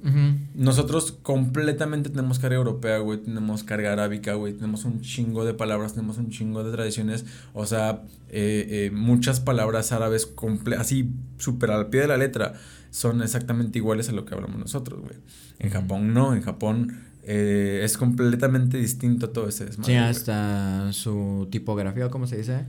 Nosotros 0.55 1.13
completamente 1.23 2.09
tenemos 2.09 2.39
carga 2.39 2.57
europea, 2.57 2.99
güey. 2.99 3.19
Tenemos 3.19 3.65
carga 3.65 3.93
arábica, 3.93 4.33
güey. 4.33 4.55
Tenemos 4.55 4.87
un 4.87 5.03
chingo 5.03 5.45
de 5.45 5.53
palabras, 5.53 5.93
tenemos 5.93 6.17
un 6.17 6.31
chingo 6.31 6.65
de 6.65 6.73
tradiciones. 6.73 7.27
O 7.53 7.67
sea, 7.67 8.03
eh, 8.31 8.67
eh, 8.87 8.91
muchas 8.95 9.41
palabras 9.41 9.93
árabes, 9.93 10.33
así 10.79 11.11
súper 11.37 11.71
al 11.71 11.89
pie 11.91 12.01
de 12.03 12.09
la 12.09 12.17
letra, 12.17 12.55
son 12.91 13.23
exactamente 13.23 13.79
iguales 13.79 14.09
a 14.09 14.13
lo 14.13 14.25
que 14.25 14.35
hablamos 14.35 14.59
nosotros, 14.59 15.01
güey. 15.01 15.17
En 15.59 15.69
Japón 15.69 16.15
no, 16.15 16.35
en 16.35 16.41
Japón 16.41 16.99
eh, 17.25 17.83
es 17.85 17.99
completamente 17.99 18.79
distinto 18.79 19.31
todo 19.31 19.49
ese 19.49 19.67
desmadre. 19.67 19.93
Sí, 19.93 19.99
hasta 19.99 20.93
su 20.93 21.47
tipografía, 21.51 22.09
¿cómo 22.09 22.27
se 22.27 22.39
dice? 22.39 22.65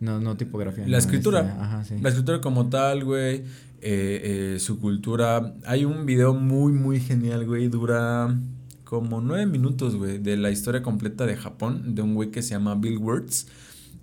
No, 0.00 0.20
no 0.20 0.36
tipografía. 0.36 0.86
La 0.86 0.98
escritura. 0.98 1.40
Este, 1.40 1.52
ajá, 1.52 1.84
sí. 1.84 1.94
La 2.00 2.08
escritura 2.08 2.40
como 2.40 2.68
tal, 2.68 3.04
güey. 3.04 3.44
Eh, 3.80 4.54
eh, 4.54 4.56
su 4.58 4.78
cultura. 4.78 5.54
Hay 5.64 5.84
un 5.84 6.06
video 6.06 6.34
muy, 6.34 6.72
muy 6.72 7.00
genial, 7.00 7.46
güey. 7.46 7.68
Dura 7.68 8.36
como 8.88 9.20
nueve 9.20 9.44
minutos, 9.44 9.96
güey, 9.96 10.16
de 10.18 10.38
la 10.38 10.50
historia 10.50 10.82
completa 10.82 11.26
de 11.26 11.36
Japón, 11.36 11.94
de 11.94 12.00
un 12.00 12.14
güey 12.14 12.30
que 12.30 12.40
se 12.40 12.50
llama 12.50 12.74
Bill 12.74 12.96
Words. 12.96 13.46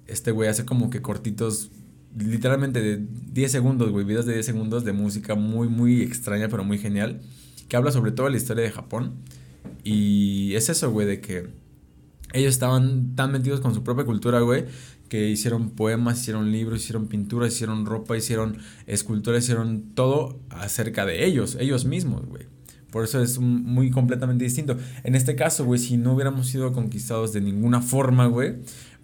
Este 0.06 0.30
güey 0.30 0.48
hace 0.48 0.64
como 0.64 0.92
que 0.92 1.02
cortitos, 1.02 1.72
literalmente 2.16 2.82
de 2.82 3.04
10 3.34 3.52
segundos, 3.52 3.90
güey, 3.90 4.06
videos 4.06 4.28
de 4.28 4.34
10 4.34 4.46
segundos 4.46 4.86
de 4.86 4.94
música 4.94 5.34
muy, 5.34 5.70
muy 5.70 6.04
extraña, 6.04 6.50
pero 6.50 6.64
muy 6.64 6.78
genial, 6.78 7.20
que 7.68 7.76
habla 7.76 7.92
sobre 7.92 8.12
toda 8.12 8.30
la 8.30 8.38
historia 8.38 8.64
de 8.64 8.70
Japón. 8.70 9.14
Y 9.84 10.54
es 10.54 10.70
eso, 10.70 10.92
güey, 10.92 11.08
de 11.08 11.20
que 11.20 11.50
ellos 12.34 12.54
estaban 12.54 13.16
tan 13.16 13.32
metidos 13.32 13.62
con 13.62 13.74
su 13.74 13.84
propia 13.84 14.06
cultura, 14.06 14.40
güey, 14.42 14.66
que 15.10 15.30
hicieron 15.30 15.72
poemas, 15.72 16.22
hicieron 16.22 16.52
libros, 16.52 16.82
hicieron 16.82 17.08
pinturas, 17.08 17.54
hicieron 17.54 17.86
ropa, 17.86 18.18
hicieron 18.18 18.58
esculturas, 18.88 19.44
hicieron 19.44 19.92
todo 19.94 20.40
acerca 20.50 21.06
de 21.06 21.26
ellos, 21.26 21.58
ellos 21.60 21.86
mismos, 21.86 22.26
güey. 22.26 22.46
Por 22.92 23.04
eso 23.04 23.22
es 23.22 23.40
muy 23.40 23.92
completamente 23.92 24.46
distinto. 24.46 24.78
En 25.04 25.16
este 25.16 25.36
caso, 25.36 25.66
güey, 25.66 25.80
si 25.80 25.98
no 25.98 26.14
hubiéramos 26.14 26.48
sido 26.48 26.72
conquistados 26.72 27.34
de 27.34 27.42
ninguna 27.42 27.82
forma, 27.82 28.26
güey, 28.28 28.56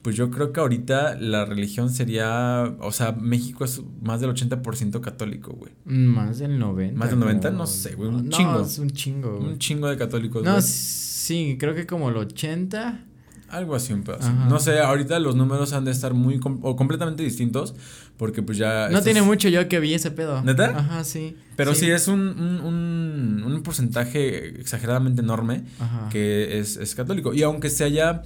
pues 0.02 0.16
yo 0.16 0.32
creo 0.32 0.52
que 0.52 0.60
ahorita 0.60 1.16
la 1.20 1.46
religión 1.46 1.90
sería, 1.90 2.74
o 2.80 2.92
sea, 2.92 3.12
México 3.12 3.66
es 3.66 3.82
más 4.02 4.22
del 4.22 4.34
80% 4.34 5.00
católico, 5.02 5.54
güey. 5.54 5.74
Más 5.86 6.40
del 6.40 6.58
90. 6.58 6.98
Más 6.98 7.10
del 7.10 7.20
90, 7.20 7.52
no, 7.52 7.68
sé, 7.68 7.96
güey, 7.96 8.10
un 8.10 8.30
no, 8.30 8.38
chingo. 8.38 8.62
Es 8.62 8.80
un 8.80 8.90
chingo. 8.90 9.38
Un 9.38 9.58
chingo 9.60 9.88
de 9.88 9.98
católicos, 9.98 10.44
No, 10.44 10.60
sí, 10.62 11.58
creo 11.60 11.76
que 11.76 11.86
como 11.86 12.10
el 12.10 12.18
80 12.18 13.06
algo 13.52 13.76
así 13.76 13.94
un 13.94 14.04
pedazo. 14.04 14.32
No 14.32 14.60
sé, 14.60 14.80
ahorita 14.80 15.20
los 15.20 15.36
números 15.36 15.74
han 15.74 15.86
de 15.86 15.92
estar 15.92 16.14
muy 16.14 16.40
o 16.62 16.76
completamente 16.76 17.24
distintos 17.24 17.76
porque 18.18 18.42
pues 18.42 18.58
ya... 18.58 18.90
No 18.90 19.02
tiene 19.02 19.22
mucho 19.22 19.50
yo 19.50 19.68
que 19.68 19.80
vi 19.80 19.94
ese 19.94 20.12
pedo. 20.12 20.42
¿Neta? 20.42 20.78
Ajá, 20.78 21.04
sí. 21.04 21.36
Pero 21.56 21.76
sí, 21.76 21.90
es 21.90 22.08
un, 22.08 22.20
un, 22.20 23.44
un, 23.46 23.64
porcentaje 23.64 24.60
exageradamente 24.60 25.22
enorme 25.22 25.64
que 26.10 26.60
es, 26.60 26.78
es 26.78 26.96
católico. 26.96 27.34
Y 27.34 27.44
aunque 27.44 27.70
se 27.70 27.84
haya 27.84 28.24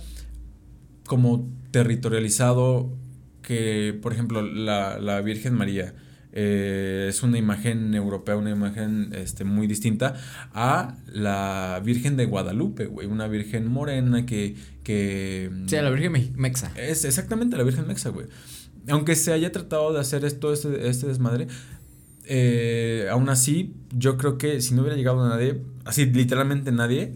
como 1.06 1.50
territorializado 1.72 2.94
que, 3.42 3.98
por 4.02 4.14
ejemplo, 4.14 4.42
la, 4.42 5.00
la 5.00 5.22
Virgen 5.22 5.54
María 5.54 5.94
eh, 6.38 7.08
es 7.10 7.24
una 7.24 7.38
imagen 7.38 7.96
europea, 7.96 8.36
una 8.36 8.50
imagen 8.52 9.12
este, 9.14 9.46
muy 9.46 9.68
distinta 9.68 10.16
a 10.54 10.98
la 11.08 11.82
Virgen 11.84 12.18
de 12.18 12.26
Guadalupe, 12.26 12.88
güey, 12.88 13.08
una 13.08 13.28
Virgen 13.28 13.68
morena 13.68 14.26
que... 14.26 14.56
que 14.84 15.50
sí, 15.66 15.78
la 15.78 15.90
Virgen 15.90 16.34
Mexa. 16.36 16.74
Es 16.76 17.06
exactamente 17.06 17.56
la 17.56 17.64
Virgen 17.64 17.88
Mexa, 17.88 18.10
güey. 18.10 18.28
Aunque 18.90 19.16
se 19.16 19.32
haya 19.32 19.54
tratado 19.54 19.94
de 19.94 20.02
hacer 20.02 20.26
esto, 20.26 20.52
este, 20.52 20.90
este 20.90 21.08
desmadre, 21.08 21.48
eh, 22.26 23.08
aún 23.10 23.30
así, 23.30 23.74
yo 23.98 24.18
creo 24.18 24.38
que 24.38 24.60
si 24.60 24.76
no 24.76 24.82
hubiera 24.82 24.98
llegado 24.98 25.28
nadie, 25.28 25.62
así 25.86 26.06
literalmente 26.06 26.74
nadie, 26.74 27.16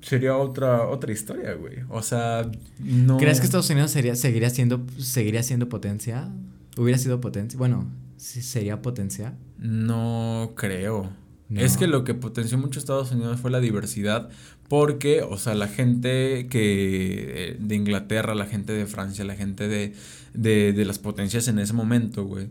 sería 0.00 0.34
otra, 0.34 0.88
otra 0.88 1.12
historia, 1.12 1.52
güey. 1.52 1.80
O 1.90 2.02
sea, 2.02 2.50
no... 2.78 3.18
¿Crees 3.18 3.40
que 3.40 3.44
Estados 3.44 3.68
Unidos 3.68 3.90
sería, 3.90 4.16
seguiría, 4.16 4.48
siendo, 4.48 4.86
seguiría 4.98 5.42
siendo 5.42 5.68
potencia? 5.68 6.30
¿Hubiera 6.78 6.98
sido 6.98 7.20
potencia? 7.20 7.58
Bueno, 7.58 7.86
sería 8.16 8.82
potencia? 8.82 9.34
No 9.58 10.52
creo. 10.56 11.10
Es 11.54 11.76
que 11.76 11.86
lo 11.86 12.02
que 12.02 12.14
potenció 12.14 12.58
mucho 12.58 12.80
Estados 12.80 13.12
Unidos 13.12 13.38
fue 13.40 13.52
la 13.52 13.60
diversidad, 13.60 14.30
porque, 14.68 15.22
o 15.22 15.38
sea, 15.38 15.54
la 15.54 15.68
gente 15.68 16.48
que 16.48 17.50
eh, 17.50 17.56
de 17.60 17.74
Inglaterra, 17.76 18.34
la 18.34 18.46
gente 18.46 18.72
de 18.72 18.86
Francia, 18.86 19.24
la 19.24 19.36
gente 19.36 19.68
de, 19.68 19.94
de, 20.34 20.72
de 20.72 20.84
las 20.84 20.98
potencias 20.98 21.46
en 21.46 21.60
ese 21.60 21.72
momento, 21.72 22.24
güey, 22.24 22.48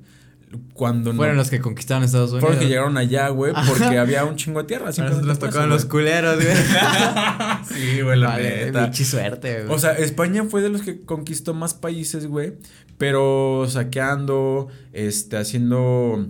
cuando 0.74 1.14
Fueron 1.14 1.38
los 1.38 1.50
que 1.50 1.60
conquistaron 1.60 2.04
Estados 2.04 2.32
Unidos. 2.32 2.42
Fueron 2.42 2.58
los 2.58 2.64
que 2.64 2.70
llegaron 2.70 2.98
allá, 2.98 3.30
güey, 3.30 3.54
porque 3.68 3.98
había 3.98 4.26
un 4.26 4.36
chingo 4.36 4.62
de 4.62 4.68
tierra. 4.68 4.92
Nos 5.24 5.40
tocaban 5.40 5.70
los 5.70 5.86
culeros, 5.86 6.36
güey. 6.36 6.56
sí, 7.74 8.02
güey, 8.02 8.20
la 8.20 8.28
vale, 8.28 8.72
neta. 8.72 8.94
suerte, 8.94 9.64
güey. 9.64 9.76
O 9.76 9.80
sea, 9.80 9.94
España 9.94 10.44
fue 10.46 10.62
de 10.62 10.70
los 10.70 10.82
que 10.82 11.02
conquistó 11.02 11.54
más 11.54 11.74
países, 11.74 12.28
güey, 12.28 12.54
pero 12.98 13.66
saqueando, 13.70 14.68
este, 14.94 15.38
haciendo... 15.38 16.28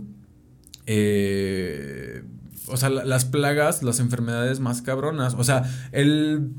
Eh, 0.87 2.23
o 2.67 2.77
sea, 2.77 2.89
las 2.89 3.25
plagas, 3.25 3.83
las 3.83 3.99
enfermedades 3.99 4.59
más 4.59 4.81
cabronas. 4.81 5.35
O 5.37 5.43
sea, 5.43 5.63
el 5.91 6.51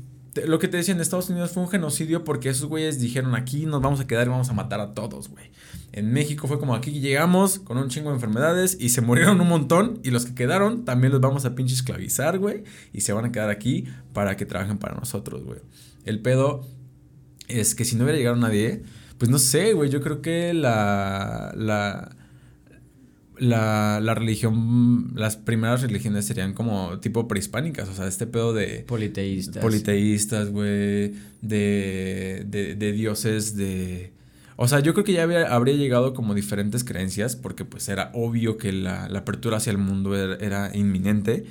lo 0.45 0.59
que 0.59 0.67
te 0.67 0.77
decía 0.77 0.93
en 0.93 1.01
Estados 1.01 1.29
Unidos 1.29 1.51
fue 1.51 1.63
un 1.63 1.69
genocidio 1.69 2.23
porque 2.23 2.49
esos 2.49 2.67
güeyes 2.67 2.99
dijeron 2.99 3.35
aquí 3.35 3.65
nos 3.65 3.81
vamos 3.81 3.99
a 3.99 4.07
quedar 4.07 4.27
y 4.27 4.29
vamos 4.29 4.49
a 4.49 4.53
matar 4.53 4.79
a 4.79 4.93
todos, 4.93 5.29
güey. 5.29 5.51
En 5.97 6.13
México 6.13 6.47
fue 6.47 6.59
como 6.59 6.75
aquí 6.75 6.91
llegamos 6.91 7.57
con 7.57 7.79
un 7.79 7.89
chingo 7.89 8.09
de 8.09 8.15
enfermedades 8.17 8.77
y 8.79 8.89
se 8.89 9.01
murieron 9.01 9.41
un 9.41 9.47
montón 9.47 9.99
y 10.03 10.11
los 10.11 10.27
que 10.27 10.35
quedaron 10.35 10.85
también 10.85 11.11
los 11.11 11.21
vamos 11.21 11.43
a 11.45 11.55
pinche 11.55 11.73
esclavizar, 11.73 12.37
güey. 12.37 12.63
Y 12.93 13.01
se 13.01 13.13
van 13.13 13.25
a 13.25 13.31
quedar 13.31 13.49
aquí 13.49 13.85
para 14.13 14.37
que 14.37 14.45
trabajen 14.45 14.77
para 14.77 14.93
nosotros, 14.93 15.43
güey. 15.43 15.59
El 16.05 16.21
pedo 16.21 16.67
es 17.47 17.73
que 17.73 17.83
si 17.83 17.95
no 17.95 18.03
hubiera 18.03 18.19
llegado 18.19 18.35
nadie, 18.35 18.83
pues 19.17 19.31
no 19.31 19.39
sé, 19.39 19.73
güey, 19.73 19.89
yo 19.89 19.99
creo 20.01 20.21
que 20.21 20.53
la... 20.53 21.51
la 21.55 22.15
la, 23.39 23.99
la, 24.01 24.15
religión, 24.15 25.11
las 25.13 25.37
primeras 25.37 25.83
religiones 25.83 26.25
serían 26.25 26.53
como 26.55 26.99
tipo 27.01 27.27
prehispánicas, 27.27 27.87
o 27.87 27.93
sea, 27.93 28.07
este 28.07 28.25
pedo 28.25 28.51
de... 28.51 28.83
Politeístas. 28.87 29.61
Politeístas, 29.61 30.49
güey, 30.49 31.13
de, 31.43 32.43
de, 32.47 32.73
de 32.73 32.91
dioses, 32.93 33.55
de 33.55 34.16
o 34.59 34.67
sea, 34.67 34.79
yo 34.79 34.93
creo 34.93 35.05
que 35.05 35.13
ya 35.13 35.23
habría 35.23 35.75
llegado 35.75 36.15
como 36.15 36.33
diferentes 36.33 36.83
creencias, 36.83 37.35
porque 37.35 37.63
pues 37.63 37.87
era 37.89 38.09
obvio 38.15 38.57
que 38.57 38.71
la, 38.71 39.05
apertura 39.05 39.57
hacia 39.57 39.69
el 39.69 39.77
mundo 39.77 40.15
era, 40.15 40.75
inminente, 40.75 41.45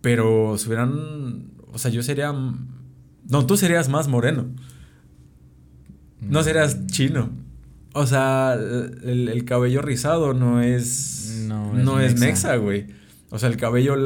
pero 0.00 0.56
si 0.56 0.68
hubieran, 0.68 1.50
o 1.72 1.78
sea, 1.78 1.90
yo 1.90 2.04
sería, 2.04 2.32
no, 2.32 3.46
tú 3.46 3.56
serías 3.56 3.88
más 3.88 4.06
moreno, 4.06 4.46
no 6.20 6.44
serías 6.44 6.76
mm. 6.76 6.86
chino. 6.86 7.30
O 7.94 8.06
sea, 8.06 8.54
el, 8.54 9.44
cabello 9.44 9.82
rizado 9.82 10.32
no 10.32 10.62
es, 10.62 11.44
no 11.48 11.98
es, 11.98 12.20
mexa, 12.20 12.54
güey. 12.54 12.86
O 13.30 13.40
sea, 13.40 13.48
el 13.48 13.56
cabello, 13.56 13.96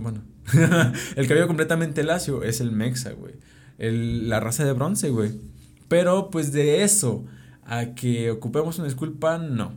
bueno, 0.00 0.22
el 1.16 1.26
cabello 1.26 1.48
completamente 1.48 2.04
lacio 2.04 2.44
es 2.44 2.60
el 2.60 2.70
mexa, 2.70 3.10
güey. 3.10 3.34
la 3.78 4.38
raza 4.38 4.64
de 4.64 4.72
bronce, 4.74 5.10
güey. 5.10 5.32
Pero 5.88 6.30
pues 6.30 6.52
de 6.52 6.84
eso 6.84 7.26
a 7.68 7.94
que 7.94 8.30
ocupemos 8.30 8.78
una 8.78 8.86
disculpa, 8.86 9.38
no. 9.38 9.74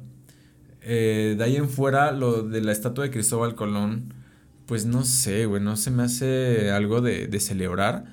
Eh, 0.81 1.35
de 1.37 1.43
ahí 1.43 1.57
en 1.57 1.69
fuera, 1.69 2.11
lo 2.11 2.41
de 2.43 2.61
la 2.61 2.71
estatua 2.71 3.03
de 3.03 3.11
Cristóbal 3.11 3.53
Colón, 3.53 4.13
pues 4.65 4.85
no 4.85 5.03
sé, 5.03 5.45
güey, 5.45 5.61
no 5.61 5.75
se 5.75 5.91
me 5.91 6.03
hace 6.03 6.71
algo 6.71 7.01
de, 7.01 7.27
de 7.27 7.39
celebrar. 7.39 8.05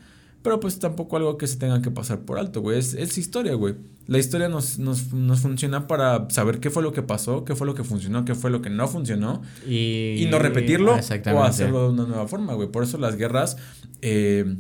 Pero 0.43 0.61
pues 0.61 0.79
tampoco 0.79 1.17
algo 1.17 1.37
que 1.37 1.47
se 1.47 1.57
tenga 1.57 1.81
que 1.83 1.91
pasar 1.91 2.21
por 2.21 2.39
alto, 2.39 2.61
güey. 2.61 2.79
Es, 2.79 2.95
es 2.95 3.19
historia, 3.19 3.55
güey. 3.55 3.77
La 4.07 4.19
historia 4.19 4.49
nos, 4.49 4.79
nos, 4.79 5.13
nos, 5.13 5.41
funciona 5.41 5.87
para 5.87 6.31
saber 6.31 6.61
qué 6.61 6.71
fue 6.71 6.83
lo 6.83 6.93
que 6.93 7.03
pasó, 7.03 7.45
qué 7.45 7.55
fue 7.55 7.67
lo 7.67 7.75
que 7.75 7.85
funcionó, 7.85 8.25
qué 8.25 8.35
fue 8.35 8.51
lo 8.51 8.63
que 8.63 8.71
no 8.71 8.89
funcionó. 8.89 9.43
Y, 9.67 10.15
y 10.17 10.29
no 10.31 10.39
repetirlo 10.39 10.95
o 10.95 11.43
hacerlo 11.43 11.89
de 11.89 11.89
una 11.91 12.05
nueva 12.05 12.29
forma, 12.29 12.55
güey. 12.55 12.69
Por 12.69 12.83
eso 12.83 12.99
las 12.99 13.17
guerras... 13.17 13.57
Eh, 14.01 14.57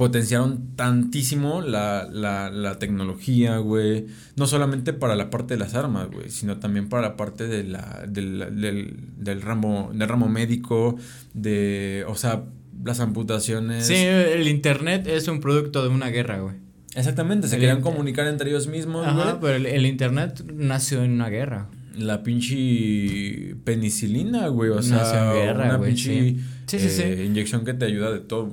potenciaron 0.00 0.76
tantísimo 0.76 1.60
la, 1.60 2.08
la, 2.10 2.48
la 2.48 2.78
tecnología, 2.78 3.58
güey. 3.58 4.06
No 4.34 4.46
solamente 4.46 4.94
para 4.94 5.14
la 5.14 5.28
parte 5.28 5.52
de 5.52 5.60
las 5.60 5.74
armas, 5.74 6.10
güey, 6.10 6.30
sino 6.30 6.56
también 6.56 6.88
para 6.88 7.02
la 7.02 7.16
parte 7.18 7.46
de 7.46 7.64
la, 7.64 8.06
del, 8.08 8.96
del, 9.18 9.42
ramo, 9.42 9.90
del 9.92 10.08
ramo 10.08 10.30
médico, 10.30 10.96
de, 11.34 12.06
o 12.08 12.14
sea, 12.14 12.44
las 12.82 13.00
amputaciones. 13.00 13.84
Sí, 13.88 13.96
el 13.96 14.48
internet 14.48 15.06
es 15.06 15.28
un 15.28 15.40
producto 15.40 15.82
de 15.82 15.90
una 15.90 16.08
guerra, 16.08 16.38
güey. 16.38 16.54
Exactamente, 16.94 17.46
se 17.46 17.58
querían 17.58 17.82
comunicar 17.82 18.26
entre 18.26 18.48
ellos 18.48 18.68
mismos, 18.68 19.06
Ajá, 19.06 19.38
pero 19.38 19.56
el, 19.56 19.84
internet 19.84 20.42
nació 20.50 21.04
en 21.04 21.10
una 21.10 21.28
guerra. 21.28 21.68
la 21.94 22.22
pinche 22.22 23.54
penicilina, 23.64 24.48
güey. 24.48 24.70
O 24.70 24.80
sea, 24.80 25.34
una 25.54 25.78
pinche 25.78 26.36
eh, 26.78 27.24
inyección 27.24 27.64
que 27.64 27.74
te 27.74 27.84
ayuda 27.84 28.12
de 28.12 28.20
todo. 28.20 28.50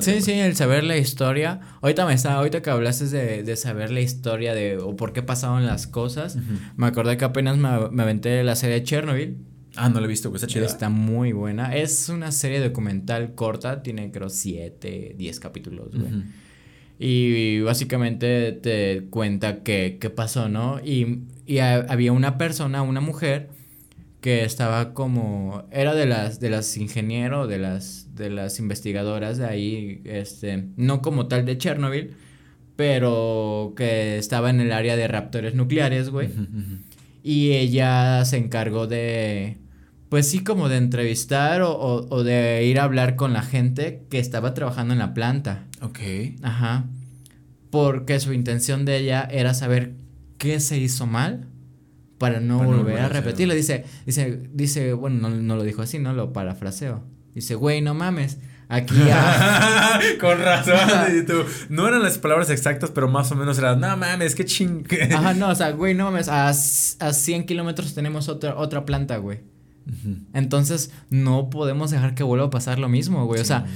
sí, 0.00 0.20
sí, 0.20 0.32
el 0.32 0.56
saber 0.56 0.84
la 0.84 0.96
historia. 0.96 1.60
Ahorita 1.80 2.06
me 2.06 2.14
está, 2.14 2.34
ahorita 2.34 2.62
que 2.62 2.70
hablaste 2.70 3.06
de, 3.06 3.42
de 3.42 3.56
saber 3.56 3.90
la 3.90 4.00
historia 4.00 4.54
de 4.54 4.78
o 4.78 4.96
por 4.96 5.12
qué 5.12 5.22
pasaron 5.22 5.66
las 5.66 5.86
cosas, 5.86 6.36
me 6.76 6.86
acordé 6.86 7.16
que 7.16 7.24
apenas 7.24 7.56
me, 7.56 7.90
me 7.90 8.02
aventé 8.02 8.42
la 8.44 8.56
serie 8.56 8.76
de 8.76 8.82
Chernobyl. 8.84 9.36
Ah, 9.76 9.88
no 9.88 10.00
la 10.00 10.06
he 10.06 10.08
visto, 10.08 10.30
pues 10.30 10.42
está 10.42 10.52
chida. 10.52 10.66
Está 10.66 10.88
muy 10.88 11.32
buena. 11.32 11.74
Es 11.74 12.08
una 12.08 12.30
serie 12.32 12.60
documental 12.60 13.34
corta, 13.34 13.82
tiene 13.82 14.10
creo 14.12 14.28
7, 14.28 15.14
10 15.18 15.40
capítulos, 15.40 15.88
güey. 15.92 16.22
Y 16.96 17.60
básicamente 17.60 18.52
te 18.52 19.06
cuenta 19.10 19.64
qué, 19.64 19.98
qué 20.00 20.10
pasó, 20.10 20.48
¿no? 20.48 20.80
Y, 20.84 21.24
y 21.44 21.58
había 21.58 22.12
una 22.12 22.38
persona, 22.38 22.82
una 22.82 23.00
mujer, 23.00 23.50
que 24.24 24.42
estaba 24.42 24.94
como. 24.94 25.68
Era 25.70 25.94
de 25.94 26.06
las, 26.06 26.40
de 26.40 26.48
las 26.48 26.74
de 27.46 27.58
las, 27.58 28.14
de 28.14 28.30
las 28.30 28.58
investigadoras 28.58 29.36
de 29.36 29.44
ahí, 29.44 30.00
este. 30.06 30.64
No 30.78 31.02
como 31.02 31.26
tal 31.26 31.44
de 31.44 31.58
Chernobyl, 31.58 32.16
pero 32.74 33.74
que 33.76 34.16
estaba 34.16 34.48
en 34.48 34.62
el 34.62 34.72
área 34.72 34.96
de 34.96 35.08
raptores 35.08 35.54
nucleares, 35.54 36.08
güey. 36.08 36.30
Y 37.22 37.52
ella 37.52 38.24
se 38.24 38.38
encargó 38.38 38.86
de 38.86 39.58
pues 40.08 40.30
sí, 40.30 40.42
como 40.42 40.70
de 40.70 40.78
entrevistar 40.78 41.60
o, 41.60 41.76
o, 41.76 42.24
de 42.24 42.64
ir 42.64 42.80
a 42.80 42.84
hablar 42.84 43.16
con 43.16 43.34
la 43.34 43.42
gente 43.42 44.06
que 44.08 44.20
estaba 44.20 44.54
trabajando 44.54 44.94
en 44.94 45.00
la 45.00 45.12
planta. 45.12 45.66
Ok. 45.82 45.98
Ajá. 46.40 46.86
Porque 47.68 48.18
su 48.20 48.32
intención 48.32 48.86
de 48.86 48.96
ella 48.96 49.28
era 49.30 49.52
saber 49.52 49.96
qué 50.38 50.60
se 50.60 50.78
hizo 50.78 51.06
mal 51.06 51.48
para 52.24 52.40
no 52.40 52.64
volver 52.64 53.00
a 53.00 53.08
repetirlo. 53.10 53.52
Dice, 53.52 53.84
dice, 54.06 54.40
dice, 54.50 54.94
bueno, 54.94 55.28
no, 55.28 55.36
no, 55.36 55.56
lo 55.56 55.62
dijo 55.62 55.82
así, 55.82 55.98
no 55.98 56.14
lo 56.14 56.32
parafraseo. 56.32 57.04
Dice, 57.34 57.54
güey, 57.54 57.82
no 57.82 57.92
mames. 57.92 58.38
Aquí 58.66 58.94
Con 60.22 60.38
razón. 60.38 60.74
no 61.68 61.86
eran 61.86 62.02
las 62.02 62.16
palabras 62.16 62.48
exactas, 62.48 62.90
pero 62.94 63.08
más 63.08 63.30
o 63.30 63.34
menos 63.34 63.58
era, 63.58 63.76
no 63.76 63.94
mames, 63.98 64.34
qué 64.34 64.46
ching. 64.46 64.86
Ajá, 65.14 65.34
no, 65.34 65.50
o 65.50 65.54
sea, 65.54 65.72
güey, 65.72 65.92
no 65.92 66.06
mames, 66.06 66.28
a, 66.28 66.48
a 66.48 66.54
100 66.54 67.44
kilómetros 67.44 67.92
tenemos 67.94 68.30
otra, 68.30 68.56
otra 68.56 68.86
planta, 68.86 69.18
güey. 69.18 69.40
Entonces, 70.32 70.92
no 71.10 71.50
podemos 71.50 71.90
dejar 71.90 72.14
que 72.14 72.22
vuelva 72.22 72.46
a 72.46 72.50
pasar 72.50 72.78
lo 72.78 72.88
mismo, 72.88 73.26
güey. 73.26 73.42
O 73.42 73.44
sea, 73.44 73.66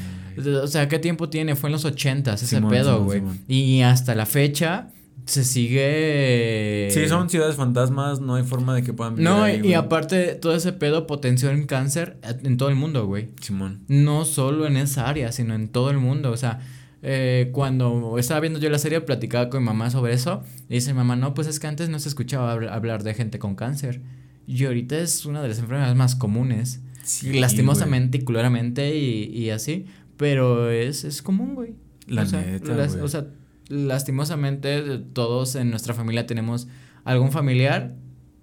o 0.62 0.66
sea, 0.66 0.88
¿qué 0.88 0.98
tiempo 0.98 1.28
tiene? 1.28 1.54
Fue 1.54 1.68
en 1.68 1.72
los 1.72 1.84
ochentas 1.84 2.42
ese 2.42 2.62
pedo, 2.62 3.04
güey. 3.04 3.22
Y 3.46 3.82
hasta 3.82 4.14
la 4.14 4.24
fecha 4.24 4.88
se 5.28 5.44
sigue. 5.44 6.88
Sí, 6.90 7.06
son 7.06 7.28
ciudades 7.28 7.56
fantasmas, 7.56 8.20
no 8.20 8.36
hay 8.36 8.44
forma 8.44 8.74
de 8.74 8.82
que 8.82 8.94
puedan 8.94 9.14
vivir. 9.14 9.28
No, 9.28 9.46
y 9.48 9.74
aparte, 9.74 10.34
todo 10.34 10.54
ese 10.54 10.72
pedo 10.72 11.06
potenció 11.06 11.50
el 11.50 11.66
cáncer 11.66 12.18
en 12.22 12.56
todo 12.56 12.70
el 12.70 12.76
mundo, 12.76 13.06
güey. 13.06 13.28
Simón. 13.40 13.84
No 13.88 14.24
solo 14.24 14.66
en 14.66 14.78
esa 14.78 15.06
área, 15.06 15.30
sino 15.30 15.54
en 15.54 15.68
todo 15.68 15.90
el 15.90 15.98
mundo. 15.98 16.30
O 16.30 16.36
sea, 16.38 16.60
eh, 17.02 17.50
cuando 17.52 18.18
estaba 18.18 18.40
viendo 18.40 18.58
yo 18.58 18.70
la 18.70 18.78
serie, 18.78 19.02
platicaba 19.02 19.50
con 19.50 19.60
mi 19.60 19.66
mamá 19.66 19.90
sobre 19.90 20.14
eso. 20.14 20.42
Y 20.68 20.74
dice 20.74 20.94
mamá, 20.94 21.14
no, 21.14 21.34
pues 21.34 21.46
es 21.46 21.60
que 21.60 21.66
antes 21.66 21.90
no 21.90 21.98
se 21.98 22.08
escuchaba 22.08 22.52
hablar 22.52 23.02
de 23.02 23.12
gente 23.12 23.38
con 23.38 23.54
cáncer. 23.54 24.00
Y 24.46 24.64
ahorita 24.64 24.98
es 24.98 25.26
una 25.26 25.42
de 25.42 25.48
las 25.48 25.58
enfermedades 25.58 25.94
más 25.94 26.16
comunes. 26.16 26.80
Sí, 27.04 27.38
lastimosamente 27.38 28.18
y 28.18 28.22
culeramente 28.22 28.96
y, 28.96 29.24
y, 29.24 29.50
así. 29.50 29.84
Pero 30.16 30.70
es, 30.70 31.04
es 31.04 31.20
común, 31.20 31.54
güey. 31.54 31.74
La 32.06 32.22
o 32.22 33.04
O 33.04 33.08
sea, 33.08 33.26
lastimosamente 33.68 34.98
todos 35.12 35.54
en 35.54 35.70
nuestra 35.70 35.94
familia 35.94 36.26
tenemos 36.26 36.68
algún 37.04 37.32
familiar 37.32 37.94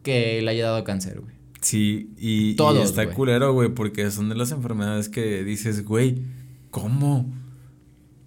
que 0.03 0.41
le 0.41 0.51
haya 0.51 0.65
dado 0.65 0.83
cáncer, 0.83 1.21
güey. 1.21 1.35
Sí, 1.61 2.11
y, 2.17 2.55
todos, 2.55 2.77
y 2.77 2.81
está 2.83 3.09
culero, 3.09 3.53
güey, 3.53 3.69
porque 3.69 4.11
son 4.11 4.29
de 4.29 4.35
las 4.35 4.51
enfermedades 4.51 5.09
que 5.09 5.43
dices, 5.43 5.83
güey, 5.83 6.21
¿cómo? 6.69 7.33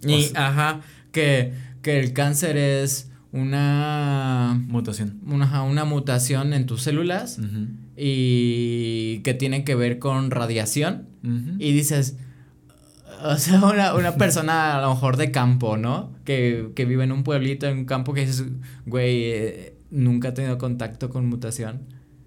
Y, 0.05 0.33
ajá, 0.35 0.81
que, 1.13 1.53
que 1.83 2.01
el 2.01 2.13
cáncer 2.13 2.57
es 2.57 3.11
una 3.31 4.61
mutación. 4.69 5.21
Una, 5.27 5.63
una 5.63 5.85
mutación 5.85 6.53
en 6.53 6.67
tus 6.67 6.83
células 6.83 7.39
y 7.97 9.21
que 9.21 9.35
tiene 9.35 9.65
que 9.65 9.75
ver 9.75 9.99
con 9.99 10.31
radiación. 10.31 11.07
Y 11.59 11.73
dices, 11.73 12.17
o 13.23 13.37
sea, 13.37 13.65
una, 13.65 13.95
una, 13.95 14.17
persona 14.17 14.79
a 14.79 14.83
lo 14.83 14.91
mejor 14.91 15.17
de 15.17 15.31
campo, 15.31 15.77
¿no? 15.77 16.15
Que, 16.25 16.71
que, 16.75 16.85
vive 16.85 17.05
en 17.05 17.13
un 17.13 17.25
pueblito, 17.25 17.67
en 17.67 17.79
un 17.79 17.85
campo 17.85 18.15
que 18.15 18.23
dices, 18.23 18.45
güey, 18.87 19.25
eh, 19.25 19.79
nunca 19.91 20.29
ha 20.29 20.35
tenido 20.35 20.59
contacto 20.59 21.11
con 21.11 21.27
mutación. 21.27 21.87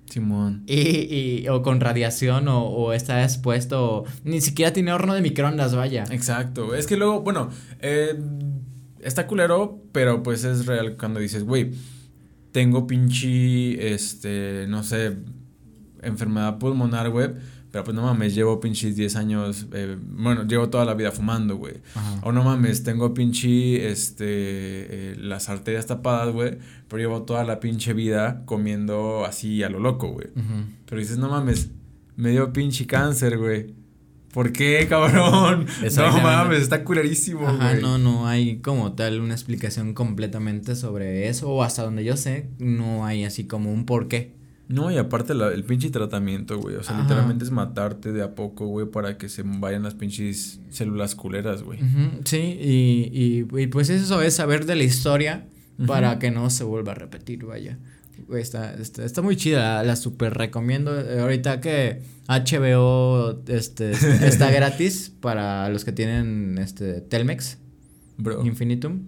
Simón. 0.10 0.64
Y, 0.68 1.44
y, 1.44 1.48
o 1.48 1.62
con 1.62 1.80
radiación 1.80 2.48
o, 2.48 2.66
o 2.66 2.94
está 2.94 3.24
expuesto, 3.24 4.02
o, 4.02 4.06
ni 4.24 4.42
siquiera 4.42 4.74
tiene 4.74 4.92
horno 4.92 5.14
de 5.14 5.22
microondas, 5.22 5.74
vaya. 5.76 6.04
Exacto. 6.12 6.76
Es 6.76 6.86
que 6.86 6.98
luego, 6.98 7.22
bueno, 7.22 7.50
eh, 7.80 8.20
está 9.00 9.28
culero, 9.28 9.82
pero 9.92 10.22
pues 10.24 10.44
es 10.44 10.66
real 10.66 10.98
cuando 10.98 11.20
dices, 11.20 11.44
güey, 11.44 11.72
tengo 12.52 12.88
pinche, 12.88 13.94
este, 13.94 14.66
no 14.68 14.84
sé, 14.84 15.18
enfermedad 16.02 16.58
pulmonar, 16.58 17.10
güey. 17.10 17.30
Pero 17.72 17.86
pues 17.86 17.96
no 17.96 18.04
mames, 18.04 18.36
llevo 18.36 18.60
pinches 18.60 18.98
10 18.98 19.16
años, 19.16 19.68
eh, 19.72 19.98
bueno, 20.02 20.46
llevo 20.46 20.70
toda 20.70 20.84
la 20.84 20.94
vida 20.94 21.12
fumando, 21.12 21.56
güey. 21.56 21.76
O 22.22 22.34
no 22.34 22.44
mames, 22.44 22.84
tengo 22.84 23.14
pinche, 23.14 23.90
este, 23.90 24.26
eh, 24.26 25.16
las 25.18 25.48
arterias 25.48 25.86
tapadas, 25.86 26.34
güey. 26.34 26.58
Pero 26.90 27.02
llevo 27.02 27.22
toda 27.24 27.46
la 27.46 27.62
pinche 27.62 27.94
vida 27.94 28.44
comiendo 28.46 29.26
así 29.26 29.64
a 29.64 29.70
lo 29.70 29.80
loco, 29.80 30.10
güey. 30.10 30.28
Pero 30.86 31.00
dices, 31.00 31.18
no 31.18 31.30
mames, 31.30 31.70
me 32.18 32.32
dio 32.32 32.52
pinche 32.52 32.86
cáncer, 32.86 33.38
güey. 33.38 33.74
¿Por 34.34 34.52
qué, 34.52 34.86
cabrón? 34.88 35.66
No 35.96 36.22
mames, 36.22 36.62
está 36.62 36.84
culerísimo, 36.84 37.48
Ajá, 37.48 37.76
no, 37.76 37.98
no 37.98 38.28
hay 38.28 38.58
como 38.60 38.94
tal 38.94 39.20
una 39.20 39.34
explicación 39.34 39.94
completamente 39.94 40.76
sobre 40.76 41.28
eso. 41.30 41.50
O 41.50 41.64
hasta 41.64 41.84
donde 41.84 42.04
yo 42.04 42.18
sé, 42.18 42.50
no 42.60 43.06
hay 43.06 43.24
así 43.24 43.46
como 43.46 43.72
un 43.72 43.86
por 43.86 44.08
qué. 44.10 44.41
No, 44.72 44.90
y 44.92 44.98
aparte 44.98 45.34
el 45.34 45.64
pinche 45.64 45.90
tratamiento, 45.90 46.58
güey. 46.58 46.76
O 46.76 46.84
sea, 46.84 47.00
literalmente 47.00 47.44
es 47.44 47.52
matarte 47.52 48.12
de 48.12 48.24
a 48.24 48.36
poco, 48.36 48.68
güey, 48.68 48.88
para 48.88 49.18
que 49.18 49.30
se 49.30 49.44
vayan 49.44 49.84
las 49.84 49.96
pinches 49.96 50.60
células 50.70 51.16
culeras, 51.16 51.64
güey. 51.64 51.80
Sí, 52.24 52.38
y, 52.38 53.12
y, 53.12 53.68
pues 53.68 53.90
eso 53.90 54.22
es 54.22 54.34
saber 54.36 54.66
de 54.66 54.76
la 54.76 54.84
historia 54.84 55.48
para 55.86 56.20
que 56.20 56.32
no 56.32 56.50
se 56.50 56.64
vuelva 56.64 56.94
a 56.94 56.96
repetir, 56.96 57.46
vaya. 57.46 57.78
Está, 58.34 58.74
está, 58.76 59.04
está, 59.04 59.22
muy 59.22 59.36
chida, 59.36 59.84
la, 59.84 59.96
super 59.96 60.34
recomiendo. 60.34 60.98
Eh, 61.00 61.20
ahorita 61.20 61.60
que 61.60 62.02
HBO 62.28 63.42
este, 63.48 63.92
está 64.26 64.52
gratis 64.52 65.12
para 65.20 65.68
los 65.70 65.84
que 65.84 65.92
tienen 65.92 66.58
este 66.58 67.02
Telmex. 67.02 67.58
Bro. 68.18 68.46
Infinitum. 68.46 69.08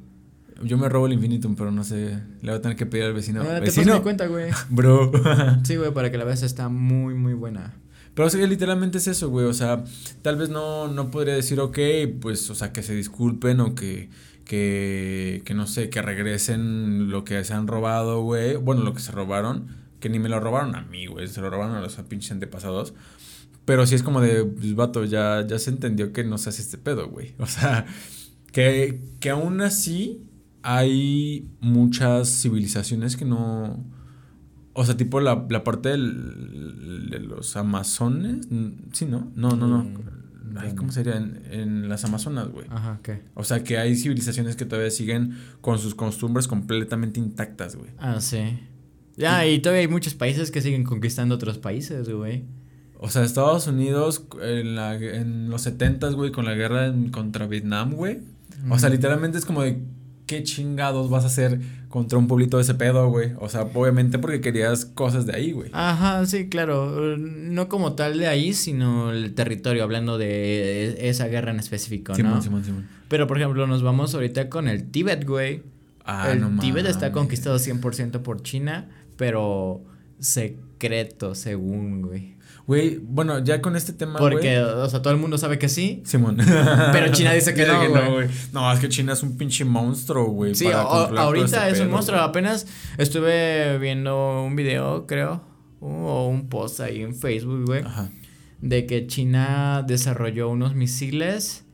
Yo 0.62 0.78
me 0.78 0.90
robo 0.90 1.08
el 1.08 1.14
Infinitum, 1.14 1.56
pero 1.56 1.72
no 1.72 1.84
sé. 1.84 2.20
Le 2.42 2.52
voy 2.52 2.60
a 2.60 2.62
tener 2.62 2.78
que 2.78 2.86
pedir 2.86 3.06
al 3.06 3.14
vecino. 3.14 3.42
Ah, 3.42 3.56
te 3.56 3.62
¿Vecino? 3.62 4.02
cuenta, 4.04 4.28
güey. 4.28 4.52
Bro. 4.70 5.12
sí, 5.64 5.76
güey, 5.76 5.94
para 5.94 6.12
que 6.12 6.18
la 6.18 6.26
veas 6.26 6.44
está 6.44 6.70
muy, 6.70 7.16
muy 7.16 7.34
buena. 7.34 7.74
Pero 8.14 8.28
o 8.28 8.30
sea, 8.30 8.46
literalmente 8.46 9.00
es 9.00 9.08
eso, 9.08 9.30
güey. 9.30 9.46
O 9.48 9.54
sea, 9.54 9.84
tal 10.22 10.36
vez 10.38 10.50
no, 10.50 10.88
no 10.88 11.10
podría 11.10 11.34
decir, 11.34 11.60
ok, 11.60 11.80
pues, 12.22 12.50
o 12.50 12.56
sea, 12.56 12.72
que 12.72 12.84
se 12.84 12.94
disculpen 12.94 13.60
o 13.60 13.74
que 13.74 14.10
que, 14.46 15.42
que 15.46 15.54
no 15.54 15.68
sé, 15.68 15.90
que 15.90 16.02
regresen 16.02 17.10
lo 17.10 17.24
que 17.24 17.44
se 17.44 17.54
han 17.54 17.68
robado, 17.68 18.22
güey. 18.22 18.56
Bueno, 18.56 18.84
lo 18.84 18.94
que 18.94 19.00
se 19.00 19.12
robaron, 19.12 19.68
que 20.00 20.10
ni 20.10 20.20
me 20.20 20.30
lo 20.30 20.40
robaron 20.40 20.76
a 20.76 20.82
mí, 20.84 21.08
güey, 21.08 21.28
se 21.28 21.42
lo 21.42 21.50
robaron 21.50 21.76
a 21.76 21.82
los 21.82 21.96
pinches 21.96 22.32
antepasados. 22.32 22.94
Pero 23.66 23.86
sí 23.88 23.96
es 23.96 24.04
como 24.04 24.20
de, 24.20 24.44
pues, 24.44 24.76
vato, 24.76 25.06
ya, 25.06 25.46
ya 25.48 25.58
se 25.60 25.70
entendió 25.70 26.12
que 26.12 26.24
no 26.24 26.38
se 26.38 26.50
hace 26.50 26.62
este 26.62 26.78
pedo, 26.78 27.08
güey. 27.10 27.34
O 27.40 27.46
sea, 27.46 27.86
que, 28.52 29.00
que 29.20 29.30
aún 29.30 29.62
así 29.62 30.22
hay 30.64 31.50
muchas 31.62 32.30
civilizaciones 32.42 33.16
que 33.16 33.26
no... 33.26 33.86
O 34.76 34.86
sea, 34.86 34.98
tipo 34.98 35.20
la, 35.20 35.46
la 35.50 35.64
parte 35.64 35.90
del, 35.90 37.08
de 37.12 37.20
los 37.20 37.56
amazones. 37.56 38.48
Sí, 38.92 39.06
¿no? 39.06 39.32
No, 39.36 39.52
no, 39.56 39.68
no. 39.68 39.84
Mm. 39.84 40.76
¿cómo 40.76 40.92
sería? 40.92 41.16
En, 41.18 41.90
las 41.90 42.04
Amazonas, 42.06 42.50
güey. 42.50 42.66
Ajá, 42.70 43.00
¿qué? 43.04 43.22
O 43.34 43.44
sea, 43.44 43.64
que 43.64 43.78
hay 43.78 43.96
civilizaciones 43.96 44.56
que 44.56 44.66
todavía 44.66 44.92
siguen 44.92 45.38
con 45.62 45.80
sus 45.80 45.96
costumbres 45.96 46.48
completamente 46.48 47.20
intactas, 47.20 47.76
güey. 47.76 47.92
Ah, 47.98 48.20
sí. 48.20 48.60
Ya, 49.16 49.46
y 49.46 49.60
todavía 49.60 49.82
hay 49.82 49.88
muchos 49.88 50.16
países 50.16 50.52
que 50.52 50.62
siguen 50.62 50.84
conquistando 50.84 51.36
otros 51.36 51.58
países, 51.58 52.10
güey. 52.10 52.46
O 53.00 53.10
sea, 53.10 53.24
Estados 53.24 53.68
Unidos 53.68 54.26
en, 54.42 54.76
la, 54.76 54.96
en 54.96 55.50
los 55.50 55.62
70 55.64 56.10
güey, 56.12 56.32
con 56.32 56.46
la 56.46 56.54
guerra 56.54 56.94
contra 57.12 57.48
Vietnam, 57.48 57.94
güey. 57.94 58.22
O 58.70 58.80
sea, 58.80 58.90
literalmente 58.90 59.38
es 59.38 59.46
como 59.46 59.62
de 59.62 59.84
qué 60.34 60.44
chingados 60.44 61.10
vas 61.10 61.24
a 61.24 61.28
hacer 61.28 61.60
contra 61.90 62.18
un 62.18 62.28
pueblito 62.28 62.58
de 62.58 62.64
ese 62.64 62.74
pedo, 62.74 63.08
güey. 63.10 63.34
O 63.40 63.50
sea, 63.50 63.68
obviamente 63.74 64.18
porque 64.18 64.42
querías 64.42 64.86
cosas 64.86 65.28
de 65.28 65.36
ahí, 65.36 65.52
güey. 65.52 65.70
Ajá, 65.74 66.26
sí, 66.26 66.50
claro. 66.50 67.18
No 67.18 67.70
como 67.70 67.94
tal 67.94 68.18
de 68.18 68.28
ahí, 68.28 68.54
sino 68.54 69.12
el 69.12 69.36
territorio, 69.36 69.84
hablando 69.84 70.18
de 70.18 71.08
esa 71.08 71.28
guerra 71.28 71.52
en 71.52 71.60
específico, 71.60 72.16
Simón, 72.16 72.34
¿no? 72.34 72.42
Simón, 72.42 72.64
Simón. 72.64 72.88
Pero, 73.10 73.28
por 73.28 73.38
ejemplo, 73.38 73.68
nos 73.68 73.84
vamos 73.84 74.16
ahorita 74.16 74.50
con 74.50 74.68
el 74.68 74.90
Tíbet, 74.90 75.26
güey. 75.26 75.62
Ah, 76.04 76.32
el 76.32 76.58
Tíbet 76.58 76.88
está 76.88 77.12
conquistado 77.12 77.58
100% 77.58 78.22
por 78.22 78.42
China, 78.42 78.90
pero 79.16 79.84
se 80.20 80.58
secreto, 80.84 81.34
según, 81.36 82.02
güey. 82.02 82.36
Güey, 82.66 82.98
bueno, 82.98 83.40
ya 83.40 83.62
con 83.62 83.76
este 83.76 83.92
tema, 83.92 84.20
Porque, 84.20 84.58
o 84.60 84.90
sea, 84.90 85.02
todo 85.02 85.14
el 85.14 85.20
mundo 85.20 85.38
sabe 85.38 85.60
que 85.60 85.68
sí. 85.68 86.02
Simón. 86.06 86.38
Pero 86.94 87.12
China 87.12 87.34
dice 87.34 87.54
que, 87.54 87.66
no, 87.68 88.14
güey. 88.14 88.30
no, 88.54 88.72
es 88.72 88.80
que 88.80 88.88
China 88.88 89.14
es 89.14 89.22
un 89.22 89.38
pinche 89.38 89.66
monstruo, 89.66 90.28
güey. 90.28 90.56
Sí, 90.56 90.68
ahorita 90.72 91.68
este 91.68 91.82
es 91.82 91.86
un 91.86 91.92
monstruo. 91.92 92.22
Apenas 92.22 92.66
estuve 92.98 93.78
viendo 93.80 94.44
un 94.44 94.56
video, 94.56 95.06
creo, 95.08 95.42
o 95.82 96.28
un 96.28 96.48
post 96.48 96.80
ahí 96.80 97.02
en 97.02 97.16
Facebook, 97.16 97.66
güey. 97.66 97.84
Ajá. 97.84 98.10
De 98.62 98.86
que 98.86 99.08
China 99.08 99.84
desarrolló 99.86 100.50
unos 100.50 100.74
misiles 100.74 101.66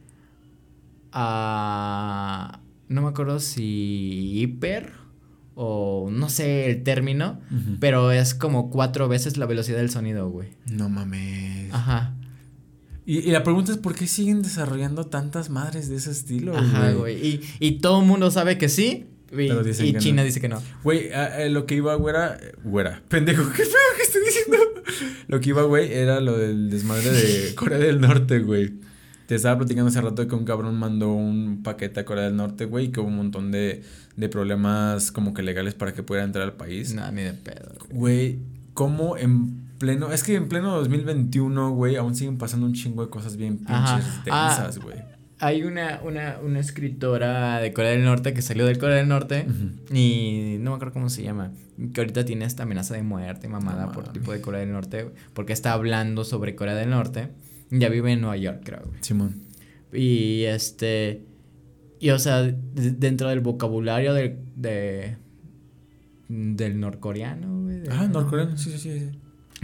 a... 1.12 2.62
No 2.88 3.04
me 3.04 3.10
acuerdo 3.10 3.40
si 3.40 4.40
hiper 4.40 4.99
o 5.62 6.10
no 6.10 6.30
sé 6.30 6.70
el 6.70 6.84
término, 6.84 7.41
pero 7.82 8.14
es 8.14 8.34
como 8.34 8.70
cuatro 8.70 9.10
veces 9.10 9.36
la 9.36 9.45
velocidad 9.45 9.80
del 9.80 9.89
sonido, 9.89 10.30
güey. 10.30 10.47
No 10.72 10.88
mames. 10.88 11.74
Ajá. 11.74 12.16
Y, 13.05 13.24
la 13.24 13.43
pregunta 13.43 13.74
es 13.74 13.78
por 13.78 13.93
qué 13.93 14.07
siguen 14.07 14.41
desarrollando 14.41 15.07
tantas 15.07 15.49
madres 15.49 15.89
de 15.89 15.97
ese 15.97 16.12
estilo, 16.12 16.55
Ajá, 16.55 16.93
güey. 16.93 17.28
Y, 17.28 17.41
y 17.60 17.72
todo 17.80 17.99
el 17.99 18.07
mundo 18.07 18.32
sabe 18.32 18.57
que 18.57 18.70
sí. 18.70 19.07
Y, 19.38 19.93
China 19.97 20.24
dice 20.24 20.39
que 20.39 20.47
no. 20.47 20.64
Güey, 20.86 21.10
lo 21.49 21.66
que 21.66 21.76
iba, 21.76 21.93
güera. 21.95 22.39
Güera. 22.64 23.01
Pendejo, 23.10 23.43
qué 23.51 23.64
feo 23.64 23.82
que 23.97 24.03
estoy 24.03 24.22
diciendo. 24.24 24.57
lo 25.28 25.41
que 25.41 25.49
iba, 25.49 25.64
güey, 25.64 25.91
era 25.91 26.22
lo 26.22 26.38
del 26.38 26.70
desmadre 26.70 27.12
de 27.12 27.53
Corea 27.55 27.80
del 27.80 27.99
Norte, 27.99 28.39
güey. 28.39 28.76
Te 29.30 29.36
estaba 29.36 29.60
platicando 29.60 29.90
hace 29.90 30.02
rato 30.02 30.28
que 30.28 30.34
un 30.34 30.44
cabrón 30.44 30.76
mandó 30.80 31.14
un 31.14 31.62
paquete 31.62 32.00
a 32.00 32.04
Corea 32.04 32.24
del 32.24 32.36
Norte, 32.36 32.66
güey, 32.66 32.86
y 32.86 32.88
que 32.88 33.00
hubo 33.00 33.10
un 33.10 33.18
montón 33.18 33.52
de, 33.52 33.84
de 34.16 34.28
problemas 34.28 35.12
como 35.12 35.36
que 35.36 35.44
legales 35.44 35.76
para 35.76 35.94
que 35.94 36.02
pudiera 36.02 36.26
entrar 36.26 36.46
al 36.46 36.54
país. 36.54 36.96
No, 36.96 37.12
ni 37.12 37.22
de 37.22 37.34
pedo. 37.34 37.76
Güey, 37.92 38.40
¿cómo 38.74 39.18
en 39.18 39.68
pleno... 39.78 40.12
Es 40.12 40.24
que 40.24 40.34
en 40.34 40.50
pleno 40.50 40.76
2021, 40.78 41.70
güey, 41.76 41.96
aún 41.96 42.16
siguen 42.16 42.40
pasando 42.40 42.66
un 42.66 42.74
chingo 42.74 43.06
de 43.06 43.12
cosas 43.12 43.38
bien 43.38 43.60
pinches 43.60 44.24
tensas, 44.24 44.78
ah, 44.78 44.82
güey. 44.82 44.98
hay 45.38 45.62
una, 45.62 46.02
una, 46.04 46.40
una 46.44 46.60
escritora 46.60 47.60
de 47.60 47.72
Corea 47.72 47.92
del 47.92 48.06
Norte 48.06 48.34
que 48.34 48.42
salió 48.42 48.66
del 48.66 48.80
Corea 48.80 48.96
del 48.96 49.10
Norte 49.10 49.46
y 49.94 50.56
no 50.60 50.72
me 50.72 50.78
acuerdo 50.78 50.94
cómo 50.94 51.10
se 51.12 51.22
llama, 51.22 51.52
que 51.94 52.02
ahorita 52.02 52.26
tiene 52.26 52.46
esta 52.46 52.64
amenaza 52.64 52.96
de 52.96 53.04
muerte 53.04 53.48
mamada 53.48 53.92
por 53.92 54.12
tipo 54.12 54.32
de 54.32 54.42
Corea 54.42 54.62
del 54.62 54.72
Norte, 54.72 55.12
porque 55.36 55.54
está 55.54 55.74
hablando 55.74 56.24
sobre 56.24 56.56
Corea 56.56 56.74
del 56.74 56.90
Norte 56.90 57.30
ya 57.72 57.89
vive 57.89 58.11
en 58.11 58.22
Nueva 58.22 58.38
York, 58.38 58.61
creo, 58.63 58.82
güey. 58.86 58.97
Simón. 59.01 59.41
Y 59.93 60.43
este. 60.43 61.24
Y 61.99 62.11
o 62.11 62.20
sea, 62.20 62.43
dentro 62.43 63.30
del 63.30 63.41
vocabulario 63.41 64.13
del, 64.13 64.38
de, 64.55 65.17
del 66.30 66.80
norcoreano, 66.80 67.63
güey. 67.63 67.82
Ah, 67.91 68.07
norcoreano, 68.07 68.57
sí, 68.57 68.72
sí, 68.72 68.78
sí. 68.78 69.11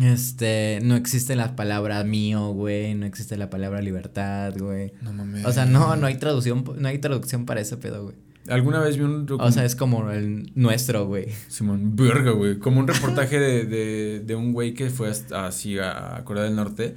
Este, 0.03 0.79
no 0.83 0.97
existe 0.97 1.37
la 1.37 1.55
palabra 1.55 2.03
mío, 2.03 2.49
güey, 2.49 2.93
no 2.95 3.05
existe 3.05 3.37
la 3.37 3.49
palabra 3.49 3.81
libertad, 3.81 4.53
güey. 4.57 4.91
No 5.01 5.13
mames. 5.13 5.45
O 5.45 5.53
sea, 5.53 5.65
no, 5.65 5.95
no 5.95 6.07
hay 6.07 6.17
traducción, 6.17 6.65
no 6.77 6.87
hay 6.89 6.99
traducción 6.99 7.45
para 7.45 7.61
ese 7.61 7.77
pedo, 7.77 8.03
güey. 8.03 8.15
Alguna 8.49 8.79
vez 8.79 8.97
vi 8.97 9.03
un 9.03 9.25
O 9.39 9.51
sea, 9.51 9.63
es 9.63 9.75
como 9.75 10.11
el 10.11 10.51
nuestro, 10.53 11.07
güey. 11.07 11.29
Simón, 11.47 11.95
verga, 11.95 12.31
güey. 12.31 12.59
Como 12.59 12.81
un 12.81 12.87
reportaje 12.87 13.39
de, 13.39 13.65
de, 13.65 14.19
de 14.19 14.35
un 14.35 14.51
güey 14.51 14.73
que 14.73 14.89
fue 14.89 15.09
así 15.09 15.79
a 15.79 16.21
Corea 16.25 16.43
del 16.43 16.55
Norte 16.55 16.95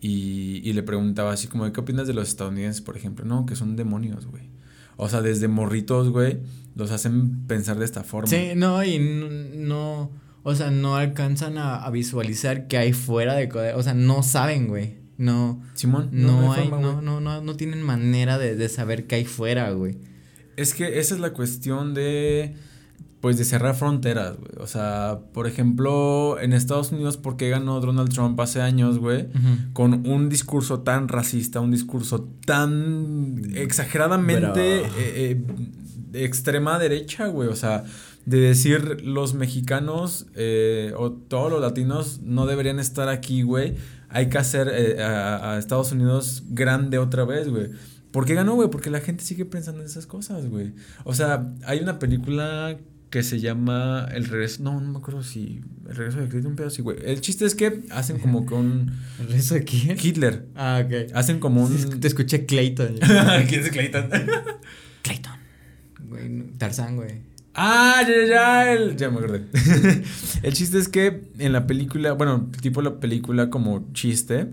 y, 0.00 0.60
y 0.64 0.72
le 0.72 0.82
preguntaba 0.82 1.32
así 1.32 1.48
como, 1.48 1.70
¿qué 1.72 1.80
opinas 1.80 2.06
de 2.06 2.14
los 2.14 2.28
estadounidenses, 2.28 2.82
por 2.82 2.96
ejemplo? 2.96 3.24
No, 3.24 3.46
que 3.46 3.56
son 3.56 3.76
demonios, 3.76 4.26
güey. 4.26 4.48
O 4.96 5.08
sea, 5.08 5.22
desde 5.22 5.46
morritos, 5.46 6.10
güey, 6.10 6.38
los 6.74 6.90
hacen 6.90 7.46
pensar 7.46 7.78
de 7.78 7.84
esta 7.84 8.02
forma. 8.02 8.28
Sí, 8.28 8.50
no, 8.56 8.82
y 8.82 8.98
no, 8.98 10.10
o 10.42 10.54
sea, 10.54 10.70
no 10.70 10.96
alcanzan 10.96 11.56
a, 11.56 11.88
visualizar 11.90 12.66
que 12.66 12.78
hay 12.78 12.92
fuera 12.92 13.34
de, 13.34 13.48
o 13.74 13.82
sea, 13.82 13.94
no 13.94 14.22
saben, 14.22 14.66
güey. 14.66 14.96
No. 15.16 15.62
Simón, 15.74 16.10
no, 16.12 16.52
hay, 16.52 16.68
no, 16.68 17.00
no, 17.00 17.20
no, 17.20 17.40
no, 17.40 17.56
tienen 17.56 17.82
manera 17.82 18.38
de, 18.38 18.54
de 18.56 18.68
saber 18.68 19.06
qué 19.06 19.16
hay 19.16 19.24
fuera, 19.24 19.70
güey. 19.70 19.98
Es 20.56 20.74
que 20.74 20.98
esa 20.98 21.14
es 21.14 21.20
la 21.20 21.32
cuestión 21.32 21.94
de 21.94 22.56
pues 23.20 23.36
de 23.36 23.44
cerrar 23.44 23.74
fronteras, 23.74 24.36
güey. 24.36 24.52
O 24.58 24.66
sea, 24.66 25.20
por 25.32 25.46
ejemplo, 25.46 26.38
en 26.40 26.52
Estados 26.52 26.92
Unidos, 26.92 27.16
¿por 27.16 27.36
qué 27.36 27.48
ganó 27.50 27.80
Donald 27.80 28.12
Trump 28.12 28.38
hace 28.40 28.60
años, 28.60 28.98
güey? 28.98 29.28
Con 29.72 30.06
un 30.06 30.28
discurso 30.28 30.80
tan 30.80 31.08
racista, 31.08 31.60
un 31.60 31.72
discurso 31.72 32.28
tan 32.46 33.42
exageradamente 33.54 34.82
eh, 34.82 34.86
eh, 34.96 35.44
extrema 36.12 36.78
derecha, 36.78 37.26
güey. 37.26 37.48
O 37.48 37.56
sea, 37.56 37.84
de 38.24 38.38
decir 38.38 39.02
los 39.02 39.34
mexicanos 39.34 40.26
eh, 40.36 40.92
o 40.96 41.10
todos 41.10 41.50
los 41.50 41.60
latinos 41.60 42.20
no 42.22 42.46
deberían 42.46 42.78
estar 42.78 43.08
aquí, 43.08 43.42
güey. 43.42 43.74
Hay 44.10 44.28
que 44.28 44.38
hacer 44.38 45.00
a, 45.00 45.54
a 45.54 45.58
Estados 45.58 45.90
Unidos 45.90 46.44
grande 46.48 46.98
otra 46.98 47.24
vez, 47.24 47.48
güey. 47.48 47.70
¿Por 48.12 48.24
qué 48.24 48.34
ganó, 48.34 48.54
güey? 48.54 48.70
Porque 48.70 48.90
la 48.90 49.00
gente 49.00 49.24
sigue 49.24 49.44
pensando 49.44 49.80
en 49.80 49.86
esas 49.86 50.06
cosas, 50.06 50.46
güey. 50.46 50.72
O 51.04 51.14
sea, 51.14 51.52
hay 51.66 51.80
una 51.80 51.98
película 51.98 52.78
que 53.10 53.22
se 53.22 53.40
llama 53.40 54.06
El 54.12 54.26
regreso. 54.26 54.62
No, 54.62 54.80
no 54.80 54.92
me 54.92 54.98
acuerdo 54.98 55.22
si. 55.22 55.60
El 55.88 55.96
regreso 55.96 56.20
de 56.20 56.28
Clayton, 56.28 56.50
un 56.50 56.56
pedo 56.56 56.68
así, 56.68 56.82
güey. 56.82 56.98
El 57.02 57.20
chiste 57.20 57.46
es 57.46 57.54
que 57.54 57.82
hacen 57.90 58.18
como 58.18 58.44
con. 58.44 58.92
¿El 59.20 59.26
regreso 59.26 59.54
de 59.54 59.64
quién? 59.64 59.96
Hitler. 60.00 60.46
Ah, 60.54 60.82
ok. 60.84 61.12
Hacen 61.14 61.40
como 61.40 61.64
un. 61.64 62.00
Te 62.00 62.08
escuché 62.08 62.46
Clayton. 62.46 62.98
¿Quién 63.48 63.62
es 63.62 63.70
Clayton? 63.70 64.10
Clayton. 65.02 65.32
Güey, 66.08 66.42
Tarzán, 66.58 66.96
güey. 66.96 67.22
Ah, 67.54 68.02
ya, 68.06 68.26
ya, 68.26 68.72
el, 68.72 68.96
ya 68.96 69.10
me 69.10 69.18
acordé. 69.18 69.46
el 70.42 70.52
chiste 70.52 70.78
es 70.78 70.88
que 70.88 71.24
en 71.38 71.52
la 71.52 71.66
película, 71.66 72.12
bueno, 72.12 72.50
tipo 72.60 72.82
la 72.82 73.00
película 73.00 73.50
como 73.50 73.92
chiste, 73.94 74.46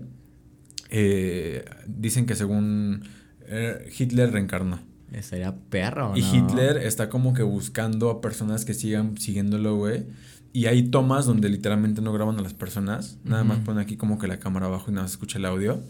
eh, 0.90 1.64
dicen 1.86 2.26
que 2.26 2.34
según 2.34 3.04
eh, 3.42 3.88
Hitler 3.96 4.32
reencarnó. 4.32 4.80
Sería 5.22 5.54
perro, 5.70 6.10
¿no? 6.10 6.16
Y 6.16 6.20
Hitler 6.20 6.78
está 6.78 7.08
como 7.08 7.32
que 7.32 7.42
buscando 7.42 8.10
a 8.10 8.20
personas 8.20 8.64
que 8.64 8.74
sigan 8.74 9.16
siguiéndolo, 9.16 9.76
güey. 9.76 10.04
Y 10.52 10.66
hay 10.66 10.84
tomas 10.90 11.26
donde 11.26 11.48
literalmente 11.48 12.02
no 12.02 12.12
graban 12.12 12.38
a 12.38 12.42
las 12.42 12.54
personas. 12.54 13.18
Nada 13.24 13.44
más 13.44 13.58
ponen 13.58 13.80
aquí 13.80 13.96
como 13.96 14.18
que 14.18 14.26
la 14.26 14.38
cámara 14.38 14.66
abajo 14.66 14.90
y 14.90 14.94
nada 14.94 15.04
más 15.04 15.12
escucha 15.12 15.38
el 15.38 15.44
audio. 15.44 15.82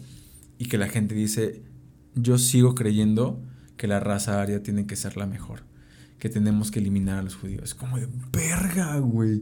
Y 0.57 0.65
que 0.65 0.77
la 0.77 0.87
gente 0.87 1.15
dice, 1.15 1.63
yo 2.15 2.37
sigo 2.37 2.75
creyendo 2.75 3.41
que 3.77 3.87
la 3.87 3.99
raza 3.99 4.41
aria 4.41 4.63
tiene 4.63 4.85
que 4.85 4.95
ser 4.95 5.17
la 5.17 5.25
mejor. 5.25 5.61
Que 6.19 6.29
tenemos 6.29 6.71
que 6.71 6.79
eliminar 6.79 7.19
a 7.19 7.21
los 7.21 7.35
judíos. 7.35 7.75
Como 7.75 7.97
de 7.97 8.07
verga, 8.31 8.97
güey. 8.99 9.41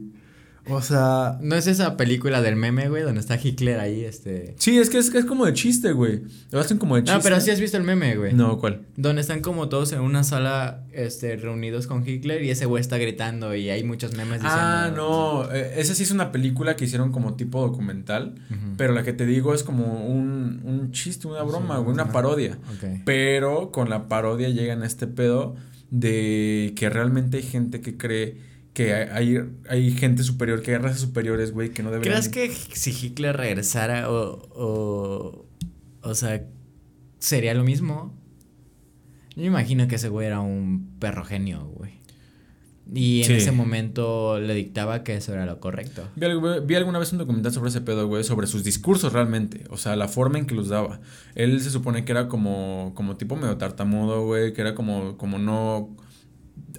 O 0.68 0.82
sea. 0.82 1.38
¿No 1.40 1.54
es 1.54 1.66
esa 1.66 1.96
película 1.96 2.42
del 2.42 2.56
meme, 2.56 2.88
güey? 2.88 3.02
Donde 3.02 3.20
está 3.20 3.38
Hitler 3.42 3.78
ahí, 3.78 4.04
este. 4.04 4.54
Sí, 4.58 4.78
es 4.78 4.90
que 4.90 4.98
es, 4.98 5.14
es 5.14 5.24
como 5.24 5.46
de 5.46 5.52
chiste, 5.52 5.92
güey. 5.92 6.22
Lo 6.50 6.60
hacen 6.60 6.78
como 6.78 6.96
de 6.96 7.02
chiste. 7.02 7.16
No, 7.16 7.22
pero 7.22 7.40
sí 7.40 7.50
has 7.50 7.60
visto 7.60 7.76
el 7.76 7.84
meme, 7.84 8.16
güey. 8.16 8.34
No, 8.34 8.58
¿cuál? 8.58 8.82
Donde 8.96 9.20
están 9.20 9.40
como 9.40 9.68
todos 9.68 9.92
en 9.92 10.00
una 10.00 10.24
sala, 10.24 10.84
este, 10.92 11.36
reunidos 11.36 11.86
con 11.86 12.06
Hitler 12.06 12.42
y 12.42 12.50
ese 12.50 12.66
güey 12.66 12.80
está 12.80 12.98
gritando 12.98 13.54
y 13.54 13.70
hay 13.70 13.84
muchos 13.84 14.12
memes 14.12 14.42
diciendo. 14.42 14.58
Ah, 14.58 14.92
no. 14.94 15.52
Eh, 15.52 15.74
esa 15.76 15.94
sí 15.94 16.02
es 16.02 16.10
una 16.10 16.32
película 16.32 16.76
que 16.76 16.84
hicieron 16.84 17.12
como 17.12 17.34
tipo 17.34 17.60
documental. 17.60 18.34
Pero 18.76 18.92
la 18.92 19.04
que 19.04 19.12
te 19.12 19.26
digo 19.26 19.54
es 19.54 19.62
como 19.62 20.06
un, 20.06 20.60
un 20.64 20.92
chiste, 20.92 21.26
una 21.28 21.42
broma, 21.42 21.78
güey, 21.78 21.92
una 21.92 22.12
parodia. 22.12 22.58
Pero 23.04 23.70
con 23.70 23.88
la 23.88 24.08
parodia 24.08 24.48
llegan 24.48 24.82
a 24.82 24.86
este 24.86 25.06
pedo 25.06 25.54
de 25.90 26.72
que 26.76 26.90
realmente 26.90 27.38
hay 27.38 27.42
gente 27.42 27.80
que 27.80 27.96
cree 27.96 28.55
que 28.76 28.92
hay, 28.92 29.38
hay 29.70 29.90
gente 29.92 30.22
superior, 30.22 30.60
que 30.60 30.72
hay 30.72 30.76
razas 30.76 31.00
superiores, 31.00 31.50
güey, 31.50 31.70
que 31.70 31.82
no 31.82 31.90
deberían... 31.90 32.22
¿Crees 32.30 32.58
que 32.58 32.76
si 32.76 32.90
Hitler 32.90 33.34
regresara 33.34 34.10
o, 34.10 34.50
o, 34.54 35.46
o 36.02 36.14
sea, 36.14 36.44
sería 37.18 37.54
lo 37.54 37.64
mismo? 37.64 38.14
Yo 39.30 39.40
me 39.40 39.46
imagino 39.46 39.88
que 39.88 39.94
ese 39.94 40.10
güey 40.10 40.26
era 40.26 40.40
un 40.40 40.94
perro 40.98 41.24
genio, 41.24 41.64
güey. 41.74 42.02
Y 42.94 43.22
en 43.22 43.32
ese 43.32 43.50
momento 43.50 44.38
le 44.38 44.52
dictaba 44.52 45.02
que 45.04 45.16
eso 45.16 45.32
era 45.32 45.46
lo 45.46 45.58
correcto. 45.58 46.06
Vi, 46.14 46.26
vi, 46.66 46.74
alguna 46.74 46.98
vez 46.98 47.10
un 47.12 47.18
documental 47.18 47.52
sobre 47.52 47.70
ese 47.70 47.80
pedo, 47.80 48.06
güey, 48.06 48.24
sobre 48.24 48.46
sus 48.46 48.62
discursos 48.62 49.14
realmente. 49.14 49.64
O 49.70 49.78
sea, 49.78 49.96
la 49.96 50.06
forma 50.06 50.38
en 50.38 50.46
que 50.46 50.54
los 50.54 50.68
daba. 50.68 51.00
Él 51.34 51.62
se 51.62 51.70
supone 51.70 52.04
que 52.04 52.12
era 52.12 52.28
como, 52.28 52.92
como 52.94 53.16
tipo 53.16 53.36
medio 53.36 53.56
tartamudo, 53.56 54.26
güey, 54.26 54.52
que 54.52 54.60
era 54.60 54.74
como, 54.74 55.16
como 55.16 55.38
no 55.38 55.96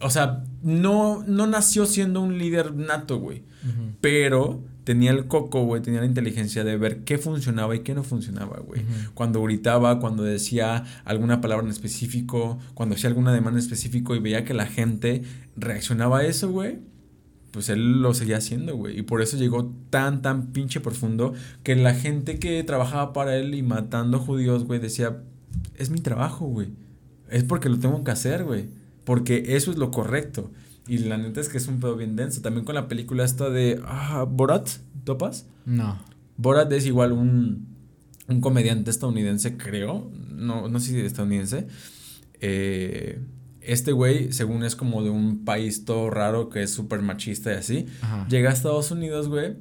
o 0.02 0.10
sea, 0.10 0.44
no, 0.62 1.24
no 1.28 1.48
nació 1.48 1.86
siendo 1.86 2.22
un 2.22 2.38
líder 2.38 2.74
nato, 2.76 3.20
güey. 3.20 3.44
Pero 4.00 4.64
tenía 4.84 5.12
el 5.12 5.28
coco, 5.28 5.66
güey, 5.66 5.82
tenía 5.82 6.00
la 6.00 6.06
inteligencia 6.06 6.64
de 6.64 6.78
ver 6.78 7.04
qué 7.04 7.18
funcionaba 7.18 7.76
y 7.76 7.80
qué 7.80 7.94
no 7.94 8.04
funcionaba, 8.04 8.60
güey. 8.60 8.84
Cuando 9.14 9.42
gritaba, 9.44 10.00
cuando 10.00 10.24
decía 10.24 10.86
alguna 11.04 11.42
palabra 11.42 11.66
en 11.66 11.72
específico, 11.72 12.60
cuando 12.74 12.96
hacía 12.96 13.10
alguna 13.10 13.34
demanda 13.34 13.60
en 13.60 13.66
específico 13.66 14.16
y 14.16 14.20
veía 14.20 14.46
que 14.46 14.54
la 14.54 14.66
gente 14.66 15.24
reaccionaba 15.58 16.20
a 16.20 16.26
eso, 16.26 16.50
güey, 16.50 16.80
pues 17.52 17.68
él 17.70 18.02
lo 18.02 18.14
seguía 18.14 18.38
haciendo, 18.38 18.78
güey. 18.78 18.98
Y 18.98 19.02
por 19.02 19.22
eso 19.22 19.36
llegó 19.36 19.74
tan, 19.90 20.22
tan 20.22 20.54
pinche 20.54 20.80
profundo 20.80 21.34
que 21.64 21.76
la 21.76 21.94
gente 21.94 22.40
que 22.40 22.64
trabajaba 22.64 23.12
para 23.12 23.36
él 23.36 23.56
y 23.56 23.64
matando 23.64 24.20
judíos, 24.20 24.64
güey, 24.64 24.80
decía, 24.80 25.22
es 25.76 25.90
mi 25.90 26.00
trabajo, 26.00 26.46
güey. 26.46 26.70
Es 27.30 27.44
porque 27.44 27.68
lo 27.68 27.80
tengo 27.80 28.04
que 28.06 28.12
hacer, 28.12 28.46
güey 28.46 28.70
porque 29.08 29.56
eso 29.56 29.72
es 29.72 29.78
lo 29.78 29.90
correcto. 29.90 30.52
Y 30.86 30.98
la 30.98 31.18
neta 31.18 31.40
es 31.40 31.48
que 31.48 31.58
es 31.58 31.68
un 31.70 31.80
pedo 31.80 31.96
bien 31.96 32.18
denso. 32.18 32.42
También 32.42 32.66
con 32.66 32.76
la 32.76 32.90
película 32.90 33.24
esta 33.24 33.50
de 33.50 33.80
ah, 33.86 34.26
Borat, 34.30 34.68
¿topas? 35.06 35.48
No. 35.66 35.98
Borat 36.36 36.70
es 36.74 36.86
igual 36.86 37.14
un, 37.14 37.68
un 38.28 38.42
comediante 38.42 38.92
estadounidense, 38.92 39.56
creo. 39.56 40.12
No, 40.30 40.68
no 40.68 40.82
sé 40.82 40.88
si 40.92 41.00
estadounidense. 41.00 41.68
Eh, 42.42 43.22
este 43.62 43.94
güey, 43.94 44.34
según 44.34 44.66
es 44.66 44.76
como 44.76 45.02
de 45.02 45.10
un 45.10 45.46
país 45.46 45.86
todo 45.86 46.10
raro 46.10 46.50
que 46.50 46.64
es 46.64 46.72
súper 46.72 47.02
machista 47.02 47.54
y 47.54 47.56
así. 47.56 47.86
Llega 48.28 48.50
a 48.50 48.54
Estados 48.54 48.92
Unidos, 48.92 49.30
güey. 49.30 49.56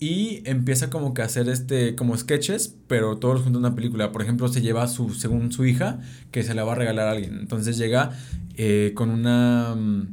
Y 0.00 0.42
empieza 0.44 0.90
como 0.90 1.12
que 1.12 1.22
a 1.22 1.24
hacer 1.24 1.48
este, 1.48 1.96
como 1.96 2.16
sketches, 2.16 2.74
pero 2.86 3.16
todos 3.16 3.42
juntos 3.42 3.60
en 3.60 3.66
una 3.66 3.74
película. 3.74 4.12
Por 4.12 4.22
ejemplo, 4.22 4.46
se 4.48 4.60
lleva 4.60 4.84
a 4.84 4.88
su, 4.88 5.10
según 5.10 5.50
su 5.50 5.66
hija, 5.66 6.00
que 6.30 6.44
se 6.44 6.54
la 6.54 6.62
va 6.62 6.72
a 6.72 6.74
regalar 6.76 7.08
a 7.08 7.10
alguien. 7.12 7.38
Entonces 7.40 7.76
llega 7.78 8.12
eh, 8.56 8.92
con 8.94 9.10
una, 9.10 9.74
mm, 9.74 10.06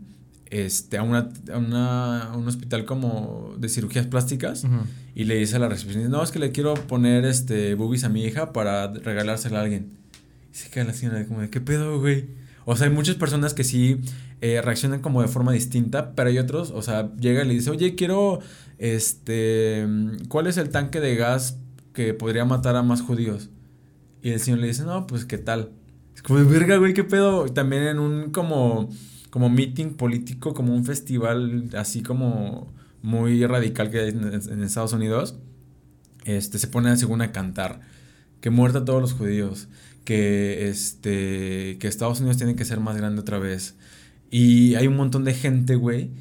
este, 0.49 0.97
a 0.97 1.03
una, 1.03 1.29
a 1.53 1.57
una, 1.59 2.23
a 2.23 2.35
un 2.35 2.47
hospital 2.47 2.85
como 2.85 3.53
de 3.59 3.69
cirugías 3.69 4.07
plásticas. 4.07 4.65
Y 5.13 5.25
le 5.25 5.35
dice 5.35 5.57
a 5.57 5.59
la 5.59 5.69
recepcionista, 5.69 6.09
no, 6.09 6.23
es 6.23 6.31
que 6.31 6.39
le 6.39 6.51
quiero 6.51 6.73
poner, 6.73 7.23
este, 7.23 7.75
boobies 7.75 8.03
a 8.05 8.09
mi 8.09 8.23
hija 8.23 8.53
para 8.53 8.91
regalársela 8.91 9.59
a 9.59 9.61
alguien. 9.61 9.91
Y 10.51 10.57
se 10.57 10.69
queda 10.69 10.85
la 10.85 10.93
señora 10.93 11.25
como 11.25 11.41
de, 11.41 11.51
¿qué 11.51 11.61
pedo, 11.61 11.99
güey? 11.99 12.25
O 12.65 12.75
sea, 12.75 12.87
hay 12.87 12.93
muchas 12.93 13.15
personas 13.15 13.53
que 13.53 13.63
sí 13.63 13.99
eh, 14.41 14.61
reaccionan 14.61 15.01
como 15.01 15.21
de 15.21 15.27
forma 15.27 15.51
distinta, 15.51 16.13
pero 16.13 16.29
hay 16.29 16.37
otros, 16.37 16.71
o 16.71 16.81
sea, 16.81 17.11
llega 17.15 17.43
y 17.43 17.47
le 17.47 17.53
dice, 17.53 17.69
oye, 17.69 17.95
quiero, 17.95 18.39
este, 18.77 19.87
¿cuál 20.27 20.47
es 20.47 20.57
el 20.57 20.69
tanque 20.69 20.99
de 20.99 21.15
gas 21.15 21.57
que 21.93 22.13
podría 22.13 22.45
matar 22.45 22.75
a 22.75 22.83
más 22.83 23.01
judíos? 23.01 23.49
Y 24.21 24.31
el 24.31 24.39
señor 24.39 24.59
le 24.59 24.67
dice, 24.67 24.83
no, 24.83 25.07
pues, 25.07 25.25
¿qué 25.25 25.37
tal? 25.37 25.71
Es 26.15 26.21
como 26.21 26.43
verga, 26.45 26.77
güey, 26.77 26.93
¿qué 26.93 27.03
pedo? 27.03 27.45
También 27.45 27.83
en 27.83 27.99
un 27.99 28.31
como, 28.31 28.89
como 29.29 29.49
meeting 29.49 29.93
político, 29.93 30.53
como 30.53 30.73
un 30.73 30.85
festival 30.85 31.69
así 31.77 32.01
como 32.01 32.73
muy 33.01 33.45
radical 33.45 33.91
que 33.91 33.99
hay 33.99 34.09
en, 34.09 34.63
Estados 34.63 34.93
Unidos, 34.93 35.35
este, 36.23 36.57
se 36.57 36.67
pone 36.67 36.95
según 36.97 37.21
a 37.21 37.31
cantar 37.31 37.81
que 38.41 38.49
muerta 38.49 38.79
a 38.79 38.85
todos 38.85 39.01
los 39.01 39.13
judíos, 39.13 39.67
que, 40.05 40.69
este, 40.69 41.77
que 41.79 41.87
Estados 41.87 42.19
Unidos 42.19 42.37
tiene 42.37 42.55
que 42.55 42.65
ser 42.65 42.79
más 42.79 42.97
grande 42.97 43.21
otra 43.21 43.39
vez. 43.39 43.75
Y 44.37 44.75
hay 44.75 44.87
un 44.87 44.97
montón 44.97 45.23
de 45.23 45.33
gente, 45.33 45.75
güey, 45.75 46.11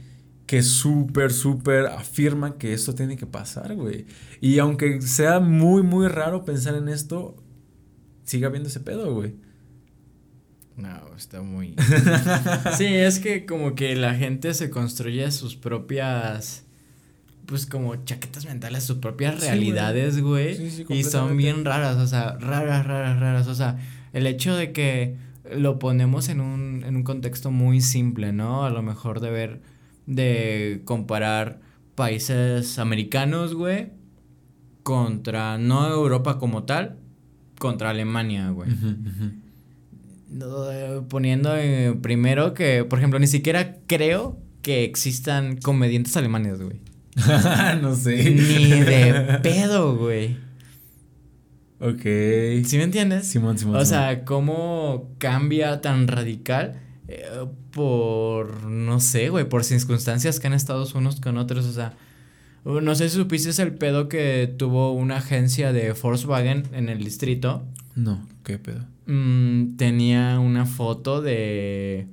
que 0.47 0.62
súper, 0.62 1.33
súper 1.33 1.87
afirma 1.87 2.59
que 2.59 2.73
esto 2.73 2.95
tiene 2.95 3.17
que 3.17 3.27
pasar, 3.27 3.75
güey. 3.75 4.07
Y 4.41 4.61
aunque 4.61 5.03
sea 5.03 5.41
muy, 5.41 5.83
muy 5.83 6.07
raro 6.07 6.45
pensar 6.45 6.77
en 6.77 6.89
esto, 6.89 7.43
sigue 8.23 8.47
habiendo 8.47 8.69
ese 8.69 8.79
pedo, 8.79 9.12
güey. 9.12 9.35
No, 10.77 11.17
está 11.17 11.43
muy... 11.43 11.75
sí, 12.79 12.87
es 12.87 13.19
que 13.19 13.47
como 13.47 13.75
que 13.75 13.97
la 13.97 14.15
gente 14.15 14.55
se 14.55 14.71
construye 14.71 15.29
sus 15.33 15.57
propias 15.57 16.67
pues 17.47 17.67
como 17.67 17.97
chaquetas 18.05 18.45
mentales, 18.45 18.85
sus 18.85 18.99
propias 18.99 19.41
realidades, 19.41 20.21
güey. 20.21 20.85
y 20.89 21.03
son 21.03 21.37
bien 21.37 21.65
raras, 21.65 21.97
o 21.97 22.07
sea, 22.07 22.37
raras, 22.39 22.87
raras, 22.87 23.19
raras. 23.19 23.49
O 23.49 23.57
sea, 23.57 23.77
el 24.12 24.29
hecho 24.29 24.55
de 24.55 24.71
que 24.71 25.17
lo 25.51 25.78
ponemos 25.78 26.28
en 26.28 26.40
un, 26.40 26.84
en 26.84 26.97
un 26.97 27.03
contexto 27.03 27.51
muy 27.51 27.80
simple, 27.80 28.32
¿no? 28.32 28.64
A 28.64 28.70
lo 28.70 28.82
mejor 28.82 29.20
de 29.20 29.30
ver, 29.30 29.61
de 30.07 30.82
comparar 30.84 31.61
países 31.95 32.78
americanos, 32.78 33.55
güey, 33.55 33.92
contra, 34.82 35.59
no 35.59 35.88
Europa 35.88 36.38
como 36.38 36.64
tal, 36.64 36.97
contra 37.59 37.90
Alemania, 37.90 38.51
güey. 38.51 38.70
poniendo 41.09 41.57
eh, 41.57 41.97
primero 42.01 42.55
que, 42.55 42.84
por 42.84 42.99
ejemplo, 42.99 43.18
ni 43.18 43.26
siquiera 43.26 43.78
creo 43.86 44.38
que 44.62 44.84
existan 44.84 45.57
comediantes 45.57 46.16
alemanes, 46.16 46.61
güey. 46.61 46.80
no 47.82 47.95
sé. 47.95 48.30
Ni 48.30 48.80
de 48.80 49.38
pedo, 49.42 49.97
güey. 49.97 50.36
Ok. 51.85 52.01
¿Sí 52.64 52.78
me 52.78 52.85
entiendes? 52.85 53.26
Simón, 53.26 53.59
Simón. 53.59 53.76
O 53.76 53.85
sea, 53.85 54.24
cómo 54.24 55.11
cambia 55.18 55.82
tan 55.82 56.09
radical 56.09 56.80
eh, 57.09 57.26
por, 57.72 58.64
no 58.64 59.01
sé, 59.01 59.28
güey, 59.28 59.47
por 59.47 59.64
circunstancias 59.64 60.41
que 60.41 60.47
han 60.47 60.55
estado 60.55 60.87
unos 60.95 61.20
con 61.20 61.37
otros. 61.37 61.66
O 61.66 61.72
sea, 61.72 61.93
no 62.64 62.95
sé 62.95 63.11
si 63.11 63.16
supiste 63.16 63.62
el 63.62 63.74
pedo 63.74 64.09
que 64.09 64.53
tuvo 64.57 64.93
una 64.95 65.18
agencia 65.18 65.74
de 65.74 65.93
Volkswagen 65.93 66.62
en 66.72 66.89
el 66.89 67.05
distrito. 67.05 67.66
No, 67.95 68.26
¿qué 68.45 68.59
pedo? 68.59 68.87
Mm, 69.07 69.76
tenía 69.76 70.41
una 70.41 70.64
foto 70.64 71.20
de. 71.20 72.09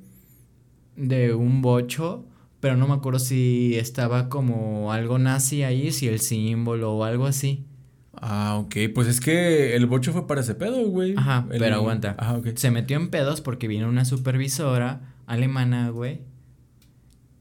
de 0.98 1.34
un 1.34 1.62
bocho 1.62 2.26
pero 2.62 2.78
no 2.78 2.88
me 2.88 2.94
acuerdo 2.94 3.18
si 3.18 3.76
estaba 3.76 4.30
como 4.30 4.94
algo 4.94 5.18
nazi 5.18 5.64
ahí, 5.64 5.92
si 5.92 6.08
el 6.08 6.20
símbolo 6.20 6.94
o 6.94 7.04
algo 7.04 7.26
así. 7.26 7.66
Ah, 8.14 8.58
ok, 8.58 8.76
pues 8.94 9.08
es 9.08 9.22
que 9.22 9.76
el 9.76 9.86
bocho 9.86 10.12
fue 10.12 10.28
para 10.28 10.42
ese 10.42 10.54
pedo, 10.56 10.86
güey. 10.90 11.14
Ajá, 11.18 11.48
pero 11.50 11.76
aguanta. 11.76 12.16
Ajá, 12.18 12.36
ok. 12.36 12.50
Se 12.56 12.70
metió 12.72 12.98
en 12.98 13.10
pedos 13.10 13.42
porque 13.42 13.68
vino 13.68 13.88
una 13.88 14.06
supervisora 14.06 15.16
alemana, 15.26 15.90
güey, 15.90 16.22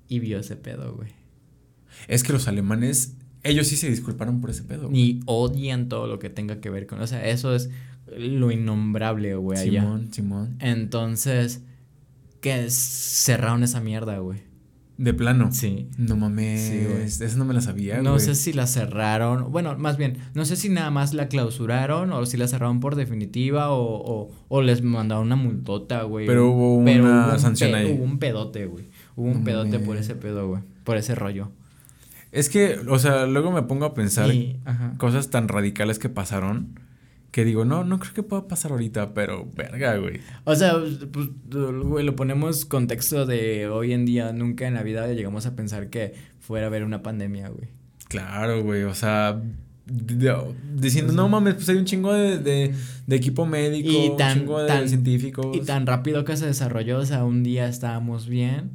y 0.09 0.21
vio 0.21 0.39
ese 0.39 0.57
pedo, 0.57 0.95
güey. 0.95 1.11
Es 2.09 2.23
que 2.23 2.33
los 2.33 2.47
alemanes, 2.49 3.17
ellos 3.43 3.67
sí 3.67 3.77
se 3.77 3.91
disculparon 3.91 4.41
por 4.41 4.51
ese 4.51 4.63
pedo. 4.63 4.91
Y 4.93 5.21
odian 5.27 5.89
todo 5.89 6.07
lo 6.07 6.19
que 6.19 6.31
tenga 6.31 6.61
que 6.61 6.71
ver 6.71 6.87
con, 6.87 7.01
o 7.01 7.07
sea, 7.07 7.27
eso 7.27 7.55
es 7.55 7.71
lo 8.17 8.51
innombrable, 8.51 9.35
güey, 9.35 9.59
allá. 9.59 9.83
Simón, 9.83 10.13
Simón. 10.13 10.57
Entonces, 10.61 11.63
que 12.41 12.71
cerraron 12.71 13.63
esa 13.63 13.81
mierda, 13.81 14.19
güey. 14.19 14.50
De 15.01 15.15
plano. 15.15 15.51
Sí. 15.51 15.89
No 15.97 16.15
mames. 16.15 16.61
Sí, 16.61 17.25
Eso 17.25 17.39
no 17.39 17.47
me 17.47 17.55
la 17.55 17.63
sabía, 17.63 18.03
No 18.03 18.19
sé 18.19 18.35
si 18.35 18.53
la 18.53 18.67
cerraron. 18.67 19.51
Bueno, 19.51 19.79
más 19.79 19.97
bien, 19.97 20.19
no 20.35 20.45
sé 20.45 20.57
si 20.57 20.69
nada 20.69 20.91
más 20.91 21.15
la 21.15 21.29
clausuraron 21.29 22.13
o 22.13 22.27
si 22.27 22.37
la 22.37 22.47
cerraron 22.47 22.81
por 22.81 22.97
definitiva 22.97 23.71
o, 23.71 24.31
o, 24.49 24.63
les 24.63 24.83
mandaron 24.83 25.25
una 25.25 25.37
multota, 25.37 26.03
güey. 26.03 26.27
Pero 26.27 26.51
hubo 26.51 26.75
una 26.75 27.39
sanción 27.39 27.75
ahí. 27.75 27.91
Hubo 27.91 28.05
un 28.05 28.19
pedote, 28.19 28.67
güey. 28.67 28.91
Hubo 29.17 29.29
un 29.31 29.43
pedote 29.43 29.79
por 29.79 29.97
ese 29.97 30.17
pedo, 30.17 30.49
güey. 30.49 30.63
Por 30.85 30.99
ese 30.99 31.15
rollo. 31.15 31.51
Es 32.31 32.51
que, 32.51 32.79
o 32.87 32.99
sea, 32.99 33.25
luego 33.25 33.53
me 33.53 33.63
pongo 33.63 33.87
a 33.87 33.95
pensar 33.95 34.31
cosas 34.99 35.31
tan 35.31 35.49
radicales 35.49 35.99
que 35.99 36.11
pasaron 36.11 36.79
que 37.31 37.45
digo, 37.45 37.65
no, 37.65 37.85
no 37.85 37.99
creo 38.01 38.13
que 38.13 38.23
pueda 38.23 38.49
pasar 38.49 38.73
ahorita, 38.73 39.15
pero 39.15 39.49
verga, 39.55 39.97
güey. 39.97 40.21
O 40.45 40.55
sea, 40.57 40.75
pues, 41.13 41.29
güey, 41.51 42.05
lo 42.05 42.17
ponemos 42.17 42.65
contexto 42.65 43.25
de 43.27 43.69
hoy 43.69 43.93
en 43.93 44.05
día, 44.05 44.33
nunca 44.33 44.67
en 44.67 44.75
la 44.75 44.83
vida 44.83 45.07
llegamos 45.13 45.47
a 45.47 45.55
pensar 45.55 45.91
que 45.91 46.15
fuera 46.41 46.67
a 46.67 46.69
haber 46.69 46.85
una 46.85 47.03
pandemia, 47.03 47.49
güey. 47.49 47.69
Claro, 48.09 48.65
güey, 48.65 48.83
o 48.83 48.95
sea, 48.95 49.41
diciendo, 49.87 51.13
no 51.13 51.29
mames, 51.29 51.55
pues 51.55 51.69
hay 51.69 51.77
un 51.77 51.85
chingo 51.85 52.13
de, 52.13 52.39
de, 52.39 52.75
de 53.07 53.17
equipo 53.17 53.47
médico, 53.47 53.91
y 53.91 54.17
tan, 54.17 54.33
un 54.33 54.39
chingo 54.41 54.61
de 54.63 54.67
tan, 54.67 54.89
científicos. 54.89 55.57
Y 55.57 55.61
tan 55.61 55.87
rápido 55.87 56.25
que 56.25 56.37
se 56.37 56.47
desarrolló, 56.47 56.99
o 56.99 57.07
sea, 57.07 57.25
un 57.25 57.45
día 57.45 57.69
estábamos 57.69 58.29
bien, 58.29 58.73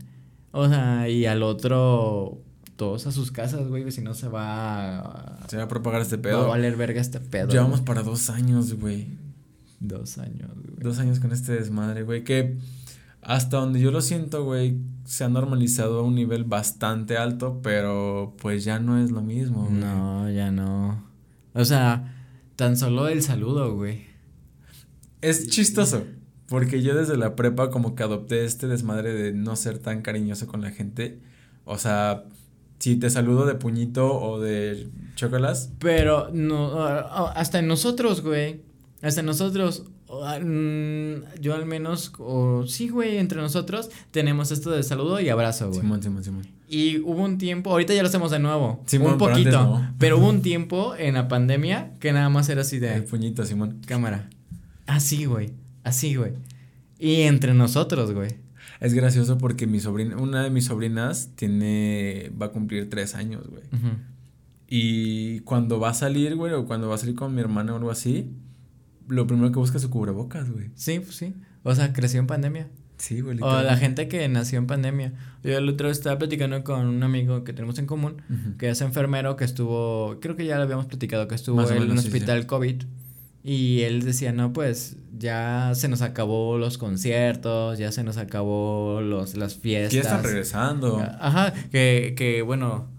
o 0.51 0.69
sea, 0.69 1.09
y 1.09 1.25
al 1.25 1.43
otro 1.43 2.41
todos 2.75 3.07
a 3.07 3.11
sus 3.11 3.31
casas, 3.31 3.67
güey, 3.67 3.89
si 3.91 4.01
no 4.01 4.13
se 4.13 4.27
va 4.27 4.99
a... 4.99 5.47
Se 5.47 5.57
va 5.57 5.63
a 5.63 5.67
propagar 5.67 6.01
este 6.01 6.17
pedo. 6.17 6.39
Va 6.39 6.45
a 6.45 6.49
valer 6.49 6.75
verga 6.75 7.01
este 7.01 7.19
pedo. 7.19 7.49
Llevamos 7.49 7.81
para 7.81 8.03
dos 8.03 8.29
años, 8.29 8.73
güey. 8.73 9.07
Dos 9.79 10.17
años, 10.17 10.51
güey. 10.55 10.83
Dos 10.83 10.99
años 10.99 11.19
con 11.19 11.31
este 11.31 11.53
desmadre, 11.53 12.03
güey, 12.03 12.23
que 12.23 12.57
hasta 13.21 13.57
donde 13.57 13.79
yo 13.79 13.91
lo 13.91 14.01
siento, 14.01 14.43
güey, 14.43 14.77
se 15.03 15.23
ha 15.23 15.29
normalizado 15.29 15.99
a 15.99 16.03
un 16.03 16.15
nivel 16.15 16.43
bastante 16.43 17.17
alto, 17.17 17.59
pero 17.63 18.35
pues 18.39 18.63
ya 18.63 18.79
no 18.79 19.03
es 19.03 19.09
lo 19.09 19.21
mismo, 19.21 19.65
güey. 19.65 19.79
No, 19.79 20.29
ya 20.29 20.51
no. 20.51 21.03
O 21.53 21.65
sea, 21.65 22.13
tan 22.55 22.77
solo 22.77 23.07
el 23.07 23.23
saludo, 23.23 23.73
güey. 23.75 24.05
Es 25.21 25.49
chistoso. 25.49 26.03
Porque 26.47 26.83
yo 26.83 26.93
desde 26.93 27.17
la 27.17 27.35
prepa 27.35 27.71
como 27.71 27.95
que 27.95 28.03
adopté 28.03 28.45
este 28.45 28.67
desmadre 28.67 29.13
de 29.13 29.33
no 29.33 29.55
ser 29.55 29.79
tan 29.79 30.03
cariñoso 30.03 30.45
con 30.45 30.61
la 30.61 30.69
gente. 30.69 31.19
O 31.63 31.79
sea, 31.79 32.25
si 32.79 32.97
te 32.97 33.09
saludo 33.09 33.45
de 33.45 33.55
puñito 33.55 34.19
o 34.19 34.39
de 34.39 34.87
chocolate. 35.15 35.69
Pero 35.79 36.29
no, 36.31 36.83
hasta 36.83 37.59
en 37.59 37.67
nosotros, 37.67 38.21
güey. 38.21 38.61
Hasta 39.01 39.21
nosotros, 39.21 39.85
mm, 40.09 41.39
yo 41.41 41.53
al 41.53 41.65
menos, 41.65 42.11
o 42.17 42.65
sí, 42.67 42.89
güey, 42.89 43.17
entre 43.17 43.39
nosotros 43.39 43.89
tenemos 44.11 44.51
esto 44.51 44.71
de 44.71 44.83
saludo 44.83 45.19
y 45.19 45.29
abrazo, 45.29 45.69
güey. 45.69 45.81
Simón, 45.81 46.01
Simón, 46.01 46.23
Simón. 46.23 46.47
Y 46.67 46.99
hubo 46.99 47.23
un 47.23 47.37
tiempo, 47.37 47.71
ahorita 47.71 47.93
ya 47.93 48.01
lo 48.01 48.07
hacemos 48.07 48.31
de 48.31 48.39
nuevo. 48.39 48.81
Simón, 48.87 49.13
un 49.13 49.17
poquito. 49.19 49.81
Pero, 49.99 50.17
hubo 50.17 50.29
un 50.29 50.41
tiempo 50.43 50.95
en 50.97 51.13
la 51.13 51.27
pandemia 51.27 51.93
que 51.99 52.11
nada 52.13 52.29
más 52.29 52.49
era 52.49 52.61
así 52.61 52.79
de. 52.79 52.95
El 52.95 53.03
puñito, 53.03 53.45
Simón. 53.45 53.81
Cámara. 53.85 54.29
Así, 54.87 55.25
güey. 55.25 55.51
Así, 55.83 56.15
güey. 56.15 56.33
Y 56.97 57.21
entre 57.21 57.53
nosotros, 57.53 58.11
güey. 58.11 58.44
Es 58.85 58.93
gracioso 58.93 59.39
porque 59.39 59.65
mi 59.65 59.79
sobrina, 59.79 60.15
una 60.17 60.43
de 60.43 60.51
mis 60.51 60.65
sobrinas 60.65 61.31
tiene, 61.35 62.31
va 62.39 62.47
a 62.47 62.49
cumplir 62.49 62.87
tres 62.87 63.15
años, 63.15 63.47
güey. 63.47 63.63
Y 64.67 65.39
cuando 65.39 65.79
va 65.79 65.89
a 65.89 65.93
salir, 65.95 66.35
güey, 66.35 66.53
o 66.53 66.65
cuando 66.65 66.87
va 66.87 66.93
a 66.95 66.97
salir 66.99 67.15
con 67.15 67.33
mi 67.33 67.41
hermana 67.41 67.73
o 67.73 67.77
algo 67.77 67.89
así, 67.89 68.29
lo 69.07 69.25
primero 69.25 69.51
que 69.51 69.57
busca 69.57 69.77
es 69.77 69.81
su 69.81 69.89
cubrebocas, 69.89 70.51
güey. 70.51 70.69
Sí, 70.75 70.99
pues 70.99 71.15
sí. 71.15 71.33
O 71.63 71.73
sea, 71.73 71.93
creció 71.93 72.19
en 72.19 72.27
pandemia. 72.27 72.67
Sí, 72.97 73.21
güey. 73.21 73.39
O 73.41 73.61
la 73.63 73.75
gente 73.75 74.07
que 74.07 74.27
nació 74.29 74.59
en 74.59 74.67
pandemia. 74.67 75.13
Yo 75.43 75.57
el 75.57 75.67
otro 75.67 75.89
estaba 75.89 76.19
platicando 76.19 76.63
con 76.63 76.85
un 76.85 77.01
amigo 77.01 77.43
que 77.43 77.53
tenemos 77.53 77.79
en 77.79 77.87
común, 77.87 78.21
que 78.59 78.69
es 78.69 78.81
enfermero, 78.81 79.35
que 79.35 79.45
estuvo, 79.45 80.19
creo 80.19 80.35
que 80.35 80.45
ya 80.45 80.57
lo 80.57 80.63
habíamos 80.63 80.85
platicado, 80.85 81.27
que 81.27 81.33
estuvo 81.33 81.67
en 81.71 81.89
un 81.89 81.97
hospital 81.97 82.45
COVID. 82.45 82.83
Y 83.47 83.83
él 83.83 84.01
decía, 84.01 84.31
no, 84.31 84.53
pues 84.53 84.97
ya 85.15 85.73
se 85.75 85.87
nos 85.87 86.01
acabó 86.01 86.57
los 86.57 86.79
conciertos, 86.79 87.77
ya 87.77 87.91
se 87.91 88.03
nos 88.03 88.17
acabó 88.17 89.01
los, 89.01 89.37
las 89.37 89.53
fiestas. 89.53 89.93
Ya 89.93 90.01
están 90.01 90.23
regresando. 90.23 90.99
Ajá, 91.19 91.53
que, 91.71 92.15
que 92.17 92.41
bueno, 92.41 92.89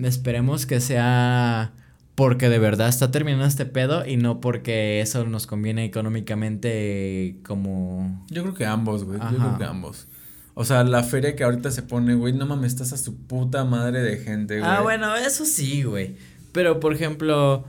esperemos 0.00 0.64
que 0.64 0.78
sea 0.78 1.72
porque 2.14 2.48
de 2.48 2.60
verdad 2.60 2.88
está 2.88 3.10
terminando 3.10 3.46
este 3.46 3.66
pedo 3.66 4.06
y 4.06 4.16
no 4.16 4.40
porque 4.40 5.00
eso 5.00 5.24
nos 5.24 5.48
conviene 5.48 5.84
económicamente 5.84 7.40
como... 7.44 8.24
Yo 8.30 8.42
creo 8.42 8.54
que 8.54 8.66
ambos, 8.66 9.02
güey. 9.02 9.18
Yo 9.18 9.38
creo 9.38 9.58
que 9.58 9.64
ambos. 9.64 10.06
O 10.54 10.64
sea, 10.64 10.84
la 10.84 11.02
feria 11.02 11.34
que 11.34 11.42
ahorita 11.42 11.72
se 11.72 11.82
pone, 11.82 12.14
güey, 12.14 12.32
no 12.32 12.46
mames, 12.46 12.74
estás 12.74 12.92
a 12.92 12.96
su 12.96 13.16
puta 13.16 13.64
madre 13.64 14.02
de 14.02 14.18
gente, 14.18 14.60
güey. 14.60 14.70
Ah, 14.70 14.82
bueno, 14.82 15.16
eso 15.16 15.44
sí, 15.44 15.82
güey. 15.82 16.14
Pero, 16.52 16.78
por 16.78 16.94
ejemplo, 16.94 17.64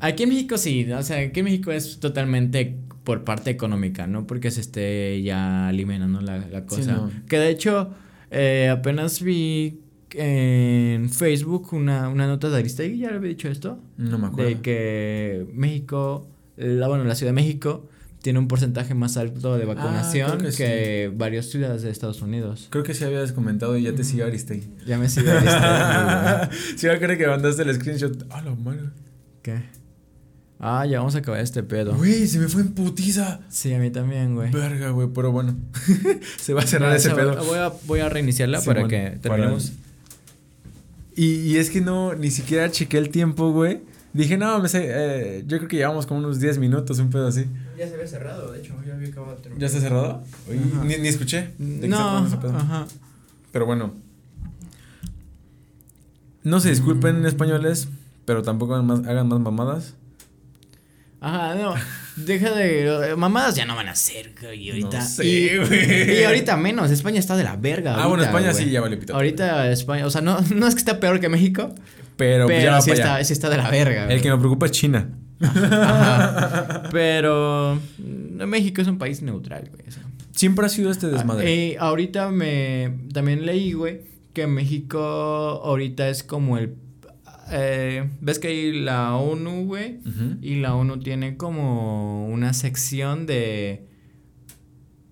aquí 0.00 0.22
en 0.24 0.28
México 0.30 0.58
sí, 0.58 0.90
o 0.90 1.02
sea, 1.02 1.18
aquí 1.18 1.40
en 1.40 1.44
México 1.44 1.72
es 1.72 2.00
totalmente 2.00 2.76
por 3.04 3.24
parte 3.24 3.50
económica, 3.50 4.06
no 4.06 4.26
porque 4.26 4.50
se 4.50 4.60
esté 4.60 5.22
ya 5.22 5.68
alimentando 5.68 6.20
la, 6.20 6.38
la 6.48 6.66
cosa. 6.66 7.08
Que 7.28 7.38
de 7.38 7.50
hecho, 7.50 7.90
eh, 8.30 8.68
apenas 8.70 9.22
vi 9.22 9.80
en 10.12 11.10
Facebook 11.10 11.72
una, 11.72 12.08
una 12.08 12.26
nota 12.26 12.50
de 12.50 12.58
Aristegui, 12.58 12.98
ya 12.98 13.10
le 13.10 13.16
había 13.16 13.30
dicho 13.30 13.48
esto. 13.48 13.78
No 13.96 14.18
me 14.18 14.26
acuerdo. 14.26 14.50
De 14.50 14.60
que 14.60 15.46
México, 15.52 16.28
la, 16.56 16.88
bueno, 16.88 17.04
la 17.04 17.14
Ciudad 17.14 17.30
de 17.30 17.34
México 17.34 17.88
tiene 18.22 18.38
un 18.38 18.48
porcentaje 18.48 18.94
más 18.94 19.16
alto 19.16 19.56
de 19.56 19.64
ah, 19.64 19.66
vacunación 19.66 20.38
que, 20.56 21.10
varias 21.14 21.46
ciudades 21.46 21.82
de 21.82 21.90
Estados 21.90 22.20
Unidos. 22.20 22.68
Creo 22.70 22.84
que 22.84 22.94
sí 22.94 23.04
habías 23.04 23.32
comentado 23.32 23.76
y 23.76 23.84
ya 23.84 23.94
te 23.94 24.04
sigue 24.04 24.24
Aristegui. 24.24 24.68
Ya 24.86 24.98
me 24.98 25.08
sigue 25.08 25.30
Aristegui. 25.30 26.56
sí, 26.76 26.88
a 26.88 26.98
creer 26.98 27.16
que 27.16 27.26
mandaste 27.26 27.62
el 27.62 27.74
screenshot. 27.74 28.26
Ah, 28.30 28.42
la 28.42 28.54
madre. 28.54 28.90
¿Qué? 29.42 29.62
Ah, 30.60 30.84
ya 30.86 30.98
vamos 30.98 31.14
a 31.14 31.18
acabar 31.18 31.40
este 31.40 31.62
pedo. 31.62 31.94
Güey, 31.94 32.26
se 32.26 32.40
me 32.40 32.48
fue 32.48 32.62
en 32.62 32.72
putiza. 32.72 33.40
Sí, 33.48 33.72
a 33.72 33.78
mí 33.78 33.90
también, 33.90 34.34
güey. 34.34 34.50
Verga, 34.50 34.90
güey, 34.90 35.08
pero 35.14 35.30
bueno. 35.30 35.56
se 36.36 36.52
va 36.52 36.62
a 36.62 36.66
cerrar 36.66 36.96
ese 36.96 37.10
pedo. 37.10 37.44
Voy 37.44 37.58
a, 37.58 37.72
voy 37.86 38.00
a 38.00 38.08
reiniciarla 38.08 38.60
para 38.62 38.88
que 38.88 39.18
terminemos. 39.22 39.72
Y, 41.14 41.56
es 41.56 41.70
que 41.70 41.80
no, 41.80 42.14
ni 42.14 42.30
siquiera 42.30 42.70
chequé 42.70 42.96
el 42.96 43.10
tiempo, 43.10 43.50
güey. 43.50 43.80
Dije, 44.12 44.36
no, 44.36 44.60
me 44.60 44.68
sé, 44.68 44.86
eh, 44.88 45.44
yo 45.46 45.58
creo 45.58 45.68
que 45.68 45.76
llevamos 45.76 46.06
como 46.06 46.20
unos 46.20 46.38
10 46.38 46.58
minutos, 46.58 46.98
un 47.00 47.10
pedo 47.10 47.26
así. 47.26 47.44
Ya 47.76 47.88
se 47.88 47.94
había 47.94 48.06
cerrado, 48.06 48.52
de 48.52 48.60
hecho, 48.60 48.74
ya 48.86 48.94
había 48.94 49.08
acabado 49.08 49.34
de 49.34 49.42
terminar. 49.42 49.60
¿Ya 49.60 49.66
está 49.66 49.80
cerrado? 49.80 50.22
Ni, 50.84 50.96
ni, 50.96 51.08
escuché. 51.08 51.50
no, 51.58 52.18
ajá. 52.18 52.86
Pero 53.52 53.66
bueno. 53.66 53.94
No 56.44 56.60
se 56.60 56.70
disculpen 56.70 57.16
en 57.16 57.26
españoles, 57.26 57.88
pero 58.24 58.42
tampoco 58.42 58.74
hagan 58.74 58.86
más, 58.86 59.00
hagan 59.00 59.28
más 59.28 59.40
mamadas. 59.40 59.94
Ajá, 61.20 61.54
no. 61.54 61.74
Deja 62.16 62.50
de. 62.52 63.14
Mamadas 63.16 63.56
ya 63.56 63.64
no 63.64 63.74
van 63.74 63.88
a 63.88 63.94
ser, 63.94 64.34
güey. 64.40 64.70
Ahorita. 64.70 64.98
No 64.98 65.04
sé, 65.04 65.58
güey. 65.58 66.20
Y, 66.20 66.24
ahorita 66.24 66.56
menos. 66.56 66.90
España 66.90 67.18
está 67.18 67.36
de 67.36 67.44
la 67.44 67.56
verga. 67.56 67.96
Ah, 67.96 68.06
bueno, 68.06 68.22
España 68.22 68.52
sí 68.54 68.70
ya 68.70 68.80
vale 68.80 68.96
pito. 68.96 69.14
Ahorita 69.14 69.70
España. 69.70 70.06
O 70.06 70.10
sea, 70.10 70.20
no, 70.20 70.38
no 70.54 70.66
es 70.66 70.74
que 70.74 70.80
esté 70.80 70.94
peor 70.94 71.20
que 71.20 71.28
México. 71.28 71.74
Pero, 72.16 72.46
pues, 72.46 72.64
pero 72.64 72.80
sí, 72.80 72.90
está, 72.90 73.22
sí 73.22 73.32
está 73.32 73.48
de 73.48 73.56
la 73.56 73.70
verga. 73.70 74.12
El 74.12 74.20
que 74.20 74.30
me 74.30 74.38
preocupa 74.38 74.66
es 74.66 74.72
China. 74.72 75.08
Ajá. 75.40 76.84
Pero. 76.92 77.80
México 77.98 78.82
es 78.82 78.88
un 78.88 78.98
país 78.98 79.22
neutral, 79.22 79.70
güey. 79.70 79.84
Siempre 80.32 80.66
ha 80.66 80.68
sido 80.68 80.90
este 80.90 81.08
desmadre. 81.08 81.52
Y 81.52 81.70
ah, 81.70 81.72
eh, 81.72 81.76
ahorita 81.80 82.30
me. 82.30 82.98
También 83.12 83.44
leí, 83.44 83.72
güey, 83.72 84.02
que 84.34 84.46
México 84.46 85.00
ahorita 85.00 86.08
es 86.08 86.22
como 86.22 86.58
el 86.58 86.74
eh, 87.50 88.10
ves 88.20 88.38
que 88.38 88.48
hay 88.48 88.72
la 88.80 89.16
ONU, 89.16 89.66
güey, 89.66 90.00
y 90.42 90.56
la 90.56 90.74
ONU 90.74 91.00
tiene 91.00 91.36
como 91.36 92.28
una 92.28 92.52
sección 92.52 93.26
de 93.26 93.86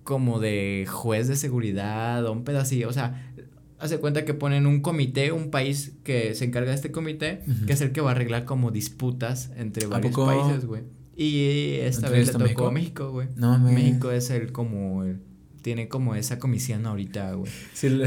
como 0.03 0.39
de 0.39 0.85
juez 0.89 1.27
de 1.27 1.35
seguridad 1.35 2.25
o 2.25 2.31
un 2.31 2.45
pedacillo, 2.45 2.87
o 2.87 2.93
sea, 2.93 3.33
hace 3.79 3.97
cuenta 3.99 4.25
que 4.25 4.33
ponen 4.33 4.65
un 4.65 4.81
comité, 4.81 5.31
un 5.31 5.51
país 5.51 5.93
que 6.03 6.33
se 6.33 6.45
encarga 6.45 6.69
de 6.69 6.75
este 6.75 6.91
comité, 6.91 7.41
que 7.65 7.73
es 7.73 7.81
el 7.81 7.91
que 7.91 8.01
va 8.01 8.11
a 8.11 8.13
arreglar 8.13 8.45
como 8.45 8.71
disputas 8.71 9.51
entre 9.57 9.85
varios 9.87 10.15
países, 10.15 10.65
güey. 10.65 10.83
Y 11.15 11.77
esta 11.81 12.09
vez 12.09 12.37
le 12.37 12.53
tocó 12.53 12.71
México, 12.71 13.11
güey. 13.11 13.27
No, 13.35 13.57
México 13.59 14.11
es 14.11 14.29
el 14.29 14.51
como 14.51 15.03
el, 15.03 15.19
tiene 15.61 15.87
como 15.87 16.15
esa 16.15 16.39
comisión 16.39 16.85
ahorita, 16.85 17.33
güey. 17.33 17.51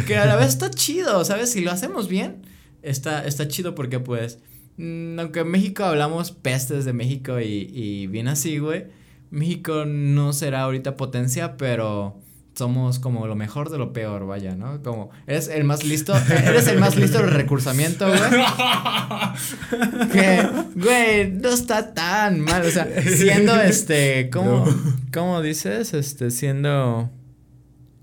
Que 0.06 0.16
a 0.16 0.26
la 0.26 0.36
vez 0.36 0.48
está 0.48 0.70
chido, 0.70 1.24
¿sabes? 1.24 1.50
Si 1.50 1.60
lo 1.60 1.70
hacemos 1.72 2.08
bien, 2.08 2.42
está, 2.82 3.24
está 3.26 3.48
chido 3.48 3.74
porque 3.74 4.00
pues, 4.00 4.38
mm, 4.76 5.18
aunque 5.18 5.40
en 5.40 5.50
México 5.50 5.84
hablamos 5.84 6.32
pestes 6.32 6.84
de 6.84 6.92
México 6.92 7.40
y, 7.40 7.70
y 7.72 8.06
bien 8.06 8.28
así, 8.28 8.58
güey, 8.58 8.86
México 9.30 9.84
no 9.86 10.32
será 10.32 10.62
ahorita 10.62 10.96
potencia, 10.96 11.56
pero 11.56 12.20
somos 12.54 12.98
como 12.98 13.26
lo 13.26 13.36
mejor 13.36 13.70
de 13.70 13.78
lo 13.78 13.92
peor, 13.92 14.26
vaya, 14.26 14.54
¿no? 14.54 14.82
Como 14.82 15.10
eres 15.26 15.48
el 15.48 15.64
más 15.64 15.84
listo, 15.84 16.12
eres 16.44 16.68
el 16.68 16.78
más 16.78 16.96
listo 16.96 17.18
del 17.18 17.30
recursamiento, 17.30 18.06
güey. 18.06 18.20
que, 20.12 20.46
güey, 20.74 21.30
no 21.30 21.48
está 21.48 21.94
tan 21.94 22.40
mal, 22.40 22.62
o 22.66 22.70
sea, 22.70 22.86
siendo 23.02 23.58
este, 23.62 24.28
¿cómo, 24.30 24.66
¿cómo 25.12 25.40
dices? 25.40 25.94
Este, 25.94 26.30
siendo, 26.30 27.08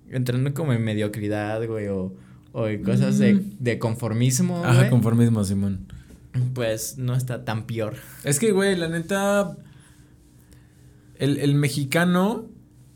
entrando 0.10 0.54
como 0.54 0.74
en 0.74 0.84
mediocridad, 0.84 1.64
güey, 1.68 1.88
o 1.90 2.16
o 2.52 2.66
cosas 2.84 3.18
de, 3.20 3.36
mm. 3.36 3.58
de 3.60 3.80
conformismo. 3.80 4.64
Ajá, 4.64 4.90
conformismo, 4.90 5.44
Simón. 5.44 5.88
Pues 6.54 6.98
no 6.98 7.16
está 7.16 7.46
tan 7.46 7.66
peor. 7.66 7.96
Es 8.24 8.40
que, 8.40 8.52
güey, 8.52 8.76
la 8.76 8.88
neta. 8.88 9.58
El, 11.16 11.40
el 11.40 11.56
mexicano 11.56 12.46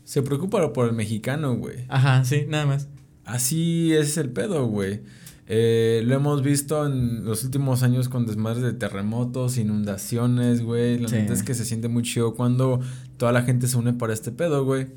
se 0.04 0.22
preocupa 0.22 0.72
por 0.72 0.88
el 0.88 0.94
mexicano, 0.94 1.56
güey. 1.56 1.84
Ajá, 1.88 2.24
sí, 2.24 2.44
nada 2.48 2.66
más. 2.66 2.88
Así 3.24 3.92
es 3.92 4.16
el 4.16 4.30
pedo, 4.30 4.66
güey. 4.66 5.00
Eh, 5.46 6.02
lo 6.04 6.14
hemos 6.14 6.42
visto 6.42 6.86
en 6.86 7.24
los 7.24 7.44
últimos 7.44 7.82
años 7.82 8.08
con 8.08 8.26
desmadres 8.26 8.62
de 8.62 8.72
terremotos, 8.72 9.58
inundaciones, 9.58 10.62
güey. 10.62 10.98
La 10.98 11.08
neta 11.08 11.32
es 11.32 11.42
que 11.42 11.54
se 11.54 11.64
siente 11.64 11.88
muy 11.88 12.02
chido 12.02 12.34
cuando 12.34 12.80
toda 13.16 13.32
la 13.32 13.42
gente 13.42 13.66
se 13.66 13.76
une 13.76 13.92
para 13.92 14.12
este 14.12 14.32
pedo, 14.32 14.64
güey. 14.64 14.88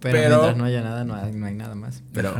Pero, 0.00 0.18
mientras 0.18 0.56
no 0.56 0.64
haya 0.64 0.82
nada, 0.82 1.04
no 1.04 1.14
hay, 1.14 1.32
no 1.32 1.46
hay 1.46 1.54
nada 1.54 1.74
más. 1.74 2.02
Pero, 2.12 2.34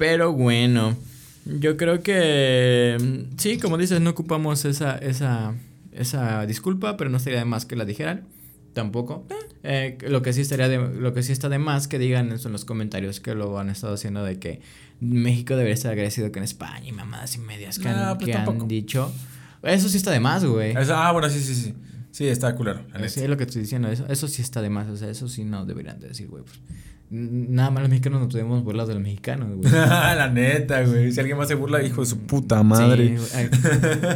pero 0.00 0.32
bueno, 0.32 0.96
yo 1.44 1.76
creo 1.76 2.02
que 2.02 3.26
sí, 3.36 3.58
como 3.58 3.76
dices, 3.76 4.00
no 4.00 4.08
ocupamos 4.08 4.64
esa, 4.64 4.96
esa, 4.96 5.54
esa 5.92 6.46
disculpa, 6.46 6.96
pero 6.96 7.10
no 7.10 7.18
estaría 7.18 7.40
de 7.40 7.44
más 7.44 7.66
que 7.66 7.76
la 7.76 7.84
dijeran. 7.84 8.26
Tampoco. 8.72 9.26
Eh, 9.62 9.98
lo 10.08 10.22
que 10.22 10.32
sí 10.32 10.40
estaría 10.40 10.70
de, 10.70 10.78
lo 10.78 11.12
que 11.12 11.22
sí 11.22 11.32
está 11.32 11.50
de 11.50 11.58
más 11.58 11.86
que 11.86 11.98
digan 11.98 12.32
en 12.32 12.52
los 12.52 12.64
comentarios 12.64 13.20
que 13.20 13.34
lo 13.34 13.58
han 13.58 13.68
estado 13.68 13.92
haciendo 13.92 14.24
de 14.24 14.38
que 14.38 14.62
México 15.00 15.54
debería 15.54 15.74
estar 15.74 15.92
agradecido 15.92 16.32
que 16.32 16.38
en 16.38 16.44
España 16.44 16.86
y 16.88 16.92
mamadas 16.92 17.36
y 17.36 17.40
medias 17.40 17.78
que, 17.78 17.86
han, 17.86 18.16
pues 18.16 18.68
dicho. 18.68 19.12
Eso 19.62 19.90
sí 19.90 19.98
está 19.98 20.12
de 20.12 20.20
más, 20.20 20.46
güey. 20.46 20.72
ah, 20.74 21.12
bueno, 21.12 21.28
sí, 21.28 21.40
sí, 21.40 21.54
sí. 21.54 21.74
Sí, 22.10 22.26
está 22.26 22.56
culero. 22.56 22.86
Sí, 23.06 23.20
es 23.20 23.28
lo 23.28 23.36
que 23.36 23.44
estoy 23.44 23.60
diciendo. 23.60 23.88
Eso, 23.88 24.06
eso 24.08 24.28
sí 24.28 24.40
está 24.40 24.62
de 24.62 24.70
más. 24.70 24.88
O 24.88 24.96
sea, 24.96 25.10
eso 25.10 25.28
sí 25.28 25.44
no 25.44 25.66
deberían 25.66 26.00
de 26.00 26.08
decir, 26.08 26.26
güey. 26.26 26.42
Pues. 26.42 26.58
Nada 27.10 27.72
más 27.72 27.82
los 27.82 27.90
mexicanos 27.90 28.20
no 28.20 28.28
tuvimos 28.28 28.62
burlas 28.62 28.86
de 28.86 28.94
los 28.94 29.02
mexicanos, 29.02 29.56
güey. 29.56 29.72
la 29.72 30.28
neta, 30.28 30.84
güey. 30.84 31.10
Si 31.10 31.18
alguien 31.18 31.36
más 31.36 31.48
se 31.48 31.56
burla, 31.56 31.82
hijo 31.82 32.02
de 32.02 32.06
su 32.06 32.18
puta 32.18 32.62
madre. 32.62 33.18
Sí, 33.18 33.48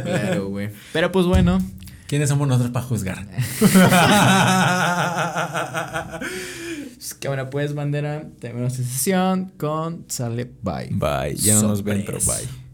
claro, 0.03 0.47
güey. 0.47 0.69
Pero 0.93 1.11
pues 1.11 1.25
bueno. 1.25 1.61
¿Quiénes 2.07 2.29
somos 2.29 2.47
nosotros 2.47 2.71
para 2.71 2.85
juzgar? 2.85 3.27
que 7.19 7.27
ahora 7.27 7.49
pues, 7.49 7.73
bandera, 7.73 8.27
tenemos 8.39 8.73
sesión 8.73 9.51
con 9.57 10.05
Sale 10.07 10.49
Bye. 10.61 10.91
Bye. 10.91 11.35
Ya 11.35 11.55
no 11.55 11.69
nos 11.69 11.83
ven, 11.83 12.03
pero 12.05 12.19
bye. 12.19 12.64